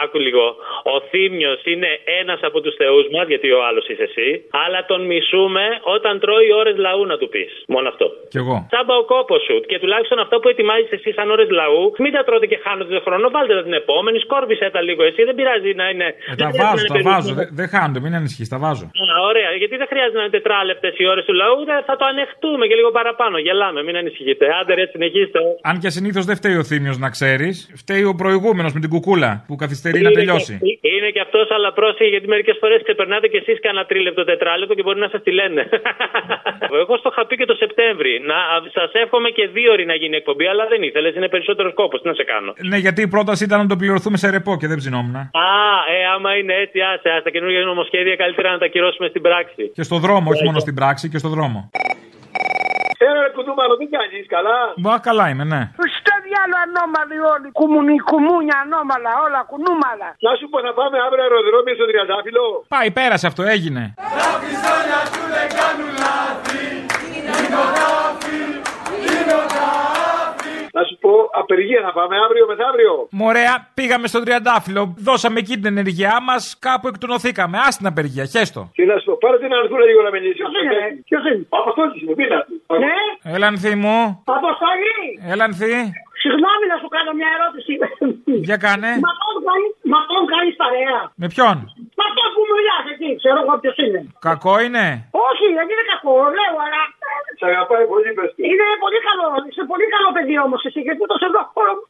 Άκου 0.04 0.18
λίγο. 0.26 0.46
Ο 0.94 0.96
Θήμιος 1.10 1.60
είναι 1.74 1.90
ένας 2.22 2.40
από 2.48 2.58
τους 2.64 2.76
θεούς 2.82 3.06
μας, 3.14 3.26
γιατί 3.32 3.48
ο 3.58 3.60
άλλος 3.68 3.86
είσαι 3.92 4.06
εσύ. 4.10 4.30
Αλλά 4.64 4.80
τον 4.92 5.02
μισούμε 5.12 5.66
όταν 5.96 6.14
τρώει 6.24 6.50
ώρες 6.62 6.76
λαού 6.86 7.04
να 7.12 7.16
του 7.22 7.28
πεις. 7.34 7.52
Μόνο 7.74 7.88
αυτό. 7.94 8.06
Κι 8.34 8.40
εγώ. 8.44 8.56
Τσάμπα 8.72 8.94
ο 9.04 9.06
κόπο 9.14 9.36
σου. 9.48 9.56
Και 9.70 9.78
τουλάχιστον 9.84 10.18
αυτό 10.26 10.36
που 10.42 10.48
ετοιμάζεις 10.54 10.90
εσύ 10.98 11.10
σαν 11.18 11.28
ώρες 11.36 11.50
λαού, 11.60 11.84
μην 12.04 12.12
τα 12.16 12.22
τρώτε 12.28 12.46
και 12.52 12.58
χάνετε 12.66 12.90
το 12.98 13.02
χρόνο. 13.06 13.26
Βάλτε 13.36 13.54
τα 13.60 13.64
την 13.68 13.76
επόμενη, 13.84 14.18
σκόρπισε 14.26 14.68
τα 14.76 14.82
λίγο 14.88 15.02
εσύ. 15.10 15.22
Δεν 15.30 15.36
πειράζει 15.40 15.72
να 15.82 15.86
είναι. 15.92 16.08
Ε, 16.32 16.36
τα 16.44 16.50
βάζω, 16.62 16.86
τα 16.96 17.00
βάζω. 17.10 17.34
Δεν 17.40 17.48
δε 17.60 17.66
χάνονται, 17.74 18.00
μην 18.06 18.14
ανησυχείς, 18.20 18.48
τα 18.54 18.58
βάζω. 18.64 18.86
Α, 18.86 19.18
ωραία, 19.30 19.50
γιατί 19.62 19.76
δεν 19.82 19.88
χρειάζεται 19.92 20.18
να 20.22 20.24
είναι 20.26 20.36
τετράλεπτες 20.40 20.94
οι 21.00 21.06
ώρες 21.14 21.26
του 21.28 21.34
λαού, 21.42 21.58
δε- 21.70 21.84
θα 21.90 21.96
το 22.00 22.06
ανεχτούμε 22.12 22.64
και 22.70 22.76
λίγο 22.80 22.92
παραπάνω. 23.00 23.36
Γελάμε, 23.46 23.80
μην 23.88 23.96
ανησυχείτε. 24.02 24.46
Άντε 24.60 24.74
ρε, 24.80 24.86
συνεχίστε. 24.94 25.40
Αν 25.70 25.76
και 25.84 25.90
συνήθως 25.90 26.26
δεν 26.30 26.36
φταίει 26.40 26.58
ο 26.64 26.64
Θήμιος 26.64 26.98
να 26.98 27.10
ξέρεις, 27.16 27.56
φταίει 27.82 28.04
ο 28.04 28.16
προηγούμενος 28.22 28.72
με 28.74 28.80
την 28.80 28.90
κουκούλα 28.90 29.32
που 29.48 29.56
καθυστερεί 29.86 30.00
να 30.04 30.10
Είναι 30.10 30.20
τελειώσει. 30.20 30.54
και- 30.82 30.90
είναι 30.96 31.10
και 31.16 31.22
αυτός, 31.28 31.46
αλλά 31.56 31.70
πρόσεχε 31.80 32.10
γιατί 32.14 32.28
μερικές 32.34 32.58
φορές 32.62 32.80
ξεπερνάτε 32.88 33.28
και 33.32 33.38
εσείς 33.44 33.58
κανένα 33.66 33.84
τρίλεπτο 33.86 34.24
τετράλεπτο 34.32 34.74
και 34.78 34.84
μπορεί 34.86 35.00
να 35.06 35.10
σας 35.14 35.22
τη 35.26 35.32
λένε. 35.40 35.62
Εγώ 36.82 36.94
στο 37.02 37.10
είχα 37.12 37.24
πει 37.28 37.36
και 37.42 37.46
το 37.52 37.56
Σεπτέμβρη. 37.64 38.14
Να 38.32 38.38
σας 38.78 38.90
εύχομαι 39.04 39.30
και 39.38 39.44
δύο 39.48 39.72
ώρες 39.72 39.86
να 39.86 39.96
γίνει 40.02 40.16
εκπομπή, 40.22 40.46
αλλά 40.52 40.64
δεν 40.72 40.82
ήθελες. 40.90 41.16
Είναι 41.16 41.30
περισσότερο 41.36 41.74
κόπο. 41.74 41.96
Τι 42.00 42.08
να 42.08 42.14
σε 42.14 42.24
κάνω. 42.24 42.52
Ναι, 42.72 42.78
γιατί 42.86 43.02
η 43.02 43.08
πρόταση 43.16 43.44
ήταν 43.44 43.60
να 43.64 43.68
το 43.68 43.76
πληρωθούμε 43.76 44.18
σε 44.18 44.30
ρεπό 44.30 44.58
και 44.60 44.68
δεν 44.68 44.78
ψινόμουν. 44.78 45.16
Α, 45.16 45.30
ε, 45.96 45.98
άμα 46.16 46.30
είναι 46.40 46.54
έτσι, 46.54 46.80
άσε, 46.82 47.10
άσε, 47.10 47.22
τα 47.24 47.30
καινούργια 47.30 47.60
νομοσχέδια 47.72 48.16
καλύτερα 48.16 48.52
να 48.52 48.58
τα 48.58 48.68
κυρώσουμε 48.68 49.08
στην 49.08 49.22
πράξη. 49.22 49.64
Και 49.78 49.84
στο 49.84 49.98
δρόμο, 49.98 50.30
όχι 50.34 50.44
μόνο 50.44 50.60
στην 50.60 50.76
πράξη, 50.76 51.10
και 51.10 51.18
στο 51.18 51.30
δρόμο. 51.30 51.60
Έλα 52.98 53.22
ρε 53.22 53.30
κουτούμαλο, 53.38 53.74
τι 53.78 53.86
κάνεις, 53.96 54.26
καλά. 54.36 54.58
Μπα, 54.76 55.00
καλά 55.00 55.30
είμαι, 55.30 55.44
ναι. 55.44 55.62
Στο 56.36 56.44
διάλο 56.44 56.58
ανώμαλοι 56.68 57.18
όλοι. 57.34 57.48
Κουμουνι, 57.60 57.96
κουμούνια 58.10 58.58
ανώμαλα, 58.64 59.12
όλα 59.26 59.42
κουνούμαλα. 59.52 60.10
Να 60.28 60.32
σου 60.40 60.46
πω 60.52 60.58
να 60.68 60.74
πάμε 60.80 60.98
αύριο 61.06 61.24
αεροδρόμιο 61.26 61.76
στο 61.76 61.86
Τριαντάφυλλο. 61.90 62.46
Πάει, 62.68 62.92
πέρασε 62.92 63.28
αυτό, 63.28 63.44
έγινε. 63.44 63.94
Να 70.78 70.82
σου 70.88 70.96
πω 71.04 71.12
απεργία 71.42 71.82
να 71.88 71.92
πάμε 71.98 72.16
αύριο 72.26 72.46
μεθαύριο. 72.52 72.94
Μωρέα, 73.20 73.56
πήγαμε 73.78 74.08
στον 74.12 74.22
Τριαντάφυλλο, 74.26 74.84
δώσαμε 75.08 75.38
εκεί 75.44 75.54
την 75.60 75.68
ενεργειά 75.74 76.16
μας, 76.28 76.44
κάπου 76.68 76.88
εκτονοθήκαμε. 76.92 77.56
Α 77.66 77.68
την 77.80 77.88
απεργία, 77.92 78.26
χέστο. 78.34 78.62
Τι 78.78 78.84
να 78.92 78.96
σου 79.00 79.06
πω, 79.08 79.14
πάρε 79.24 79.38
την 79.44 79.52
αρθούρα 79.60 79.86
λίγο 79.90 80.02
να 80.08 80.12
μιλήσεις. 80.16 80.42
Ποιος 81.10 81.24
είναι, 81.30 81.46
ο 81.54 81.58
Αποστόλης 81.62 82.02
είναι, 82.02 82.14
πείτε. 82.20 82.38
Ναι, 82.84 82.98
Έλα, 83.36 83.48
ανθή 83.52 83.74
μου. 83.84 83.98
Αποστολή. 84.40 85.00
Έλα, 85.32 85.44
ανθή. 85.50 85.74
Συγγνώμη 86.24 86.66
να 86.74 86.78
σου 86.82 86.90
κάνω 86.96 87.12
μια 87.20 87.30
ερώτηση. 87.38 87.74
Για 88.48 88.58
κάνε. 88.66 88.92
Μα 89.06 89.12
τον 89.22 89.38
κάνει, 89.48 89.68
μα 89.94 90.00
τον 90.12 90.24
κάνει 90.34 90.52
παρέα. 90.62 91.00
Με 91.22 91.28
ποιον; 91.34 91.56
Μα 91.98 92.04
αυτό 92.10 92.24
που 92.36 92.42
μιλάς 92.54 92.86
εκεί, 92.94 93.10
ξέρω 93.22 93.38
εγώ 93.44 93.54
ποιος 93.64 93.78
είναι. 93.86 94.00
Κακό 94.28 94.54
είναι. 94.66 94.86
Όχι, 95.28 95.46
δεν 95.58 95.66
είναι 95.72 95.86
κακό, 95.94 96.16
λέω, 96.38 96.56
αλλά. 96.66 96.82
Σε 97.46 97.52
αγαπάει 97.56 97.86
πολύ, 97.94 98.10
πες 98.18 98.30
του. 98.34 98.40
Είναι 98.50 98.66
πολύ 98.84 99.00
καλό, 99.08 99.28
είσαι 99.50 99.64
πολύ 99.72 99.86
καλό 99.96 100.10
παιδί 100.16 100.36
όμως 100.48 100.62
εσύ, 100.68 100.80
γιατί 100.88 101.02
το 101.12 101.18
σε 101.22 101.28
δω. 101.34 101.42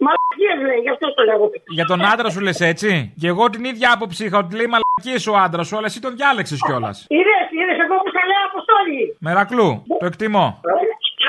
Μαλακίες 0.05 0.57
λέει, 0.67 0.79
γι' 0.85 0.93
αυτό 0.95 1.05
το 1.17 1.21
λέγω. 1.29 1.45
Για 1.77 1.85
τον 1.91 1.99
άντρα 2.11 2.29
σου 2.33 2.41
λες 2.47 2.59
έτσι; 2.71 2.89
Και 3.21 3.27
εγώ 3.33 3.43
την 3.53 3.63
ίδια 3.71 3.87
άποψη 3.95 4.21
είχα 4.25 4.37
ότι 4.43 4.51
λέει 4.59 4.69
μαλακίες 4.73 5.23
ο 5.31 5.33
άντρας 5.45 5.65
σου, 5.67 5.75
αλλά 5.77 5.87
εσύ 5.91 5.99
τον 6.05 6.13
διάλεξες 6.19 6.59
κιόλας. 6.65 6.97
Είδες, 7.17 7.45
είδες 7.59 7.77
εγώ 7.85 7.95
που 8.03 8.09
σε 8.15 8.21
λέω 8.29 8.43
Αποστόλη. 8.51 9.01
Μερακλού, 9.25 9.69
το 10.01 10.05
εκτιμώ. 10.11 10.47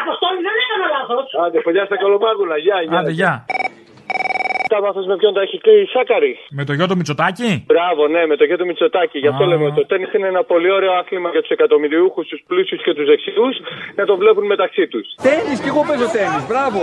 Αποστόλη 0.04 0.40
δεν 0.46 0.54
έκανα 0.62 0.86
λάθος. 0.94 1.26
Άντε, 1.44 1.58
παιδιά 1.66 1.84
στα 1.88 1.96
κολομάγουλα, 2.02 2.56
γεια, 2.64 2.78
γεια. 2.88 2.98
Άντε, 2.98 3.12
γεια. 3.20 3.32
Τα 4.76 4.82
βάθος 4.86 5.06
με 5.10 5.16
ποιον 5.20 5.32
τα 5.36 5.42
έχει 5.46 5.56
κλείσει 5.64 5.82
η 5.88 5.90
Σάκαρη. 5.94 6.32
Με 6.58 6.62
το 6.68 6.72
γιο 6.76 6.86
του 6.90 6.96
Μητσοτάκη; 7.00 7.50
Μπράβο, 7.72 8.02
ναι, 8.14 8.22
με 8.30 8.36
το 8.40 8.44
γιο 8.48 8.56
του 8.60 8.66
Μητσοτάκη. 8.70 9.18
Γι' 9.24 9.30
αυτό 9.32 9.44
Α. 9.44 9.50
λέμε 9.50 9.66
το 9.78 9.82
τέννη 9.90 10.06
είναι 10.16 10.28
ένα 10.34 10.42
πολύ 10.52 10.70
ωραίο 10.76 10.92
άθλημα 11.00 11.28
για 11.34 11.42
τους 11.44 11.52
εκατομμυριούχους, 11.56 12.24
τους 12.30 12.40
πλούσιους 12.48 12.80
και 12.84 12.92
τους 12.96 13.06
δεξιούς 13.10 13.54
να 13.98 14.04
το 14.10 14.14
βλέπουν 14.22 14.44
μεταξύ 14.54 14.84
τους. 14.92 15.06
Τέννη 15.26 15.54
και 15.62 15.68
εγώ 15.72 15.82
παίζω 15.88 16.06
τέννη. 16.16 16.38
Μπράβο. 16.50 16.80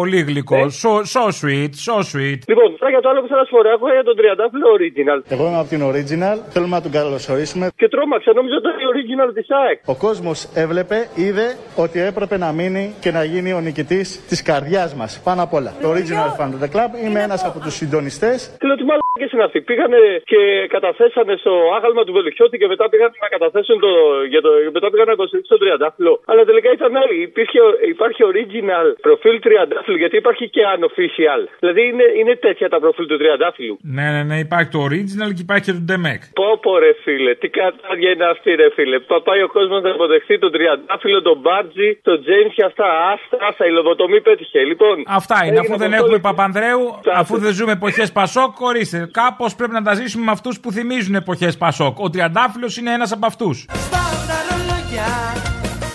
Πολύ 0.00 0.20
γλυκό. 0.28 0.60
So, 0.82 0.92
so 1.14 1.24
sweet, 1.40 1.72
so 1.86 1.96
sweet. 2.10 2.40
Λοιπόν, 2.50 2.68
τώρα 2.78 2.90
για 2.94 3.02
το 3.04 3.08
άλλο 3.10 3.20
που 3.22 3.28
θέλω 3.30 3.40
να 3.44 3.46
σου 3.48 3.54
πω, 3.56 3.60
έχω 3.76 3.86
για 3.98 4.04
τον 4.08 4.16
Τριαντάφυλλο 4.18 4.66
Original. 4.76 5.18
Εγώ 5.34 5.44
είμαι 5.48 5.58
από 5.62 5.68
την 5.74 5.80
Original. 5.90 6.36
Θέλουμε 6.54 6.74
να 6.78 6.82
τον 6.82 6.92
καλωσορίσουμε. 6.96 7.64
Και 7.80 7.88
τρόμαξα, 7.94 8.32
νόμιζα 8.38 8.54
ότι 8.58 8.64
ήταν 8.68 8.76
η 8.82 8.86
Original 8.92 9.30
της 9.38 9.46
ΑΕΚ. 9.62 9.78
Ο 9.92 9.96
κόσμος 10.06 10.38
έβλεπε, 10.64 10.96
είδε 11.24 11.46
ότι 11.84 11.98
έπρεπε 12.10 12.36
να 12.44 12.48
μείνει 12.58 12.84
και 13.00 13.10
να 13.16 13.22
γίνει 13.32 13.50
ο 13.52 13.60
νικητής 13.60 14.06
της 14.28 14.42
καρδιάς 14.42 14.94
μας. 14.94 15.20
Πάνω 15.24 15.42
απ' 15.42 15.54
όλα. 15.58 15.67
Το 15.82 15.86
Original 15.94 16.30
Fan 16.38 16.50
The 16.62 16.68
Club. 16.74 16.90
Είμαι 17.04 17.20
ένας 17.28 17.40
από 17.48 17.58
τους 17.64 17.74
συντονιστές. 17.80 18.36
Τι 18.60 18.64
λέω, 18.68 18.76
τι 18.80 18.84
μαλάκε 18.90 19.26
είναι 19.34 19.44
αυτοί. 19.48 19.58
Πήγανε 19.68 19.98
και 20.30 20.40
καταθέσανε 20.74 21.34
στο 21.42 21.52
άγαλμα 21.76 22.02
του 22.06 22.12
Βελουχιώτη 22.18 22.56
και 22.60 22.68
μετά 22.72 22.84
πήγαν 22.90 23.10
να 23.24 23.28
καταθέσουν 23.36 23.76
το. 23.84 23.90
Για 24.32 24.40
το 24.46 24.50
μετά 24.76 24.86
πήγαν 24.90 25.06
να 25.10 25.14
υποστηρίξουν 25.18 25.52
τον 25.56 25.60
Τριαντάφυλλο. 25.64 26.12
Αλλά 26.30 26.42
τελικά 26.50 26.68
ήταν 26.78 26.90
άλλοι. 27.02 27.16
Υπήρχε, 27.30 27.58
υπάρχει 27.94 28.20
original 28.30 28.86
προφίλ 29.06 29.36
Τριαντάφυλλου 29.46 29.98
γιατί 30.02 30.16
υπάρχει 30.22 30.44
και 30.54 30.62
unofficial. 30.76 31.40
Δηλαδή 31.62 31.80
είναι, 31.90 32.06
είναι 32.20 32.34
τέτοια 32.46 32.68
τα 32.74 32.78
προφίλ 32.84 33.06
του 33.10 33.18
Τριαντάφυλλου. 33.22 33.74
Ναι, 33.96 34.06
ναι, 34.14 34.22
ναι, 34.30 34.36
υπάρχει 34.46 34.68
το 34.76 34.80
original 34.88 35.28
και 35.36 35.42
υπάρχει 35.46 35.64
και 35.68 35.74
το 35.78 35.82
Demek. 35.90 36.20
Πω 36.40 36.48
πω 36.64 36.72
ρε 36.84 36.92
φίλε, 37.04 37.32
τι 37.42 37.48
κατάδια 37.58 38.10
είναι 38.14 38.26
αυτή 38.34 38.50
ρε 38.62 38.68
φίλε. 38.76 38.98
Πα- 39.08 39.22
Πάει 39.28 39.42
ο 39.48 39.50
κόσμος 39.56 39.80
να 39.86 39.90
υποδεχθεί 39.96 40.34
τον 40.44 40.50
Τριαντάφυλλο, 40.56 41.22
τον 41.28 41.38
Μπάρτζι, 41.44 41.88
τον 42.08 42.16
Τζέιμς 42.22 42.54
και 42.58 42.64
αυτά. 42.70 42.86
Άστα, 43.12 43.36
άστα, 43.48 43.64
η 43.70 43.72
λογοτομή 43.78 44.20
πέτυχε. 44.28 44.58
Λοιπόν, 44.70 44.94
Αυτά 45.20 45.36
είναι. 45.46 45.57
Έγινε 45.58 45.74
Αφού 45.74 45.78
δεν 45.78 45.88
Αποστόλη. 45.94 46.14
έχουμε 46.14 46.18
Παπανδρέου, 46.18 47.00
αφού 47.14 47.38
δεν 47.38 47.52
ζούμε 47.52 47.72
εποχές 47.72 48.12
Πασόκ, 48.12 48.60
ορίστε. 48.60 49.08
Κάπως 49.12 49.54
πρέπει 49.54 49.72
να 49.72 49.82
τα 49.82 49.94
ζήσουμε 49.94 50.24
με 50.24 50.30
αυτούς 50.30 50.60
που 50.60 50.72
θυμίζουν 50.72 51.14
εποχές 51.14 51.56
Πασόκ. 51.56 51.98
Ο 51.98 52.10
Τριαντάφυλλος 52.10 52.76
είναι 52.76 52.92
ένας 52.92 53.12
από 53.12 53.26
αυτούς. 53.26 53.66
Σπάω 53.72 54.00
τα 54.28 54.36
ρολόγια 54.48 55.06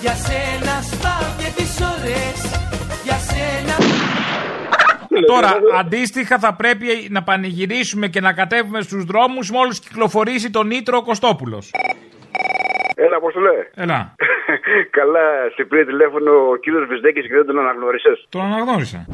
Για 0.02 0.14
σένα 0.14 0.82
σπάω 0.92 1.26
και 1.38 1.50
τις 1.56 1.80
ώρες 1.82 2.62
Για 3.04 3.16
σένα 3.30 3.76
Τώρα, 5.26 5.54
αντίστοιχα, 5.80 6.40
θα 6.40 6.54
πρέπει 6.54 7.08
να 7.10 7.24
πανηγυρίσουμε 7.24 8.08
και 8.08 8.22
να 8.22 8.34
κατέβουμε 8.34 8.82
στους 8.82 9.04
δρόμους 9.04 9.52
μόλις 9.52 9.80
κυκλοφορήσει 9.80 10.50
τον 10.50 10.68
Νίτρο 10.68 10.98
ο 10.98 11.04
Κωστόπουλος. 11.04 11.72
Έλα, 12.96 13.20
πώς 13.20 13.34
το 13.34 13.40
λέει. 13.40 13.54
Έλα, 13.76 14.16
Καλά, 15.00 15.26
σε 15.56 15.64
πήρε 15.64 15.86
τηλέφωνο 15.86 16.32
ο 16.54 16.56
κύριος 16.64 16.86
Βυσδέκης 16.90 17.28
και 17.28 17.34
δεν 17.40 17.46
τον 17.46 17.60
αναγνώρισες. 17.60 18.26
τον 18.30 18.42
αναγνώρισα. 18.42 19.06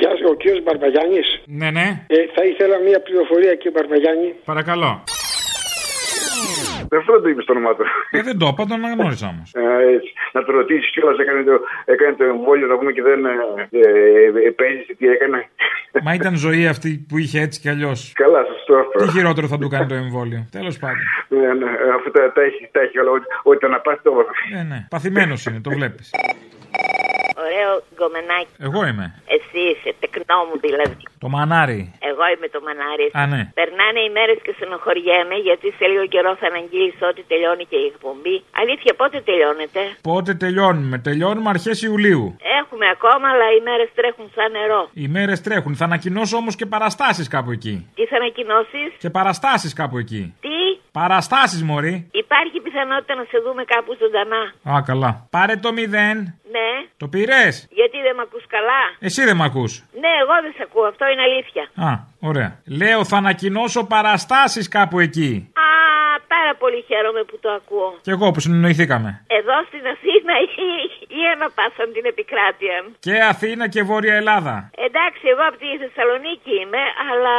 Γεια 0.00 0.10
σας, 0.10 0.20
ο 0.30 0.34
κύριος 0.34 0.62
Μπαρμπαγιάννης. 0.62 1.28
Ναι, 1.46 1.70
ναι, 1.70 1.86
Ε, 2.06 2.16
θα 2.34 2.42
ήθελα 2.44 2.76
μία 2.86 3.00
πληροφορία, 3.06 3.54
κύριε 3.54 3.70
Μπαρμπαγιάννη. 3.76 4.34
παρακαλώ. 4.44 4.90
Δεν 6.92 7.02
φαίνεται 7.04 7.22
το 7.22 7.28
είπες 7.28 7.44
το 7.44 7.52
όνομά 7.52 7.72
του. 7.76 7.84
Ε, 8.10 8.22
δεν 8.22 8.38
το 8.38 8.46
είπα, 8.52 8.62
τον 8.66 8.76
αναγνώρισα 8.84 9.26
όμως. 9.34 9.48
Ε, 9.54 9.92
έτσι. 9.94 10.12
να 10.32 10.44
το 10.44 10.52
ρωτήσεις 10.52 10.90
κιόλας, 10.92 11.18
έκανε 11.18 11.42
το, 11.42 11.54
έκανε 11.84 12.14
το 12.16 12.24
εμβόλιο 12.24 12.66
να 12.66 12.76
πούμε 12.78 12.92
και 12.92 13.02
δεν 13.02 13.24
ε, 13.24 13.30
ε, 13.70 13.78
ε, 13.80 14.48
επέζησε 14.48 14.92
τι 14.98 15.06
έκανε. 15.08 15.48
Μα 16.02 16.14
ήταν 16.14 16.36
ζωή 16.36 16.66
αυτή 16.66 16.90
που 17.08 17.18
είχε 17.18 17.40
έτσι 17.40 17.60
κι 17.60 17.68
αλλιώς. 17.68 18.12
Καλά, 18.14 18.40
σωστό 18.52 18.74
αυτό. 18.76 18.98
Τι 19.04 19.10
χειρότερο 19.10 19.46
θα 19.46 19.58
του 19.58 19.68
κάνει 19.68 19.86
το 19.86 19.94
εμβόλιο. 19.94 20.40
Τέλος 20.50 20.78
πάντων. 20.78 20.98
Ναι, 21.28 21.52
ναι, 21.54 21.70
αφού 21.96 22.10
τα, 22.10 22.32
τα 22.32 22.42
έχει, 22.42 22.68
τα 22.72 22.80
έχει 22.80 22.98
όλα, 22.98 23.10
ό,τι- 23.10 23.26
ό,τι 23.42 23.58
το 23.58 23.68
να 23.68 23.78
πάθει 23.80 24.02
το 24.02 24.10
έβαλε. 24.10 24.28
Ναι, 24.54 24.62
ναι. 24.74 24.86
Παθημένος 24.90 25.44
είναι, 25.46 25.60
το 25.60 25.70
βλέπεις. 25.70 26.10
Ωραίο 27.44 27.70
γκομενάκι. 27.96 28.52
Εγώ 28.58 28.80
είμαι. 28.86 29.06
Εσύ 29.50 29.60
είσαι, 29.70 29.90
τεκνό 30.02 30.38
μου 30.48 30.56
δηλαδή. 30.66 30.96
Το 31.24 31.28
μανάρι. 31.34 31.80
Εγώ 32.10 32.24
είμαι 32.32 32.48
το 32.54 32.60
μανάρι. 32.66 33.06
Α, 33.20 33.22
ναι. 33.32 33.40
Περνάνε 33.60 34.00
οι 34.06 34.10
μέρες 34.16 34.38
και 34.44 34.52
στενοχωριέμαι 34.56 35.36
γιατί 35.48 35.66
σε 35.78 35.84
λίγο 35.92 36.06
καιρό 36.14 36.30
θα 36.40 36.46
αναγγείλεις 36.52 36.98
ότι 37.10 37.20
τελειώνει 37.30 37.64
και 37.70 37.78
η 37.84 37.86
εκπομπή. 37.92 38.36
Αλήθεια, 38.62 38.92
πότε 39.00 39.16
τελειώνεται; 39.28 39.80
Πότε 40.10 40.30
τελειώνουμε; 40.42 40.96
Τελειώνουμε 41.08 41.48
αρχές 41.54 41.76
Ιουλίου. 41.88 42.24
Έχουμε 42.60 42.86
ακόμα, 42.96 43.26
αλλά 43.32 43.46
οι 43.56 43.60
μέρες 43.68 43.88
τρέχουν 43.98 44.26
σαν 44.36 44.48
νερό. 44.58 44.82
Οι 45.02 45.06
μέρες 45.16 45.38
τρέχουν. 45.46 45.72
Θα 45.80 45.84
ανακοινώσω 45.90 46.36
όμως 46.42 46.54
και 46.58 46.66
παραστάσεις 46.74 47.26
κάπου 47.34 47.50
εκεί. 47.58 47.74
Τι 47.96 48.04
θα 48.10 48.16
ανακοινώσεις, 48.20 48.88
Και 49.02 49.10
παραστάσεις 49.18 49.72
κάπου 49.80 49.96
εκεί. 50.04 50.22
τι. 50.46 50.47
Παραστάσεις, 50.92 51.62
Μωρή. 51.62 52.08
Υπάρχει 52.12 52.60
πιθανότητα 52.60 53.14
να 53.14 53.24
σε 53.24 53.38
δούμε 53.44 53.64
κάπου 53.64 53.96
ζωντανά. 54.00 54.42
Α, 54.76 54.82
καλά. 54.82 55.26
Πάρε 55.30 55.56
το 55.56 55.72
μηδέν. 55.72 56.16
Ναι, 56.56 56.68
Το 56.96 57.08
πήρες; 57.08 57.68
γιατί 57.70 57.96
δεν 58.06 58.14
με 58.16 58.22
ακούς 58.22 58.44
καλά; 58.46 58.80
Εσύ 58.98 59.24
δεν 59.24 59.36
μ' 59.36 59.42
ακούς. 59.42 59.72
Ναι, 60.02 60.12
εγώ 60.22 60.34
δεν 60.42 60.52
σε 60.56 60.62
ακούω, 60.62 60.86
αυτό 60.92 61.04
είναι 61.12 61.22
αλήθεια. 61.22 61.64
Α, 61.88 61.90
ωραία. 62.30 62.50
Λέω 62.80 63.04
θα 63.04 63.16
ανακοινώσω 63.16 63.84
παραστάσεις 63.86 64.68
κάπου 64.68 64.98
εκεί. 65.00 65.52
Α, 65.66 65.68
πάρα 66.34 66.54
πολύ 66.58 66.84
χαίρομαι 66.88 67.22
που 67.28 67.38
το 67.40 67.50
ακούω. 67.50 67.90
Κι 68.02 68.10
εγώ 68.10 68.30
που 68.30 68.40
συνεννοηθήκαμε. 68.40 69.10
Εδώ 69.38 69.56
στην 69.68 69.82
Αθήνα 69.94 70.34
ή, 70.68 70.97
ή 71.20 71.24
ανά 71.34 71.46
πάσαν 71.58 71.88
την 71.96 72.04
επικράτεια. 72.12 72.76
Και 73.06 73.14
Αθήνα 73.32 73.64
και 73.74 73.82
Βόρεια 73.90 74.14
Ελλάδα. 74.22 74.54
εντάξει, 74.86 75.22
εγώ 75.32 75.42
από 75.48 75.56
τη 75.62 75.68
Θεσσαλονίκη 75.82 76.52
είμαι, 76.62 76.82
αλλά 77.08 77.36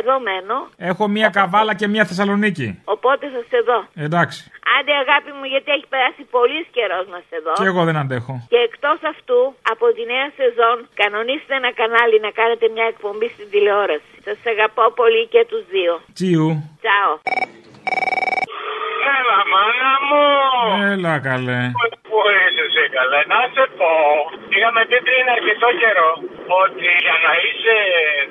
εδώ 0.00 0.14
μένω. 0.26 0.58
Έχω 0.90 1.04
μία 1.16 1.28
καβάλα 1.38 1.72
και 1.80 1.86
μία 1.92 2.04
Θεσσαλονίκη. 2.10 2.68
Οπότε 2.94 3.24
θα 3.34 3.40
σε 3.50 3.58
δω. 3.68 3.78
Εντάξει. 4.06 4.40
Άντε 4.76 4.94
αγάπη 5.04 5.30
μου, 5.38 5.44
γιατί 5.52 5.68
έχει 5.76 5.86
περάσει 5.94 6.22
πολύς 6.36 6.66
καιρός 6.76 7.04
να 7.14 7.20
σε 7.28 7.36
δω. 7.44 7.52
Και 7.60 7.68
εγώ 7.72 7.82
δεν 7.88 7.96
αντέχω. 8.02 8.34
Και 8.52 8.60
εκτός 8.68 8.98
αυτού, 9.12 9.40
από 9.72 9.84
τη 9.96 10.02
νέα 10.12 10.28
σεζόν, 10.38 10.76
κανονίστε 11.00 11.52
ένα 11.60 11.70
κανάλι 11.80 12.16
να 12.26 12.30
κάνετε 12.40 12.64
μια 12.74 12.86
εκπομπή 12.92 13.28
στην 13.34 13.46
τηλεόραση. 13.52 14.10
Σας 14.26 14.38
αγαπώ 14.52 14.84
πολύ 15.00 15.22
και 15.32 15.42
τους 15.50 15.62
δύο. 15.74 15.92
Τσιου. 16.16 16.48
Τσάω. 16.82 17.12
Έλα, 19.16 19.38
μάνα 19.52 19.92
μου! 20.08 20.24
Έλα 20.92 21.14
καλέ. 21.28 21.60
Πού 22.08 22.18
είσαι 22.34 22.62
εσύ 22.68 22.84
καλέ, 22.96 23.20
να 23.32 23.40
σε 23.54 23.64
πω. 23.78 23.92
Είχαμε 24.54 24.80
πει 24.88 24.98
πριν 25.06 25.26
αρκετό 25.36 25.68
καιρό 25.82 26.10
ότι 26.62 26.88
για 27.06 27.16
να 27.24 27.32
είσαι 27.44 27.76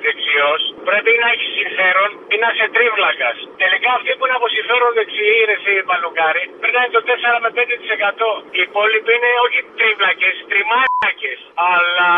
δεξιός 0.04 0.60
πρέπει 0.88 1.12
να 1.22 1.28
έχεις 1.34 1.50
συμφέρον 1.58 2.10
ή 2.32 2.34
να 2.42 2.48
είσαι 2.52 2.66
τρίβλακας. 2.74 3.36
Τελικά 3.62 3.90
αυτοί 3.98 4.10
που 4.16 4.24
είναι 4.24 4.36
από 4.38 4.48
συμφέρον 4.56 4.90
δεξιοί, 4.98 5.38
ρε 5.50 5.56
εσύ 5.58 5.74
παλουκάρι, 5.90 6.44
περνάνε 6.60 6.90
το 6.96 7.00
4 7.08 7.36
με 7.44 7.50
5%. 7.56 8.30
Οι 8.56 8.60
υπόλοιποι 8.68 9.12
είναι 9.16 9.30
όχι 9.46 9.60
τρίβλακες, 9.78 10.36
τριμάκε. 10.50 11.32
Αλλά 11.70 12.12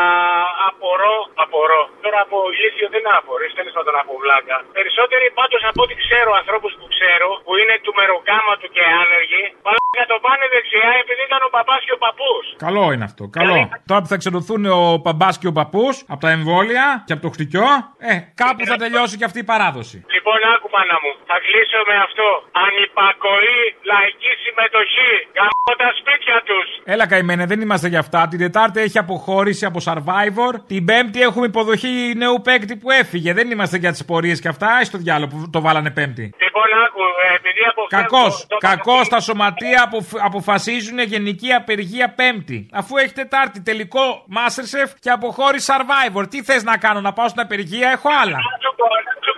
απορώ, 0.68 1.16
απορώ. 1.44 1.82
Τώρα 2.12 2.29
από 2.31 2.40
ηλίθιο 2.55 2.88
δεν 2.94 3.05
απορρεί, 3.18 3.48
τέλο 3.59 3.70
πάντων 3.77 3.94
από 4.03 4.12
βλάκα. 4.22 4.57
Περισσότεροι 4.79 5.27
πάντως 5.38 5.62
από 5.70 5.81
ό,τι 5.85 5.94
ξέρω, 6.05 6.31
ανθρώπους 6.40 6.72
που 6.79 6.87
ξέρω, 6.94 7.29
που 7.46 7.53
είναι 7.61 7.75
του 7.85 7.92
μεροκάματου 7.98 8.68
και 8.77 8.85
άνεργοι, 9.03 9.44
παλάκα 9.66 10.05
το 10.12 10.16
πάνε 10.25 10.44
δεξιά 10.55 10.90
επειδή 11.03 11.22
ήταν 11.29 11.40
ο 11.48 11.51
παπάς 11.57 11.81
και 11.87 11.94
ο 11.98 12.01
παππούς. 12.05 12.44
Καλό 12.66 12.85
είναι 12.92 13.07
αυτό. 13.11 13.22
Καλό. 13.38 13.57
Τώρα 13.88 14.01
που 14.03 14.09
θα 14.12 14.16
εξεδοθούν 14.20 14.62
ο 14.81 14.83
παμπά 15.07 15.31
και 15.40 15.48
ο 15.53 15.55
παππούς 15.59 15.94
από 16.12 16.20
τα 16.25 16.31
εμβόλια 16.37 16.85
και 17.07 17.14
από 17.16 17.22
το 17.27 17.31
χτυκιό, 17.35 17.68
ε, 18.11 18.12
κάπου 18.42 18.62
θα 18.70 18.77
τελειώσει 18.83 19.14
και 19.18 19.27
αυτή 19.29 19.38
η 19.44 19.48
παράδοση. 19.53 19.96
Λοιπόν, 20.16 20.38
άκου 20.55 20.68
μάνα 20.75 20.96
μου. 21.03 21.11
Θα 21.31 21.37
κλείσω 21.46 21.79
με 21.90 21.96
αυτό. 22.07 22.29
Ανυπακοή, 22.64 23.61
λαϊκή 23.90 24.33
συμμετοχή. 24.44 25.12
Γαμώ 25.38 25.72
τα 25.83 25.88
σπίτια 26.01 26.37
τους. 26.48 26.66
Έλα 26.94 27.05
καημένε, 27.12 27.44
δεν 27.53 27.59
είμαστε 27.64 27.88
για 27.92 28.03
αυτά. 28.05 28.20
Την 28.31 28.38
Τετάρτη 28.44 28.79
έχει 28.87 28.98
αποχώρηση 29.05 29.64
από 29.70 29.79
Survivor. 29.88 30.53
Την 30.72 30.83
Πέμπτη 30.88 31.18
έχουμε 31.29 31.46
υποδοχή 31.53 31.94
νέου 32.16 32.40
παίκτη 32.42 32.76
που 32.76 32.90
έφυγε. 32.90 33.32
Δεν 33.32 33.50
είμαστε 33.50 33.76
για 33.76 33.90
τις 33.90 34.04
πορείες 34.04 34.40
και 34.40 34.48
αυτά. 34.48 34.68
Έχει 34.80 34.90
το 34.90 34.98
διάλογο 34.98 35.30
που 35.36 35.50
το 35.50 35.60
βάλανε 35.60 35.90
Πέμπτη. 35.90 36.22
Λοιπόν, 36.22 36.64
άκου, 36.86 37.00
ε, 37.30 37.34
επειδή 37.36 37.60
από 37.70 37.82
Κακός. 37.88 38.46
Κακός 38.58 39.08
τα 39.08 39.20
σωματεία 39.20 39.82
αποφ- 39.82 40.24
αποφασίζουν 40.24 40.98
γενική 40.98 41.52
απεργία 41.52 42.12
Πέμπτη. 42.14 42.68
Αφού 42.72 42.96
έχει 42.96 43.12
Τετάρτη 43.12 43.62
τελικό 43.62 44.24
Masterchef 44.36 44.90
και 45.00 45.10
αποχώρηση 45.10 45.72
Survivor. 45.72 46.24
Τι 46.30 46.42
θες 46.42 46.62
να 46.62 46.76
κάνω, 46.76 47.00
να 47.00 47.12
πάω 47.12 47.28
στην 47.28 47.40
απεργία, 47.40 47.90
έχω 47.90 48.08
άλλα. 48.22 48.38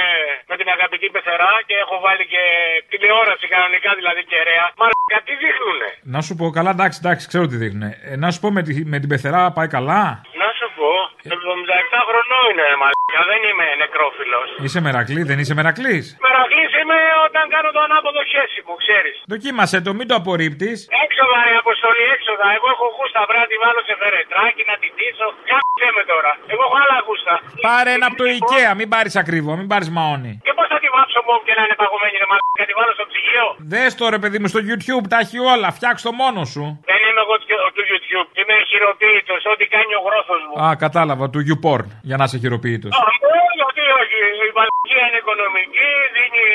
με 0.50 0.56
την 0.60 0.68
αγαπητή 0.76 1.08
πεθερά 1.16 1.54
και 1.68 1.76
έχω 1.84 1.96
βάλει 2.06 2.26
και 2.34 2.44
τηλεόραση 2.92 3.46
κανονικά 3.56 3.92
δηλαδή 4.00 4.22
κεραία. 4.32 4.66
Μα 4.82 4.88
τι 5.28 5.34
δείχνουνε; 5.42 5.90
Να 6.16 6.20
σου 6.26 6.34
πω, 6.40 6.46
καλά, 6.58 6.72
εντάξει, 6.78 6.98
εντάξει, 7.04 7.24
ξέρω 7.32 7.46
τι 7.52 7.58
δείχνουν. 7.64 7.84
Ε, 8.12 8.16
να 8.24 8.28
σου 8.32 8.40
πω 8.44 8.50
με, 8.58 8.62
τη, 8.68 8.74
με 8.94 8.98
την 9.02 9.10
πεθερά 9.12 9.42
πάει 9.58 9.70
καλά; 9.78 10.04
Να 10.42 10.48
σου 10.57 10.57
πω, 10.80 10.92
77 11.36 12.00
χρονών 12.10 12.46
είναι 12.52 12.68
μαλάκα, 12.82 13.22
δεν 13.32 13.42
είμαι 13.50 13.68
νεκρόφιλος. 13.84 14.48
Είσαι 14.66 14.80
μερακλή, 14.86 15.22
δεν 15.30 15.38
είσαι 15.42 15.54
μερακλής; 15.60 16.06
Μερακλής 16.26 16.72
είμαι 16.80 17.00
όταν 17.28 17.44
κάνω 17.54 17.70
το 17.76 17.82
ανάποδο 17.88 18.22
χέρι 18.32 18.60
μου, 18.68 18.76
ξέρεις. 18.84 19.16
Δοκίμασε 19.34 19.78
το, 19.86 19.90
μην 19.98 20.06
το 20.10 20.16
απορρίπτεις. 20.22 20.78
Έξοδα 21.06 21.38
ρε 21.48 21.54
αποστολή, 21.64 22.06
έξοδα. 22.16 22.46
Εγώ 22.58 22.68
έχω 22.76 22.86
γούστα, 22.98 23.20
πρέπει 23.30 23.44
να 23.46 23.50
τη 23.52 23.58
βάλω 23.64 23.82
σε 23.90 23.94
φερετράκι, 24.02 24.62
να 24.72 24.76
την 24.82 24.92
τίσω. 25.00 25.28
Κάτσε 25.52 25.88
με 25.98 26.04
τώρα. 26.12 26.32
Εγώ 26.54 26.62
έχω 26.68 26.78
άλλα 26.84 26.98
γούστα. 27.08 27.34
Πάρε 27.68 27.90
ένα 27.98 28.06
από 28.10 28.18
το 28.22 28.26
IKEA, 28.38 28.72
μην 28.80 28.88
πάρεις 28.94 29.14
ακριβό, 29.24 29.52
μην 29.60 29.68
πάρεις 29.72 29.90
μαόνι. 29.98 30.34
Και 30.46 30.54
πώς 30.58 30.66
θα 30.72 30.78
τη 30.84 30.88
βάψω 30.96 31.20
μόνο 31.28 31.42
και 31.48 31.54
να 31.58 31.62
είναι 31.66 31.76
παγωμένη, 31.82 32.16
ρε 32.24 32.28
μαλάκα, 32.32 32.64
τη 32.70 32.74
βάλω 32.80 32.92
στο 32.98 33.06
ψυγείο; 33.12 33.46
Δες 33.74 33.92
το 34.00 34.04
ρε 34.16 34.20
παιδί 34.22 34.38
μου 34.42 34.48
στο 34.54 34.60
YouTube, 34.70 35.06
τα 35.14 35.18
έχει 35.24 35.38
όλα, 35.54 35.68
φτιάξ 35.78 35.96
το 36.08 36.12
μόνος 36.22 36.48
σου. 36.56 36.66
Δεν 36.92 37.00
είμαι 37.08 37.22
εγώ 37.26 37.36
του- 37.42 37.64
του 37.76 37.84
YouTube. 37.92 38.28
Είμαι 38.40 38.56
χειροποίητο, 38.72 39.34
ό,τι 39.58 39.68
κάνει 39.76 39.94
ο 40.00 40.02
γρόθος 40.08 40.42
μου. 40.48 40.54
Α, 40.66 40.68
κατάλαβα, 40.86 41.26
του 41.34 41.42
YouPorn, 41.50 41.88
για 42.10 42.18
να 42.20 42.24
είσαι 42.28 42.38
χειροποίητο. 42.44 42.88
Α, 43.00 43.02
ε, 43.28 43.40
Γιατί 43.60 43.84
όχι, 44.02 44.22
η 44.48 44.50
μαλακία 44.58 45.04
είναι 45.08 45.20
οικονομική, 45.24 45.92
δίνει 46.16 46.48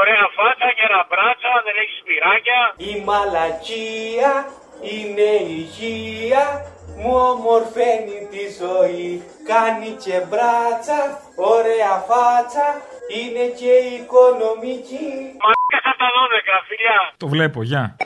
ωραία 0.00 0.26
φάτσα, 0.36 0.68
κεραμπράτσα, 0.78 1.52
δεν 1.66 1.76
έχει 1.82 1.94
σπυράκια. 2.02 2.60
Η 2.90 2.92
μαλακία 3.08 4.32
είναι 4.94 5.30
υγεία 5.58 6.44
μου 7.00 7.12
ομορφαίνει 7.32 8.18
τη 8.32 8.44
ζωή 8.60 9.08
Κάνει 9.52 9.90
και 10.04 10.16
μπράτσα, 10.28 11.00
ωραία 11.56 11.94
φάτσα 12.08 12.66
Είναι 13.18 13.44
και 13.60 13.72
οικονομική 13.96 15.08
Μαλάκα 15.42 15.78
από 15.90 15.98
τα 16.02 16.08
12, 16.16 16.54
φιλιά. 16.68 16.98
Το 17.16 17.26
βλέπω, 17.34 17.62
γεια. 17.62 17.96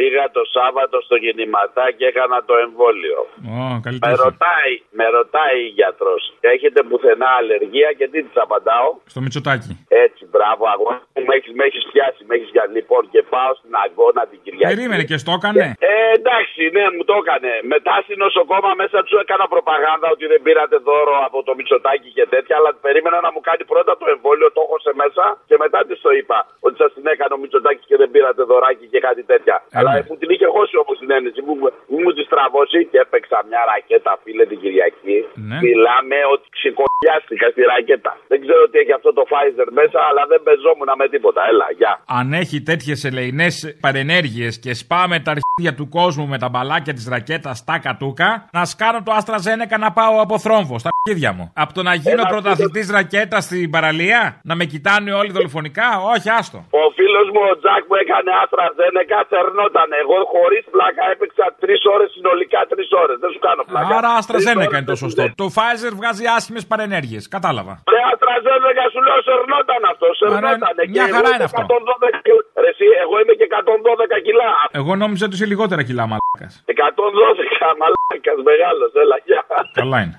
Πήγα 0.00 0.24
το 0.38 0.42
Σάββατο 0.56 0.96
στο 1.06 1.16
κινηματά 1.24 1.84
και 1.96 2.04
έκανα 2.12 2.38
το 2.48 2.54
εμβόλιο. 2.64 3.18
Ω, 3.56 3.62
καλή 3.86 3.98
Με 4.04 4.08
τύχη. 4.10 4.22
ρωτάει, 4.26 4.72
με 4.98 5.06
ρωτάει 5.18 5.58
η 5.68 5.70
γιατρός. 5.78 6.22
Έχετε 6.54 6.80
πουθενά 6.88 7.30
αλλεργία 7.40 7.90
και 7.98 8.06
τι 8.12 8.18
της 8.26 8.36
απαντάω; 8.44 8.88
Στο 9.12 9.20
Μητσοτάκι. 9.24 9.72
Έτσι, 10.06 10.22
μπράβο, 10.32 10.62
αγώνα 10.74 11.00
μου, 11.14 11.22
με 11.28 11.32
έχεις 11.38 11.52
με 11.58 11.64
έχεις 11.68 11.84
πιάσει, 11.90 12.20
με 12.28 12.32
έχεις 12.36 12.50
για 12.56 12.64
λοιπόν 12.76 13.02
και 13.12 13.20
πάω 13.34 13.50
στην 13.60 13.72
αγώνα 13.84 14.22
την 14.30 14.38
Κυριακή. 14.44 14.70
Περίμενε 14.74 15.04
και 15.10 15.18
στο 15.22 15.32
έκανε; 15.38 15.64
Ε, 15.90 15.92
εντάξει, 16.18 16.60
ναι, 16.76 16.84
μου 16.96 17.04
το 17.10 17.14
έκανε. 17.22 17.52
Μετά 17.74 17.94
στην 18.04 18.16
νοσοκόμα 18.24 18.70
μέσα 18.82 18.98
του 19.06 19.14
έκανα 19.22 19.44
προπαγάνδα 19.54 20.06
ότι 20.14 20.24
δεν 20.32 20.40
πήρατε 20.46 20.76
δώρο 20.88 21.16
από 21.28 21.38
το 21.46 21.52
Μητσοτάκι 21.58 22.10
και 22.18 22.24
τέτοια, 22.34 22.54
αλλά 22.58 22.70
περίμενα 22.86 23.18
να 23.26 23.30
μου 23.34 23.40
κάνει 23.48 23.62
πρώτα 23.72 23.92
το 24.00 24.06
εμβόλιο, 24.14 24.48
το 24.56 24.60
έχω 24.66 24.76
σε 24.86 24.92
μέσα 25.02 25.24
και 25.48 25.56
μετά 25.64 25.78
της 25.88 25.98
το 26.06 26.10
είπα. 26.18 26.38
Ότι 26.66 26.76
σας 26.82 26.90
την 26.96 27.04
έκανε 27.12 27.32
ο 27.36 27.38
Μητσοτάκι 27.42 27.82
και 27.90 27.96
δεν 28.00 28.08
πήρατε 28.14 28.42
δωράκι 28.50 28.86
και 28.92 29.00
κάτι 29.08 29.22
τέτοια. 29.32 29.56
Αλλά 29.78 29.89
μου 30.08 30.16
την 30.20 30.28
είχε 30.34 30.48
χώσει 30.56 30.74
όμως 30.82 30.96
την 31.02 31.10
ένεση, 31.18 31.40
μου, 31.46 31.54
μου, 31.90 31.96
μου 32.02 32.10
τη 32.16 32.22
στραβώσει 32.28 32.80
και 32.90 32.98
έπαιξα 33.04 33.36
μια 33.48 33.62
ρακέτα, 33.70 34.12
φίλε 34.22 34.44
την 34.50 34.58
Κυριακή. 34.62 35.18
Ναι. 35.48 35.58
Μιλάμε 35.66 36.18
ότι 36.34 36.46
ξεκολλιάστηκα 36.58 37.46
στη 37.54 37.62
ρακέτα. 37.72 38.12
Δεν 38.32 38.38
ξέρω 38.44 38.62
τι 38.70 38.76
έχει 38.82 38.92
αυτό 38.98 39.10
το 39.18 39.22
Pfizer 39.30 39.68
μέσα, 39.80 39.98
αλλά 40.08 40.22
δεν 40.32 40.40
πεζόμουν 40.46 40.90
με 41.00 41.06
τίποτα. 41.14 41.40
Έλα, 41.52 41.66
γεια. 41.78 41.92
Αν 42.18 42.26
έχει 42.42 42.56
τέτοιες 42.70 42.98
ελεηνές 43.08 43.54
παρενέργειες 43.84 44.52
και 44.64 44.72
σπάμε 44.82 45.16
τα 45.24 45.30
αρχίδια 45.34 45.72
του 45.78 45.86
κόσμου 45.98 46.26
με 46.32 46.38
τα 46.42 46.48
μπαλάκια 46.48 46.94
της 46.98 47.06
ρακέτας 47.14 47.56
στα 47.58 47.76
κατούκα, 47.86 48.28
να 48.56 48.62
σκάνω 48.72 48.98
το 49.06 49.12
AstraZeneca 49.18 49.76
να 49.84 49.90
πάω 49.98 50.14
από 50.24 50.38
θρόμβο 50.38 50.78
στα 50.78 50.89
αρχίδια 51.02 51.32
μου. 51.36 51.44
Από 51.64 51.72
το 51.76 51.82
να 51.88 51.94
γίνω 52.02 52.20
Ένα 52.20 52.30
πρωταθλητής 52.34 52.86
ρακέτα 52.96 53.38
στην 53.46 53.70
παραλία, 53.74 54.20
να 54.50 54.54
με 54.58 54.64
κοιτάνε 54.72 55.10
όλοι 55.20 55.30
δολοφονικά, 55.38 55.88
όχι, 56.14 56.28
άστο. 56.38 56.58
Ο 56.82 56.84
φίλος 56.96 57.26
μου 57.34 57.42
ο 57.50 57.54
Τζακ 57.60 57.82
που 57.88 57.96
έκανε 58.02 58.30
άστρα 58.42 58.66
Ζένεκα 58.78 59.18
θερνόταν. 59.30 59.88
Εγώ 60.02 60.16
χωρίς 60.34 60.62
πλάκα 60.74 61.02
έπαιξα 61.12 61.44
τρεις 61.62 61.80
ώρες 61.94 62.08
συνολικά 62.16 62.60
τρεις 62.72 62.88
ώρες. 63.02 63.16
Δεν 63.22 63.30
σου 63.34 63.40
κάνω 63.46 63.62
πλάκα. 63.68 63.94
Άρα 63.98 64.10
Τρεις 64.12 64.44
AstraZeneca 64.44 64.68
ώρες 64.68 64.78
είναι 64.78 64.90
το 64.92 64.96
σωστό. 65.04 65.22
Το 65.42 65.46
Pfizer 65.56 65.92
βγάζει 66.00 66.24
άσχημες 66.36 66.64
παρενέργειες. 66.72 67.22
Κατάλαβα. 67.36 67.74
Σε 67.92 67.98
άστρα 68.10 68.34
Ζένεκα 68.46 68.84
σου 68.92 69.00
λέω 69.06 69.20
σερνόταν 69.28 69.82
αυτό. 69.92 70.06
Σερνόταν. 70.20 70.74
μια 70.96 71.06
χαρά 71.14 71.28
είναι 71.34 71.46
αυτό. 71.48 71.60
112 71.62 72.18
κιλά. 72.26 72.42
Ρε, 72.62 72.70
εσύ, 72.74 72.86
εγώ 73.04 73.14
είμαι 73.20 73.34
και 73.38 73.46
112 73.50 74.16
κιλά. 74.26 74.48
Εγώ 74.80 74.92
νόμιζα 75.02 75.24
ότι 75.26 75.34
είσαι 75.36 75.48
λιγότερα 75.52 75.82
κιλά 75.88 76.04
μαλάκας. 76.10 76.52
112 76.66 77.66
μαλάκας 77.80 78.38
μεγάλος. 78.50 78.90
Έλα, 79.02 79.16
γεια. 79.26 79.42
Καλά 79.80 79.98
είναι. 80.04 80.16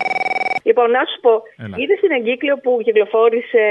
you 0.00 0.18
Λοιπόν, 0.68 0.90
να 0.90 1.02
σου 1.10 1.18
πω, 1.24 1.32
Έλα. 1.64 1.74
είδες 1.80 1.98
την 2.04 2.10
εγκύκλιο 2.18 2.54
που 2.62 2.70
κυκλοφόρησε 2.86 3.62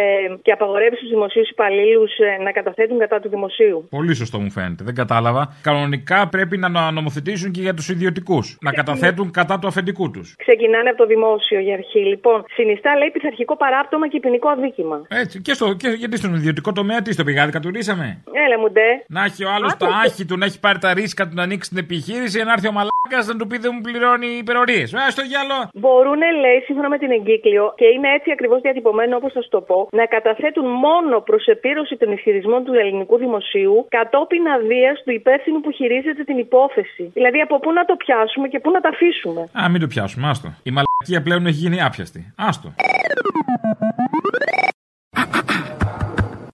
και 0.42 0.52
απαγορεύει 0.52 0.96
στους 0.96 1.10
δημοσίους 1.10 1.50
υπαλλήλους 1.50 2.12
να 2.44 2.52
καταθέτουν 2.52 2.98
κατά 3.00 3.20
του 3.20 3.30
δημοσίου; 3.30 3.88
Πολύ 3.90 4.14
σωστό 4.16 4.38
μου 4.40 4.52
φαίνεται. 4.52 4.84
Δεν 4.84 4.96
κατάλαβα. 4.96 5.42
Κανονικά 5.62 6.28
πρέπει 6.36 6.58
να 6.58 6.70
νο- 6.70 6.92
νομοθετήσουν 6.92 7.52
και 7.52 7.62
για 7.62 7.74
τους 7.74 7.90
ιδιωτικούς. 7.90 8.58
Να 8.62 8.72
καταθέτουν 8.72 9.32
κατά 9.32 9.60
του 9.60 9.68
αφεντικού 9.68 10.12
τους. 10.12 10.36
Ξεκινάνε 10.38 10.90
από 10.90 10.98
το 10.98 11.06
δημόσιο 11.06 11.60
για 11.60 11.74
αρχή. 11.74 12.00
Λοιπόν, 12.00 12.44
συνιστά 12.54 12.96
λέει 12.98 13.10
πειθαρχικό 13.12 13.58
παράπτωμα 13.58 14.08
και 14.08 14.20
ποινικό 14.20 14.50
αδίκημα. 14.50 15.02
Έτσι. 15.08 15.42
Και, 15.42 15.54
στο, 15.54 15.74
και 15.74 15.88
γιατί 15.90 16.18
στον 16.18 16.34
ιδιωτικό 16.34 16.72
τομέα 16.72 17.02
τι 17.02 17.12
στο 17.14 17.24
πηγάδι 17.24 17.52
κατουρίσαμε; 17.52 18.24
Έλα 18.46 18.60
μου 18.60 18.70
ντε. 18.72 18.88
Να 19.08 19.24
έχει 19.24 19.44
ο 19.46 19.50
άλλος 19.56 19.68
Άσε 19.68 19.78
τα 19.78 19.86
και- 19.88 19.94
άχη 20.06 20.26
του 20.26 20.38
να 20.38 20.46
έχει 20.46 20.60
πάρει 20.60 20.80
τα 20.80 20.94
ρίσκα 20.94 21.28
του 21.28 21.36
να 21.36 21.44
ανοίξει 21.44 21.70
την 21.70 21.78
επιχείρηση, 21.78 22.44
να 22.44 22.52
έρθει 22.52 22.68
ο 22.68 22.72
μαλάκας 22.72 23.24
να 23.28 23.36
του 23.40 23.48
πει 23.48 23.58
δεν 23.58 23.72
μου 23.76 23.82
πληρώνει 23.82 24.28
υπερορίες. 24.44 24.94
Α 24.94 25.10
στο 25.10 25.22
γυαλό. 25.22 25.60
Μπορούν, 25.74 26.20
λέει, 26.44 26.60
σύμφωνα 26.66 26.87
με 26.94 26.98
την 26.98 27.12
εγκύκλιο, 27.18 27.74
και 27.80 27.88
είναι 27.96 28.10
έτσι 28.18 28.30
ακριβώς 28.32 28.60
διατυπωμένο 28.62 29.16
όπως 29.20 29.32
θα 29.36 29.42
σου 29.42 29.52
το 29.58 29.62
πω, 29.70 29.80
να 29.92 30.06
καταθέτουν 30.16 30.68
μόνο 30.86 31.16
προς 31.28 31.44
επίρρωση 31.46 31.96
των 32.02 32.10
ισχυρισμών 32.12 32.64
του 32.66 32.74
ελληνικού 32.82 33.16
δημοσίου 33.18 33.76
κατόπιν 33.98 34.48
αδείας 34.56 34.98
του 35.04 35.12
υπεύθυνου 35.20 35.60
που 35.62 35.72
χειρίζεται 35.72 36.24
την 36.24 36.38
υπόθεση. 36.38 37.04
Δηλαδή, 37.14 37.40
από 37.42 37.56
πού 37.60 37.72
να 37.72 37.84
το 37.86 37.96
πιάσουμε 37.96 38.48
και 38.48 38.60
πού 38.60 38.70
να 38.72 38.80
τα 38.86 38.90
αφήσουμε; 38.90 39.42
Α, 39.62 39.70
μην 39.70 39.80
το 39.82 39.88
πιάσουμε, 39.88 40.28
άστο. 40.28 40.48
Η 40.64 40.72
μαλακία 40.76 41.22
πλέον 41.24 41.46
έχει 41.46 41.60
γίνει 41.64 41.82
άπιαστη. 41.82 42.34
Άστο. 42.38 42.68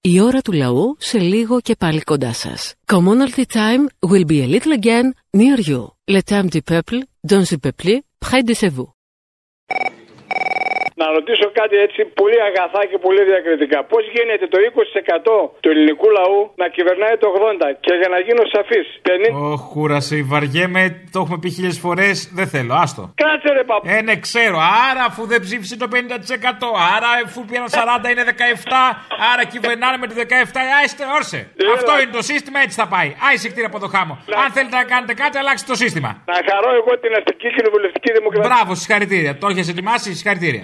Η 0.06 0.14
Η 0.16 0.22
ώρα 0.22 0.42
του 0.42 0.52
λαού 0.52 0.96
σε 1.00 1.20
λίγο 1.20 1.62
και 1.62 1.76
πάλι 1.76 2.02
κοντά 2.02 2.34
σας. 2.34 2.74
Commonalty 2.86 3.46
time 3.54 3.84
will 4.10 4.26
be 4.26 4.42
a 4.44 4.48
little 4.48 4.74
again 4.82 5.14
near 5.38 5.60
you. 5.70 5.82
Le 6.16 6.22
temps 6.22 6.50
du 6.56 6.62
peuple, 6.72 6.98
dans 7.32 7.46
le 7.52 7.58
peuple, 7.66 7.92
près 8.26 8.44
de 8.44 8.70
vous. 8.76 8.90
Να 11.04 11.08
ρωτήσω 11.18 11.47
κάτι 11.60 11.76
έτσι 11.86 11.99
πολύ 12.20 12.39
αγαθά 12.49 12.82
και 12.91 12.97
πολύ 13.06 13.22
διακριτικά. 13.32 13.78
Πώς 13.91 14.04
γίνεται 14.16 14.45
το 14.54 14.58
20% 14.66 15.49
του 15.62 15.70
ελληνικού 15.74 16.08
λαού 16.18 16.39
να 16.62 16.68
κυβερνάει 16.76 17.16
το 17.24 17.28
80% 17.72 17.76
και 17.86 17.93
για 18.01 18.10
να 18.14 18.20
γίνω 18.26 18.43
σαφής. 18.54 18.88
50... 19.08 19.51
Ωχ, 19.51 19.62
κούρασε, 19.74 20.16
βαριέμαι, 20.32 20.84
το 21.14 21.18
έχουμε 21.24 21.38
πει 21.41 21.49
χίλιες 21.56 21.78
φορές. 21.86 22.16
Δεν 22.38 22.47
θέλω, 22.54 22.74
άστο. 22.84 23.04
Κάτσε 23.24 23.49
ρε 23.58 23.64
παππού. 23.70 23.86
Ε, 23.95 24.01
ναι, 24.08 24.16
ξέρω. 24.28 24.58
Άρα, 24.89 25.04
αφού 25.10 25.22
δεν 25.32 25.39
ψήφισε 25.45 25.76
το 25.84 25.88
50%, 25.93 25.95
άρα 26.95 27.10
αφού 27.28 27.39
πήραν 27.49 27.68
40 28.06 28.10
είναι 28.12 28.24
17, 28.30 28.32
άρα 29.32 29.43
κυβερνάνε 29.54 29.97
με 30.04 30.08
το 30.10 30.16
17. 30.18 30.24
Άιστε, 30.80 31.04
όρσε. 31.18 31.39
Αυτό 31.76 31.91
είναι 32.01 32.14
το 32.20 32.24
σύστημα, 32.32 32.58
έτσι 32.66 32.76
θα 32.82 32.88
πάει. 32.93 33.10
Άισε 33.28 33.47
κτήρα 33.51 33.68
από 33.72 33.80
το 33.84 33.88
χάμο. 33.95 34.14
Αν 34.43 34.49
θέλετε 34.56 34.76
να 34.82 34.86
κάνετε 34.91 35.14
κάτι, 35.22 35.36
αλλάξτε 35.41 35.68
το 35.74 35.78
σύστημα. 35.84 36.10
Να 36.32 36.38
χαρώ 36.49 36.70
εγώ 36.80 36.91
την 37.04 37.12
αστική 37.20 37.47
κοινοβουλευτική 37.56 38.10
δημοκρατία. 38.18 38.49
Μπράβο, 38.49 38.72
συγχαρητήρια. 38.82 39.32
Το 39.41 39.47
έχεις 39.51 39.68
ετοιμάσει, 39.74 40.08
συγχαρητήρια. 40.20 40.64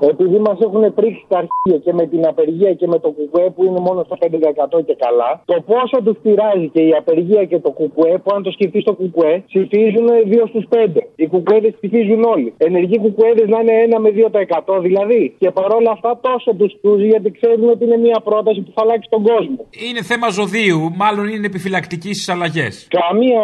Επειδή 0.00 0.38
μας 0.38 0.58
έχουν 0.60 0.94
πρίξει 0.94 1.24
τα 1.28 1.38
αρχεία 1.38 1.78
και 1.84 1.92
με 1.92 2.06
την 2.06 2.26
απεργία 2.26 2.72
και 2.74 2.86
με 2.86 2.98
το 2.98 3.10
κουκουέ 3.10 3.50
που 3.54 3.64
είναι 3.64 3.80
μόνο 3.80 4.04
στο 4.04 4.16
5% 4.20 4.84
και 4.86 4.96
καλά, 5.04 5.42
το 5.44 5.56
πόσο 5.66 5.96
τους 6.04 6.16
πειράζει 6.22 6.68
και 6.74 6.82
η 6.82 6.92
απεργία 7.00 7.44
και 7.44 7.58
το 7.58 7.70
κουκουέ, 7.70 8.18
που 8.22 8.30
αν 8.34 8.42
το 8.42 8.50
σκεφτείς 8.50 8.84
το 8.84 8.94
κουκουέ, 8.94 9.42
ψηφίζουν 9.46 10.08
2 10.32 10.46
στους 10.48 10.64
5. 10.68 11.02
Οι 11.16 11.26
κουκουέδες 11.26 11.72
ψηφίζουν 11.80 12.24
όλοι. 12.24 12.54
Ενεργοί 12.58 12.98
κουκουέδες 12.98 13.48
να 13.48 13.58
είναι 13.60 13.74
1 13.96 13.98
με 14.04 14.10
2% 14.10 14.80
δηλαδή. 14.80 15.34
Και 15.38 15.50
παρόλα 15.50 15.90
αυτά 15.90 16.18
τόσο 16.20 16.54
τους 16.58 16.72
πτούζει 16.78 17.06
γιατί 17.06 17.30
ξέρουν 17.30 17.68
ότι 17.68 17.84
είναι 17.84 17.96
μια 17.96 18.20
πρόταση 18.24 18.60
που 18.60 18.72
θα 18.74 18.82
αλλάξει 18.84 19.08
τον 19.10 19.22
κόσμο. 19.22 19.60
Είναι 19.88 20.02
θέμα 20.02 20.28
ζωδίου, 20.28 20.80
μάλλον 21.02 21.28
είναι 21.28 21.46
επιφυλακτική 21.46 22.12
στις 22.14 22.28
αλλαγές. 22.28 22.88
Καμία 23.00 23.42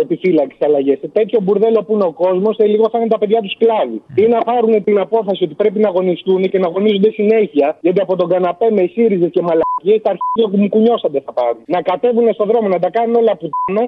επιφύλαξη 0.00 0.58
αλλαγές. 0.60 0.98
Σε 0.98 1.08
τέτοιο 1.08 1.38
μπουρδέλο 1.42 1.80
που 1.84 1.92
είναι 1.94 2.04
ο 2.04 2.12
κόσμος, 2.12 2.54
σε 2.56 2.66
λίγο 2.66 2.84
θα 2.92 2.98
είναι 2.98 3.08
τα 3.08 3.18
παιδιά 3.18 3.40
τους 3.40 3.52
σκλάβοι. 3.56 4.02
Ή 4.14 4.24
να 4.34 4.38
πάρουν 4.38 4.84
την 4.84 4.98
απόφαση 4.98 5.44
ότι 5.44 5.54
πρέπει 5.54 5.80
να 5.84 5.88
αγωνιστούν 5.92 6.42
και 6.50 6.58
να 6.62 6.66
αγωνίζονται 6.70 7.10
συνέχεια, 7.10 7.66
γιατί 7.84 8.00
από 8.00 8.14
τον 8.20 8.28
καναπέ 8.32 8.68
με 8.70 8.84
ΣΥΡΙΖΕ 8.92 9.28
και 9.34 9.42
μαλακίες 9.48 10.00
τα 10.04 10.10
αρχεία 10.14 10.46
που 10.50 10.58
μου 10.62 10.68
κουνιώσαντε 10.74 11.20
θα 11.26 11.32
πάρουν. 11.38 11.62
Να 11.74 11.80
κατέβουν 11.90 12.26
στον 12.32 12.46
δρόμο, 12.50 12.68
να 12.68 12.78
τα 12.84 12.90
κάνουν 12.96 13.14
όλα 13.20 13.32
που 13.36 13.46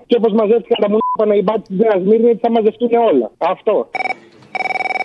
και 0.09 0.17
όπως 0.21 0.33
μαζεύτηκαν 0.33 0.79
τα 0.85 0.89
μουνόπανα 0.93 1.35
οι 1.39 1.43
μπάτσι 1.47 1.69
της 1.71 1.79
Νέας 1.85 2.01
Μύρνη, 2.09 2.33
θα 2.43 2.51
μαζευτούν 2.51 2.91
όλα. 3.11 3.27
Αυτό. 3.39 3.75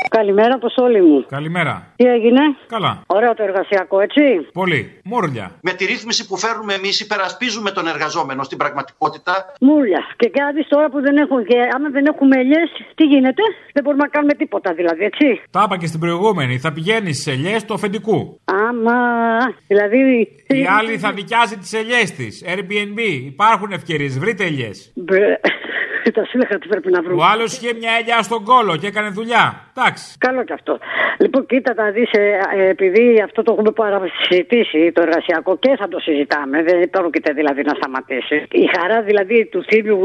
Καλημέρα, 0.10 0.53
Αποστόλη 0.55 1.01
μου. 1.01 1.26
Καλημέρα. 1.30 1.93
Τι 1.95 2.05
έγινε; 2.05 2.41
Καλά. 2.68 3.03
Ωραίο 3.07 3.34
το 3.34 3.43
εργασιακό, 3.43 3.99
έτσι; 3.99 4.22
Πολύ. 4.53 4.82
Μούρλια. 5.03 5.51
Με 5.62 5.72
τη 5.74 5.86
ρύθμιση 5.86 6.28
που 6.28 6.38
φέρνουμε 6.38 6.74
εμείς, 6.74 6.99
υπερασπίζουμε 6.99 7.72
τον 7.72 7.88
εργαζόμενο 7.88 8.43
στην 8.43 8.57
πραγματικότητα. 8.57 9.34
Μούλια. 9.62 10.01
Και 10.18 10.30
κάτι 10.30 10.68
τώρα 10.68 10.89
που 10.89 11.01
δεν 11.01 11.18
έχουν 11.18 11.45
και 11.45 11.57
άμα 11.76 11.89
δεν 11.89 12.05
έχουμε 12.05 12.39
ελιές, 12.39 12.70
τι 12.95 13.03
γίνεται; 13.03 13.43
Δεν 13.74 13.84
μπορούμε 13.84 14.03
να 14.03 14.10
κάνουμε 14.10 14.34
τίποτα 14.34 14.74
δηλαδή, 14.74 15.03
έτσι; 15.03 15.41
Τα 15.51 15.62
είπα 15.66 15.78
και 15.78 15.88
στην 15.88 15.99
προηγούμενη. 15.99 16.57
Θα 16.60 16.72
πηγαίνεις 16.74 17.22
σε 17.22 17.32
ελιές 17.32 17.66
του 17.66 17.74
αφεντικού. 17.74 18.39
Άμα. 18.45 18.97
Δηλαδή. 19.68 19.99
Η 20.47 20.66
άλλη 20.80 20.97
θα 20.97 21.12
νοικιάζει 21.12 21.57
τις 21.57 21.74
ελιές 21.74 22.12
της. 22.12 22.43
Airbnb. 22.47 22.99
Υπάρχουν 23.26 23.72
ευκαιρίες. 23.72 24.20
Βρείτε 24.20 24.43
ελιές. 24.45 24.91
Μπρε. 24.95 25.39
Τα 26.14 26.26
σύλλογα 26.26 26.57
τι 26.60 26.68
πρέπει 26.68 26.91
να 26.91 27.01
βρούμε. 27.01 27.22
Ο 27.22 27.26
άλλος 27.26 27.57
είχε 27.57 27.74
μια 27.74 27.91
ελιά 27.99 28.22
στον 28.22 28.43
κόλο 28.43 28.78
και 28.78 28.88
έκανε 28.88 29.10
δουλειά. 29.10 29.68
Εντάξει. 29.80 30.06
Καλό 30.28 30.42
και 30.48 30.56
αυτό. 30.60 30.74
Λοιπόν, 31.24 31.42
κοίτα, 31.52 31.72
θα 31.80 31.86
δεις, 31.96 32.12
επειδή 32.74 33.06
αυτό 33.28 33.40
το 33.44 33.52
έχουμε 33.54 33.72
παρασυζητήσει 33.82 34.82
το 34.96 35.02
εργασιακό 35.08 35.52
και 35.64 35.72
θα 35.80 35.88
το 35.94 36.00
συζητάμε, 36.00 36.58
δεν 36.64 36.90
πρόκειται 36.96 37.32
δηλαδή 37.40 37.62
να 37.70 37.74
σταματήσει. 37.80 38.38
Η 38.64 38.66
χαρά 38.76 38.98
δηλαδή 39.10 39.38
του 39.52 39.60
θύμιου, 39.70 40.00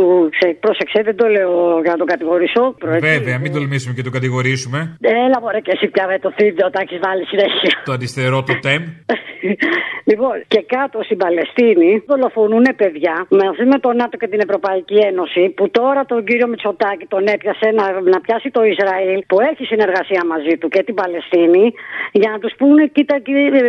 πρόσεξε, 0.64 0.98
δεν 1.08 1.16
το 1.20 1.26
λέω 1.36 1.52
για 1.84 1.92
να 1.94 1.98
τον 2.02 2.08
κατηγορήσω. 2.12 2.62
Βέβαια, 3.08 3.38
μην 3.42 3.52
τολμήσουμε 3.56 3.94
και 3.96 4.02
τον 4.02 4.12
κατηγορήσουμε. 4.18 4.78
Έλα, 5.24 5.38
μωρέ, 5.42 5.60
και 5.66 5.72
εσύ 5.76 5.86
πια 5.94 6.06
με 6.06 6.18
το 6.24 6.30
θύμιο, 6.36 6.66
τα 6.74 6.80
έχεις 6.84 6.98
βάλει 7.06 7.24
συνέχεια. 7.32 7.70
Το 7.84 7.92
αριστερό, 7.92 8.38
το 8.42 8.54
τεμ. 8.64 8.82
λοιπόν, 10.10 10.34
και 10.52 10.60
κάτω 10.74 10.96
στην 11.02 11.16
Παλαιστίνη 11.16 11.90
δολοφονούν 12.10 12.66
παιδιά 12.76 13.14
μαζί 13.42 13.64
με 13.72 13.78
τον 13.84 13.96
ΝΑΤΟ 14.00 14.16
και 14.16 14.28
την 14.32 14.40
Ευρωπαϊκή 14.46 14.98
Ένωση 15.10 15.42
που 15.56 15.64
τώρα 15.70 16.04
τον 16.04 16.24
κύριο 16.24 16.46
Μητσοτάκη 16.48 17.06
τον 17.14 17.24
έπιασε 17.34 17.66
να, 17.78 17.84
να 18.12 18.18
πιάσει 18.24 18.48
το 18.56 18.62
Ισραήλ 18.72 19.18
που 19.28 19.36
έχει 19.50 19.63
συνεργασία 19.72 20.22
μαζί 20.32 20.54
του 20.60 20.68
και 20.74 20.82
την 20.88 20.94
Παλαιστίνη 21.00 21.64
για 22.22 22.30
να 22.34 22.38
τους 22.42 22.52
πούνε, 22.58 22.82
κοίτα, 22.96 23.14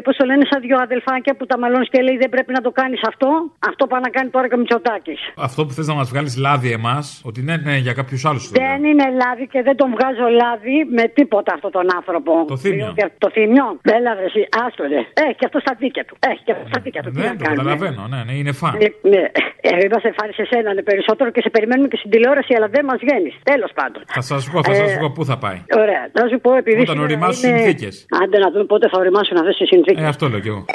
πώς 0.06 0.16
το 0.20 0.26
λένε, 0.30 0.44
σαν 0.52 0.60
δυο 0.66 0.78
αδελφάκια 0.88 1.34
που 1.38 1.46
τα 1.46 1.56
μαλώνεις 1.62 1.90
και 1.94 2.02
λέει 2.08 2.18
δεν 2.24 2.30
πρέπει 2.36 2.52
να 2.58 2.62
το 2.66 2.72
κάνεις 2.80 3.02
αυτό. 3.12 3.30
Αυτό 3.72 3.84
πάει 3.92 4.02
να 4.08 4.12
κάνει 4.16 4.30
τώρα 4.36 4.48
και 4.50 4.56
ο 4.58 4.58
Μητσοτάκης. 4.62 5.20
Αυτό 5.48 5.60
που 5.66 5.72
θες 5.78 5.88
να 5.92 5.96
μας 6.00 6.08
βγάλεις 6.12 6.34
λάδι 6.46 6.70
εμάς, 6.80 7.06
ότι 7.30 7.40
ναι, 7.48 7.56
ναι, 7.68 7.76
για 7.86 7.94
κάποιους 8.00 8.22
άλλους. 8.26 8.44
Δεν 8.50 8.80
είναι 8.90 9.06
λάδι 9.22 9.46
και 9.54 9.62
δεν 9.68 9.76
τον 9.82 9.90
βγάζω 9.96 10.28
λάδι 10.42 10.78
με 10.98 11.04
τίποτα 11.18 11.52
αυτόν 11.56 11.72
τον 11.78 11.86
άνθρωπο. 11.98 12.32
Το 12.54 12.58
θύμιο. 12.58 12.90
Το 13.24 13.30
θύμιο. 13.36 13.68
Έλα, 13.98 14.12
ρε, 14.20 14.26
εσύ, 14.30 14.42
άστορε. 14.66 15.00
Έχει 15.24 15.36
και 15.40 15.46
αυτό 15.50 15.60
στα 15.66 15.74
δίκαια 15.82 16.06
του. 16.08 16.16
Έχει 16.32 16.42
και 16.48 16.52
αυτό 16.56 16.66
στα 16.72 16.80
δίκαια 16.84 17.02
του. 17.04 17.12
Ναι, 17.14 17.30
το 17.40 17.44
καταλαβαίνω, 17.52 18.02
ναι, 18.14 18.20
ναι, 18.28 18.34
είναι 18.40 18.52
φαν. 18.60 18.74
Ναι, 19.12 19.24
ε, 19.68 19.70
είμαστε 19.86 20.10
φάνη 20.18 20.34
σε 20.40 20.46
σένα 20.52 20.70
είναι 20.74 20.86
περισσότερο 20.92 21.30
και 21.36 21.42
σε 21.46 21.50
περιμένουμε 21.56 21.88
και 21.92 21.98
στην 22.02 22.10
τηλεόραση, 22.14 22.52
αλλά 22.58 22.68
δεν 22.76 22.84
μας 22.90 23.00
βγαίνεις. 23.04 23.34
Τέλος 23.52 23.72
πάντων. 23.80 24.02
Θα 24.18 24.22
σας 24.22 24.50
πω, 24.52 24.64
θα 24.64 24.74
σας 24.74 24.92
πω 25.02 25.08
πού 25.16 25.24
θα 25.26 25.38
πάει; 25.44 25.60
Ωραία, 25.86 26.04
να 26.20 26.24
σου 26.32 26.38
πω 26.44 26.50
επειδή. 26.62 26.82
Όταν 26.82 27.00
οριμάσουν 27.00 27.50
είναι... 27.50 27.58
συνθήκες. 27.58 28.06
Άντε 28.22 28.38
να 28.44 28.50
δούμε 28.52 28.66
πότε 28.72 28.86
θα 28.92 28.98
οριμάσουν 29.04 29.38
αυτέ 29.42 29.54
οι 29.62 29.66
συνθήκες. 29.74 30.04
Ε, 30.04 30.08
αυτό 30.14 30.24
λέω 30.30 30.40
κι 30.40 30.52
εγώ. 30.54 30.66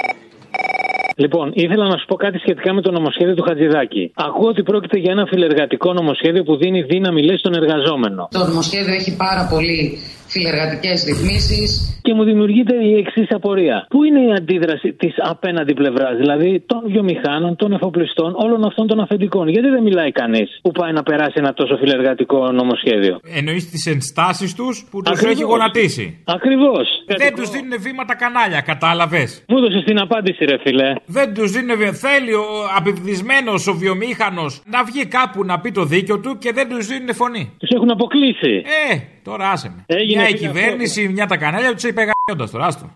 Λοιπόν, 1.23 1.47
ήθελα 1.55 1.85
να 1.93 1.97
σου 1.99 2.07
πω 2.11 2.17
κάτι 2.25 2.39
σχετικά 2.39 2.73
με 2.73 2.81
το 2.81 2.91
νομοσχέδιο 2.91 3.35
του 3.35 3.43
Χατζηδάκη. 3.49 4.13
Ακούω 4.15 4.49
ότι 4.49 4.63
πρόκειται 4.63 4.99
για 4.99 5.13
ένα 5.17 5.25
φιλεργατικό 5.27 5.93
νομοσχέδιο 5.93 6.43
που 6.43 6.57
δίνει 6.57 6.83
δύναμη, 6.83 7.23
λέει, 7.23 7.37
στον 7.37 7.55
εργαζόμενο. 7.55 8.29
Το 8.31 8.45
νομοσχέδιο 8.47 8.95
έχει 8.95 9.17
πάρα 9.17 9.49
πολύ 9.53 9.99
φιλεργατικές 10.35 11.05
ρυθμίσεις. 11.05 11.71
Και 12.03 12.15
μου 12.15 12.25
δημιουργείται 12.25 12.75
η 12.91 12.93
εξής 13.03 13.29
απορία. 13.31 13.87
Πού 13.89 14.05
είναι 14.05 14.21
η 14.29 14.33
αντίδραση 14.39 14.93
της 14.93 15.15
απέναντι 15.17 15.75
πλευράς, 15.75 16.17
δηλαδή 16.17 16.63
των 16.67 16.83
βιομηχάνων, 16.87 17.57
των 17.57 17.73
εφοπλιστών, 17.73 18.35
όλων 18.45 18.65
αυτών 18.65 18.87
των 18.87 19.01
αφεντικών; 19.01 19.49
Γιατί 19.49 19.69
δεν 19.69 19.83
μιλάει 19.83 20.13
κανείς 20.13 20.59
που 20.63 20.71
πάει 20.71 20.93
να 20.93 21.03
περάσει 21.03 21.37
ένα 21.37 21.53
τόσο 21.53 21.77
φιλεργατικό 21.77 22.53
νομοσχέδιο; 22.53 23.21
Εννοείς 23.39 23.71
τις 23.71 23.87
ενστάσεις 23.87 24.55
τους 24.55 24.87
που 24.91 25.03
τους 25.03 25.23
έχει 25.23 25.43
γονατίσει; 25.43 26.23
Ακριβώς. 26.25 26.87
Δεν 27.23 27.35
τους 27.35 27.51
δίνουν 27.51 27.75
βήματα 27.81 28.15
κανάλια, 28.17 28.61
κατάλαβες; 28.61 29.45
Μου 29.49 29.57
έδωσες 29.59 29.85
την 29.85 29.99
απάντηση, 30.01 30.45
ρε 30.45 30.59
φιλέ. 30.65 30.93
Δεν 31.07 31.35
τους 31.35 31.51
δίνουν 31.51 31.77
βήματα. 31.77 31.99
Θέλει 32.09 32.33
ο 32.33 32.47
απευθυσμένο 32.77 33.53
ο 33.71 33.73
βιομήχανος 33.73 34.63
να 34.65 34.85
βγει 34.85 35.07
κάπου 35.07 35.45
να 35.45 35.61
πει 35.61 35.71
το 35.73 35.85
δίκιο 35.85 36.19
του 36.21 36.39
και 36.39 36.53
δεν 36.53 36.69
τους 36.69 36.87
δίνουν 36.87 37.15
φωνή. 37.15 37.53
Τους 37.59 37.71
έχουν 37.71 37.91
αποκλείσει. 37.91 38.63
Ε, 38.91 38.95
τώρα 39.23 39.51
άσε 39.51 39.69
με. 39.69 39.85
Έγινε 39.87 40.21
μια 40.21 40.29
η 40.29 40.37
φίλε 40.37 40.47
κυβέρνηση, 40.47 41.09
μια 41.09 41.27
τα 41.27 41.37
κανάλια 41.37 41.73
τους 41.75 41.83
είπε 41.83 42.03
γαμπιώντα 42.09 42.51
τώρα, 42.53 42.67
άστο. 42.67 42.87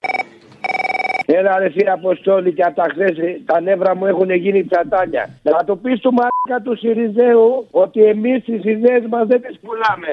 Έλα 1.27 1.59
ρε 1.59 1.65
εσύ 1.65 1.85
Αποστόλη 1.93 2.53
και 2.53 2.63
από 2.63 2.77
τα 2.77 2.87
χθες 2.93 3.17
τα 3.47 3.61
νεύρα 3.61 3.97
μου 3.97 4.07
έχουν 4.07 4.31
γίνει 4.31 4.65
τσατάνια. 4.65 5.39
Να 5.43 5.65
το 5.65 5.77
πεις 5.77 6.01
του 6.01 6.13
μαλάκα 6.13 6.65
του 6.65 6.77
Σιριζέου 6.77 7.67
ότι 7.71 8.05
εμείς 8.05 8.45
τις 8.45 8.65
ιδέες 8.65 9.05
μας 9.11 9.27
δεν 9.27 9.41
τις 9.43 9.59
πουλάμε. 9.63 10.13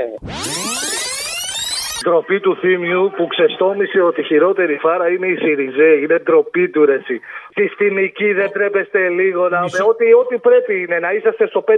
Ντροπή 2.03 2.39
του 2.39 2.53
θύμιου 2.61 3.03
που 3.15 3.27
ξεστόμησε 3.33 3.99
ότι 4.09 4.21
η 4.21 4.23
χειρότερη 4.23 4.75
φάρα 4.83 5.07
είναι 5.13 5.27
η 5.27 5.35
Σιριζέ. 5.35 5.91
Είναι 6.01 6.17
ντροπή 6.23 6.69
του 6.69 6.85
ρε 6.85 6.97
εσύ. 7.01 7.15
Συστημική 7.57 8.29
δεν 8.33 8.49
τρέπεστε 8.51 8.99
λίγο 9.19 9.49
να. 9.49 9.59
Ό,τι, 9.91 10.05
ό,τι 10.21 10.35
πρέπει 10.47 10.73
είναι 10.83 10.99
να 10.99 11.09
είσαστε 11.15 11.47
στο 11.47 11.63
5%. 11.67 11.71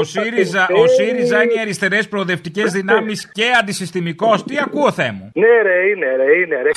Ο 0.00 0.02
ΣΥΡΙΖΑ, 0.02 0.68
ο 0.82 0.86
ΣΥΡΙΖΑ 0.86 1.42
είναι 1.42 1.52
οι 1.52 1.60
αριστερές 1.60 2.08
προοδευτικές 2.08 2.72
δυνάμεις 2.72 3.30
και 3.32 3.46
αντισυστημικός. 3.60 4.44
Τι 4.44 4.54
ακούω, 4.58 4.90
Θεέ 4.92 5.12
μου; 5.16 5.30
Ναι, 5.34 5.54
ρε, 5.66 5.76
είναι, 5.90 6.08
ρε, 6.16 6.36
είναι, 6.40 6.62
ρε. 6.62 6.70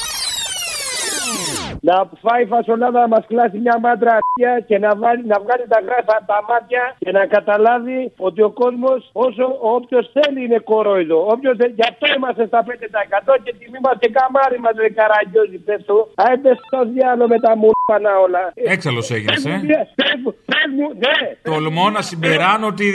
Να 1.87 1.97
φάει 2.23 2.45
φασολάδα 2.45 2.99
να 2.99 3.07
μας 3.07 3.25
κλάσει 3.31 3.57
μια 3.65 3.77
μάντρα 3.85 4.11
αρχεία 4.19 4.53
και 4.67 4.77
να, 4.83 4.89
βάλει, 5.01 5.23
να 5.33 5.37
βγάλει 5.43 5.65
τα 5.73 5.79
γράφα 5.85 6.13
από 6.19 6.27
τα 6.33 6.39
μάτια 6.49 6.83
και 7.03 7.11
να 7.17 7.23
καταλάβει 7.35 8.11
ότι 8.27 8.41
ο 8.41 8.51
κόσμος, 8.61 9.09
όσο 9.25 9.45
όποιος 9.75 10.05
θέλει 10.15 10.39
είναι 10.45 10.59
κορόιδο. 10.71 11.17
Όποιος, 11.33 11.53
θέλει- 11.59 11.75
γι' 11.79 11.87
αυτό 11.91 12.05
είμαστε 12.17 12.43
στα 12.51 12.59
5% 12.67 13.33
και 13.43 13.51
τιμή 13.59 13.79
μας 13.85 13.95
και 14.01 14.09
καμάρι 14.17 14.59
μας 14.65 14.75
δεν 14.81 14.93
καραγκιόζει. 14.99 15.57
Πες 15.67 15.81
του. 15.87 15.97
Άιτε 16.15 16.51
στο 16.65 16.79
διάλογο 16.93 17.27
με 17.33 17.39
τα 17.45 17.53
μουρπανά 17.87 18.19
όλα. 18.25 18.41
Έξαλλος 18.75 19.11
έγινες, 19.11 19.41
Πες 19.41 19.45
μου, 19.45 19.53
ε; 19.53 19.65
ναι, 19.71 19.79
πες 19.99 20.15
μου, 20.23 20.31
πες 20.51 20.67
μου, 20.75 20.87
ναι. 21.03 21.17
Τολμώ 21.49 21.89
να 21.97 22.01
συμπεράνω 22.09 22.65
ότι 22.73 22.85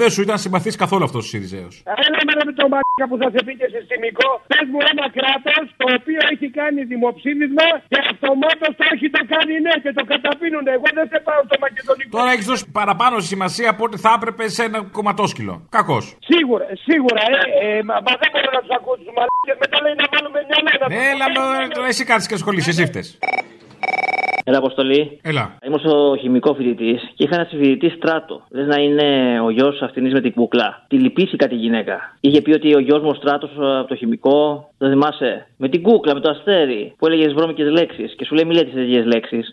δεν 0.00 0.10
σου 0.10 0.20
ήταν 0.26 0.38
συμπαθής 0.38 0.76
καθόλου 0.82 1.04
αυτός 1.08 1.22
ο 1.24 1.28
ΣΥΡΙΖΑΕΟ. 1.30 1.68
Έλα 2.06 2.18
με 2.26 2.32
με 2.48 2.52
το 2.60 2.64
μαλάκα 2.72 3.04
που 3.10 3.16
θα 3.22 3.28
σε 3.34 3.40
πει 3.46 3.52
και 3.60 3.68
συστημικό. 3.74 4.28
Πες 4.52 4.66
μου 4.72 4.80
ένα 4.92 5.06
κράτος 5.16 5.64
το 5.80 5.86
οποίο 5.98 6.20
έχει 6.32 6.48
κάνει 6.60 6.80
δημοψήφισμα 6.92 7.66
και 7.92 7.98
αυτομάτως 8.12 8.72
το 8.78 8.84
έχει 8.94 9.06
το 9.16 9.22
κάνει 9.32 9.54
ναι 9.66 9.74
και 9.84 9.92
το 9.98 10.04
καταπίνουν. 10.12 10.64
Εγώ 10.76 10.88
δεν 10.98 11.06
σε 11.12 11.18
πάω 11.26 11.40
στο 11.48 11.56
μακεδονικό. 11.64 12.10
Τώρα 12.16 12.30
έχεις 12.34 12.46
δώσει 12.50 12.64
παραπάνω 12.80 13.16
σημασία 13.32 13.68
από 13.74 13.82
ό,τι 13.86 13.96
θα 14.04 14.10
έπρεπε 14.18 14.44
σε 14.56 14.62
ένα 14.68 14.78
κομματόσκυλο. 14.96 15.54
Κακός. 15.76 16.04
Σίγουρα, 16.30 16.66
σίγουρα, 16.88 17.22
ε, 17.32 17.38
ε, 17.64 17.82
μα, 17.88 17.94
μα 18.06 18.12
δεν 18.22 18.28
μπορώ 18.32 18.48
να 18.56 18.60
τους 18.64 18.72
ακούω 18.78 18.96
του 19.04 19.12
μαλάκε. 19.18 19.52
Μετά 19.62 19.76
λέει 19.84 19.94
να 20.02 20.06
βάλουμε 20.12 20.38
μια 20.48 20.58
λένα. 20.66 20.84
Έλα, 21.10 21.26
με, 21.34 21.88
εσύ 21.92 22.02
κάτσε 22.10 22.26
και 22.28 22.36
ασχολείσαι, 22.40 22.70
εσύ 22.74 22.84
φταίς. 22.90 23.08
Έλα, 24.44 24.58
Αποστολή. 24.58 25.18
Έλα. 25.22 25.56
Είμαι 25.66 25.78
στο 25.78 26.16
χημικός 26.20 26.56
φοιτητής 26.56 27.02
και 27.14 27.24
είχα 27.24 27.34
ένα 27.34 27.44
φοιτητή 27.44 27.88
στράτο. 27.88 28.42
Λες 28.50 28.66
να 28.66 28.82
είναι 28.82 29.40
ο 29.40 29.50
γιος 29.50 29.82
αυτήν 29.82 30.10
με 30.10 30.20
την 30.20 30.32
κούκλα. 30.32 30.84
Τη 30.88 30.98
λυπήθηκα 30.98 31.48
τη 31.48 31.54
γυναίκα. 31.54 32.16
Είχε 32.20 32.42
πει 32.42 32.52
ότι 32.52 32.74
ο 32.74 32.78
γιος 32.78 33.02
μου 33.02 33.08
ο 33.08 33.14
στράτος 33.14 33.50
από 33.58 33.88
το 33.88 33.94
χημικό, 33.94 34.70
δεν 34.78 34.90
θυμάσαι, 34.90 35.46
με 35.56 35.68
την 35.68 35.82
κούκλα, 35.82 36.14
με 36.14 36.20
το 36.20 36.30
αστέρι, 36.30 36.94
που 36.98 37.06
έλεγες 37.06 37.32
βρώμικες 37.32 37.70
λέξεις 37.70 38.14
και 38.16 38.24
σου 38.24 38.34
λέει 38.34 38.44
μη 38.44 38.54
λέτε 38.54 38.70
τέτοιες 38.70 39.04
λέξεις. 39.04 39.52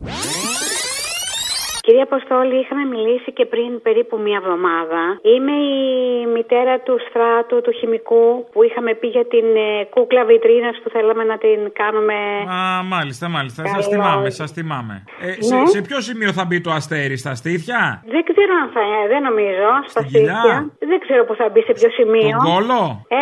Κυρία 1.87 2.03
Αποστόλη, 2.11 2.55
είχαμε 2.63 2.83
μιλήσει 2.95 3.29
και 3.37 3.45
πριν 3.53 3.81
περίπου 3.81 4.15
μία 4.25 4.37
εβδομάδα. 4.43 5.01
Είμαι 5.33 5.55
η 5.75 6.25
μητέρα 6.35 6.75
του 6.85 6.95
στράτου, 7.07 7.57
του 7.65 7.71
χημικού, 7.79 8.25
που 8.51 8.59
είχαμε 8.67 8.91
πει 8.99 9.07
για 9.07 9.25
την 9.33 9.45
ε, 9.67 9.69
κούκλα 9.95 10.23
βιτρίνας 10.25 10.75
που 10.83 10.89
θέλαμε 10.89 11.23
να 11.31 11.37
την 11.37 11.59
κάνουμε. 11.81 12.17
Α, 12.57 12.83
μάλιστα, 12.93 13.25
μάλιστα. 13.35 13.59
Σας 13.67 13.85
Καλό. 13.87 13.89
θυμάμαι, 13.93 14.29
σας 14.29 14.51
θυμάμαι. 14.51 14.95
Ε, 15.21 15.31
σε, 15.47 15.55
Ναι. 15.55 15.65
σε 15.75 15.81
ποιο 15.87 15.97
σημείο 16.07 16.31
θα 16.37 16.43
μπει 16.47 16.57
το 16.61 16.71
αστέρι, 16.79 17.17
στα 17.23 17.33
στήθια, 17.35 17.81
Δεν 18.15 18.23
ξέρω 18.29 18.53
αν 18.61 18.67
θα. 18.75 18.81
δεν 19.11 19.21
νομίζω. 19.29 19.67
Στα 19.93 20.01
κοιλιά; 20.03 20.39
στήθια. 20.39 20.57
Δεν 20.91 20.99
ξέρω 21.05 21.21
που 21.27 21.35
θα 21.39 21.45
μπει, 21.51 21.61
σε 21.67 21.73
ποιο 21.77 21.89
σημείο. 21.99 22.29
τον 22.37 22.45
κόλο; 22.51 22.81
Ε, 23.19 23.21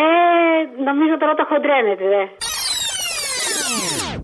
νομίζω 0.88 1.14
τώρα 1.22 1.34
το 1.40 1.44
χοντρένετε. 1.50 2.04
δε. 2.14 2.22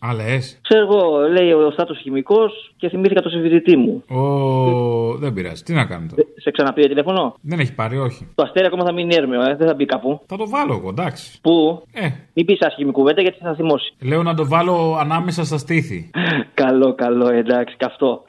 Α, 0.06 0.14
λες. 0.14 0.58
Ξέρω 0.62 0.82
εγώ, 0.82 1.28
λέει 1.28 1.52
ο 1.52 1.70
στράτο 1.70 1.94
χημικός 1.94 2.74
και 2.76 2.88
θυμήθηκα 2.88 3.20
το 3.20 3.28
συμφιλητή 3.28 3.76
μου. 3.76 4.02
Ω, 4.08 5.16
δεν 5.16 5.32
πειράζει. 5.32 5.62
Τι 5.62 5.72
να 5.72 5.84
κάνω 5.84 6.06
τώρα; 6.10 6.28
Σε 6.36 6.50
ξαναπήρε 6.50 6.88
τηλέφωνο; 6.88 7.34
Δεν 7.40 7.58
έχει 7.58 7.74
πάρει, 7.74 7.98
όχι. 7.98 8.28
Το 8.34 8.42
αστέρι 8.42 8.66
ακόμα 8.66 8.84
θα 8.84 8.92
μείνει 8.92 9.14
έρμεο, 9.14 9.40
ε, 9.42 9.56
δεν 9.56 9.66
θα 9.66 9.74
μπει 9.74 9.84
κάπου. 9.84 10.20
Θα 10.26 10.36
το 10.36 10.48
βάλω 10.48 10.74
εγώ, 10.74 10.88
εντάξει. 10.88 11.40
Πού; 11.40 11.82
Ε. 11.92 12.08
Μην 12.32 12.44
πεις 12.46 12.60
άσχημη 12.60 12.92
κουβέντα 12.92 13.22
γιατί 13.22 13.38
θα 13.40 13.54
θυμώσει. 13.54 13.94
Λέω 14.00 14.22
να 14.22 14.34
το 14.34 14.46
βάλω 14.46 14.96
ανάμεσα 15.00 15.44
στα 15.44 15.58
στήθη. 15.58 16.10
καλό, 16.62 16.94
καλό, 16.94 17.28
εντάξει, 17.32 17.76
καυτό. 17.76 18.24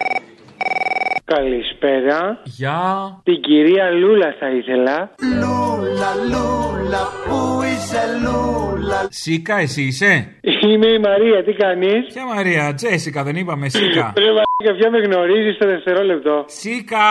Καλησπέρα. 1.35 2.41
Γεια. 2.43 2.81
Την 3.23 3.41
κυρία 3.41 3.89
Λούλα 3.89 4.35
θα 4.39 4.49
ήθελα. 4.49 4.97
Λούλα, 5.39 6.11
λούλα, 6.31 7.03
πού 7.25 7.61
είσαι 7.63 8.03
λούλα; 8.23 9.07
Σίκα, 9.09 9.57
εσύ 9.57 9.81
είσαι; 9.81 10.35
Είμαι 10.61 10.87
η 10.87 10.99
Μαρία, 10.99 11.43
τι 11.43 11.53
κάνεις; 11.53 12.13
Ποια 12.13 12.25
Μαρία, 12.25 12.73
Τζέσικα, 12.73 13.23
δεν 13.23 13.35
είπαμε, 13.35 13.69
Σίκα. 13.69 14.13
Ρε 14.65 14.69
μαλάκα, 14.71 14.79
πια 14.79 14.89
με 14.95 14.99
γνωρίζεις 15.07 15.55
στο 15.55 15.65
δευτερόλεπτο; 15.73 16.33
Σίκα, 16.61 17.07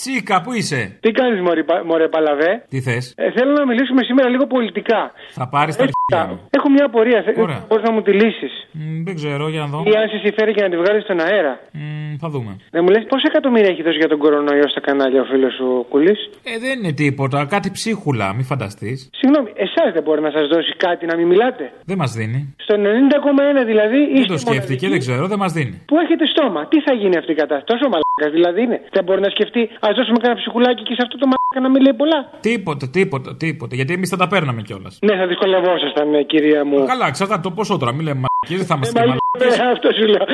Σίκα, 0.00 0.36
πού 0.44 0.52
είσαι; 0.52 0.80
Τι 1.00 1.10
κάνεις, 1.18 1.40
Μωρέ 1.88 2.08
Παλαβέ; 2.14 2.52
Τι 2.68 2.80
θες; 2.80 3.04
Ε, 3.16 3.30
θέλω 3.36 3.52
να 3.60 3.66
μιλήσουμε 3.66 4.02
σήμερα 4.08 4.28
λίγο 4.28 4.46
πολιτικά. 4.46 5.00
Θα 5.38 5.48
πάρεις 5.48 5.76
τα 5.76 5.82
αρχίδια 5.86 6.22
μου. 6.28 6.36
Έχω 6.56 6.68
μια 6.70 6.84
απορία. 6.84 7.22
Θε- 7.26 7.38
Ωραία. 7.38 7.60
Πώς 7.68 7.80
να 7.86 7.90
μου 7.92 8.02
τη 8.02 8.12
λύσεις. 8.12 8.52
Μ, 8.72 9.02
Δεν 9.06 9.14
ξέρω, 9.14 9.48
για 9.48 9.60
να 9.60 9.66
δω. 9.66 9.78
Ή 9.90 9.92
αν 10.00 10.06
σε 10.12 10.18
συμφέρει 10.24 10.52
και 10.56 10.62
να 10.66 10.68
τη 10.72 10.76
βγάλεις 10.82 11.02
στον 11.06 11.18
αέρα. 11.20 11.54
Μ, 11.72 12.14
Θα 12.22 12.28
δούμε. 12.34 12.52
Να 12.74 12.82
μου 12.82 12.88
λες 12.94 13.04
πόσα 13.12 13.26
εκατομμύρια 13.32 13.70
έχει 13.72 13.82
δώσει 13.86 13.96
για 13.96 14.08
τον 14.08 14.18
κορονοϊό 14.18 14.68
στα 14.74 14.80
κανάλια 14.80 15.20
ο 15.20 15.24
φίλος 15.24 15.52
σου 15.58 15.86
Κουλής; 15.92 16.20
Ε, 16.52 16.58
δεν 16.64 16.74
είναι 16.78 16.92
τίποτα, 16.92 17.38
κάτι 17.54 17.68
ψίχουλα, 17.76 18.26
μη 18.36 18.42
φανταστείς. 18.42 18.98
Συγγνώμη, 19.20 19.48
εσάς 19.66 19.88
δεν 19.96 20.02
μπορεί 20.06 20.20
να 20.28 20.30
σας 20.36 20.46
δώσει 20.52 20.72
κάτι 20.86 21.06
να 21.10 21.14
μην 21.16 21.26
μιλάτε; 21.32 21.64
Δεν 21.90 21.96
μας 22.02 22.12
δίνει. 22.18 22.40
Στο 22.64 22.74
90,1 22.76 23.62
δηλαδή 23.72 23.98
Δεν 24.06 24.14
είστε 24.16 24.32
το 24.32 24.38
σκέφτηκε, 24.38 24.88
δεν 24.88 24.98
ξέρω, 25.04 25.26
δεν 25.32 25.38
μας 25.38 25.52
δίνει. 25.52 25.76
που 25.90 25.96
έχετε 26.04 26.24
στόμα. 26.26 26.60
Τι 26.72 26.78
θα 26.86 26.92
γίνει 27.02 27.16
αυτή 27.20 27.32
η 27.36 27.38
κατάσταση. 27.42 27.68
Τόσο 27.72 27.84
μαλάκας 27.92 28.30
δηλαδή 28.38 28.60
είναι. 28.66 28.78
Δεν 28.96 29.04
μπορεί 29.04 29.20
να 29.26 29.30
σκεφτεί, 29.36 29.62
ας 29.86 29.92
δώσουμε 29.98 30.18
κανένα 30.22 30.38
ψυχουλάκι 30.40 30.82
και 30.88 30.94
σε 30.98 31.02
αυτό 31.06 31.14
το 31.22 31.26
μαλάκα 31.32 31.58
να 31.66 31.70
μην 31.72 31.80
λέει 31.86 31.96
πολλά. 32.02 32.20
Τίποτα, 32.48 32.86
τίποτα, 32.96 33.30
τίποτα. 33.44 33.74
Γιατί 33.78 33.92
εμείς 33.98 34.08
θα 34.12 34.18
τα 34.22 34.26
παίρναμε 34.32 34.60
κιόλας. 34.62 34.98
Ναι, 35.06 35.14
θα 35.20 35.26
δυσκολευόσασταν, 35.26 36.14
ε, 36.14 36.22
κυρία 36.22 36.64
μου. 36.64 36.78
Καλά, 36.92 37.06
εξαρτάται 37.06 37.44
το 37.48 37.50
πόσο 37.50 37.78
τώρα. 37.78 37.92
Μην 37.96 38.04
λέμε 38.06 38.20
μαλακίε, 38.24 38.56
δεν 38.60 38.66
θα 38.66 38.74
είμαστε 38.76 39.22
Ε, 39.40 39.44
μα, 39.44 39.50
μαλακίε. 39.50 39.66
ε, 39.66 39.70
αυτό 39.76 39.88
σου 39.98 40.04
λέω. 40.12 40.24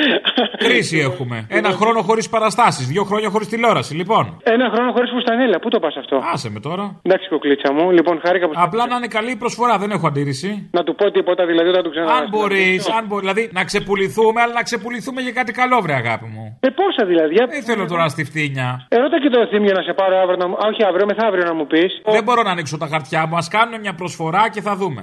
Κρίση 0.64 0.98
έχουμε. 0.98 1.46
Ένα 1.48 1.70
χρόνο 1.70 2.00
χωρίς 2.02 2.28
παραστάσεις, 2.28 2.86
δύο 2.86 3.04
χρόνια 3.04 3.28
χωρίς 3.30 3.48
τηλεόραση. 3.48 3.94
Λοιπόν, 3.94 4.24
Ένα 4.42 4.70
χρόνο 4.74 4.92
χωρίς 4.92 5.10
φουστανέλα. 5.10 5.58
Πού 5.58 5.68
το 5.68 5.78
πας 5.78 5.96
αυτό; 5.96 6.16
άσε 6.32 6.50
με 6.50 6.60
τώρα. 6.60 6.84
Εντάξει, 7.02 7.28
κοκλίτσα 7.28 7.72
μου. 7.72 7.90
Λοιπόν, 7.90 8.20
χάρηκα 8.24 8.46
που. 8.46 8.52
Απλά 8.56 8.86
να 8.86 8.96
είναι 8.96 9.06
καλή 9.06 9.30
η 9.30 9.36
προσφορά, 9.36 9.78
δεν 9.78 9.90
έχω 9.90 10.06
αντίρρηση. 10.06 10.68
Να 10.72 10.82
του 10.82 10.94
πω 10.94 11.10
τίποτα, 11.10 11.46
δηλαδή 11.46 11.68
όταν 11.68 11.82
του 11.82 11.90
ξανά. 11.90 12.12
Αν 12.12 12.28
μπορείς, 12.28 12.88
αν 12.98 13.06
μπορείς, 13.06 13.24
δηλαδή 13.28 13.50
να 13.52 13.64
ξεπουληθούμε, 13.64 14.40
αλλά 14.40 14.52
να 14.52 14.62
ξεπουληθούμε 14.62 15.20
για 15.20 15.32
κάτι 15.32 15.52
καλό, 15.52 15.80
βρε 15.80 15.94
αγάπη 15.94 16.26
μου. 16.34 16.58
Ε, 16.60 16.68
πόσα 16.68 17.04
δηλαδή. 17.06 17.32
Για... 17.34 17.46
Δεν 17.50 17.62
θέλω 17.62 17.84
τώρα 17.86 18.08
στη 18.08 18.24
φτύνια. 18.24 18.86
Ερώτα 18.88 19.20
και 19.20 19.28
το 19.28 19.46
θύμιο 19.50 19.72
να 19.72 19.82
σε 19.82 19.92
πάρω 19.92 20.16
αύριο 20.22 20.36
να 20.36 20.46
μου. 20.48 20.54
Α, 20.54 20.64
όχι 20.72 20.84
αύριο, 20.84 21.06
μεθαύριο 21.06 21.44
να 21.44 21.54
μου 21.54 21.66
πεις. 21.66 22.00
Δεν 22.04 22.22
μπορώ 22.24 22.42
να 22.42 22.50
ανοίξω 22.50 22.76
τα 22.78 22.86
χαρτιά 22.86 23.26
μου. 23.26 23.36
Α 23.36 23.42
κάνουν 23.50 23.80
μια 23.80 23.94
προσφορά 23.94 24.42
και 24.50 24.60
θα 24.60 24.76
δούμε. 24.76 25.02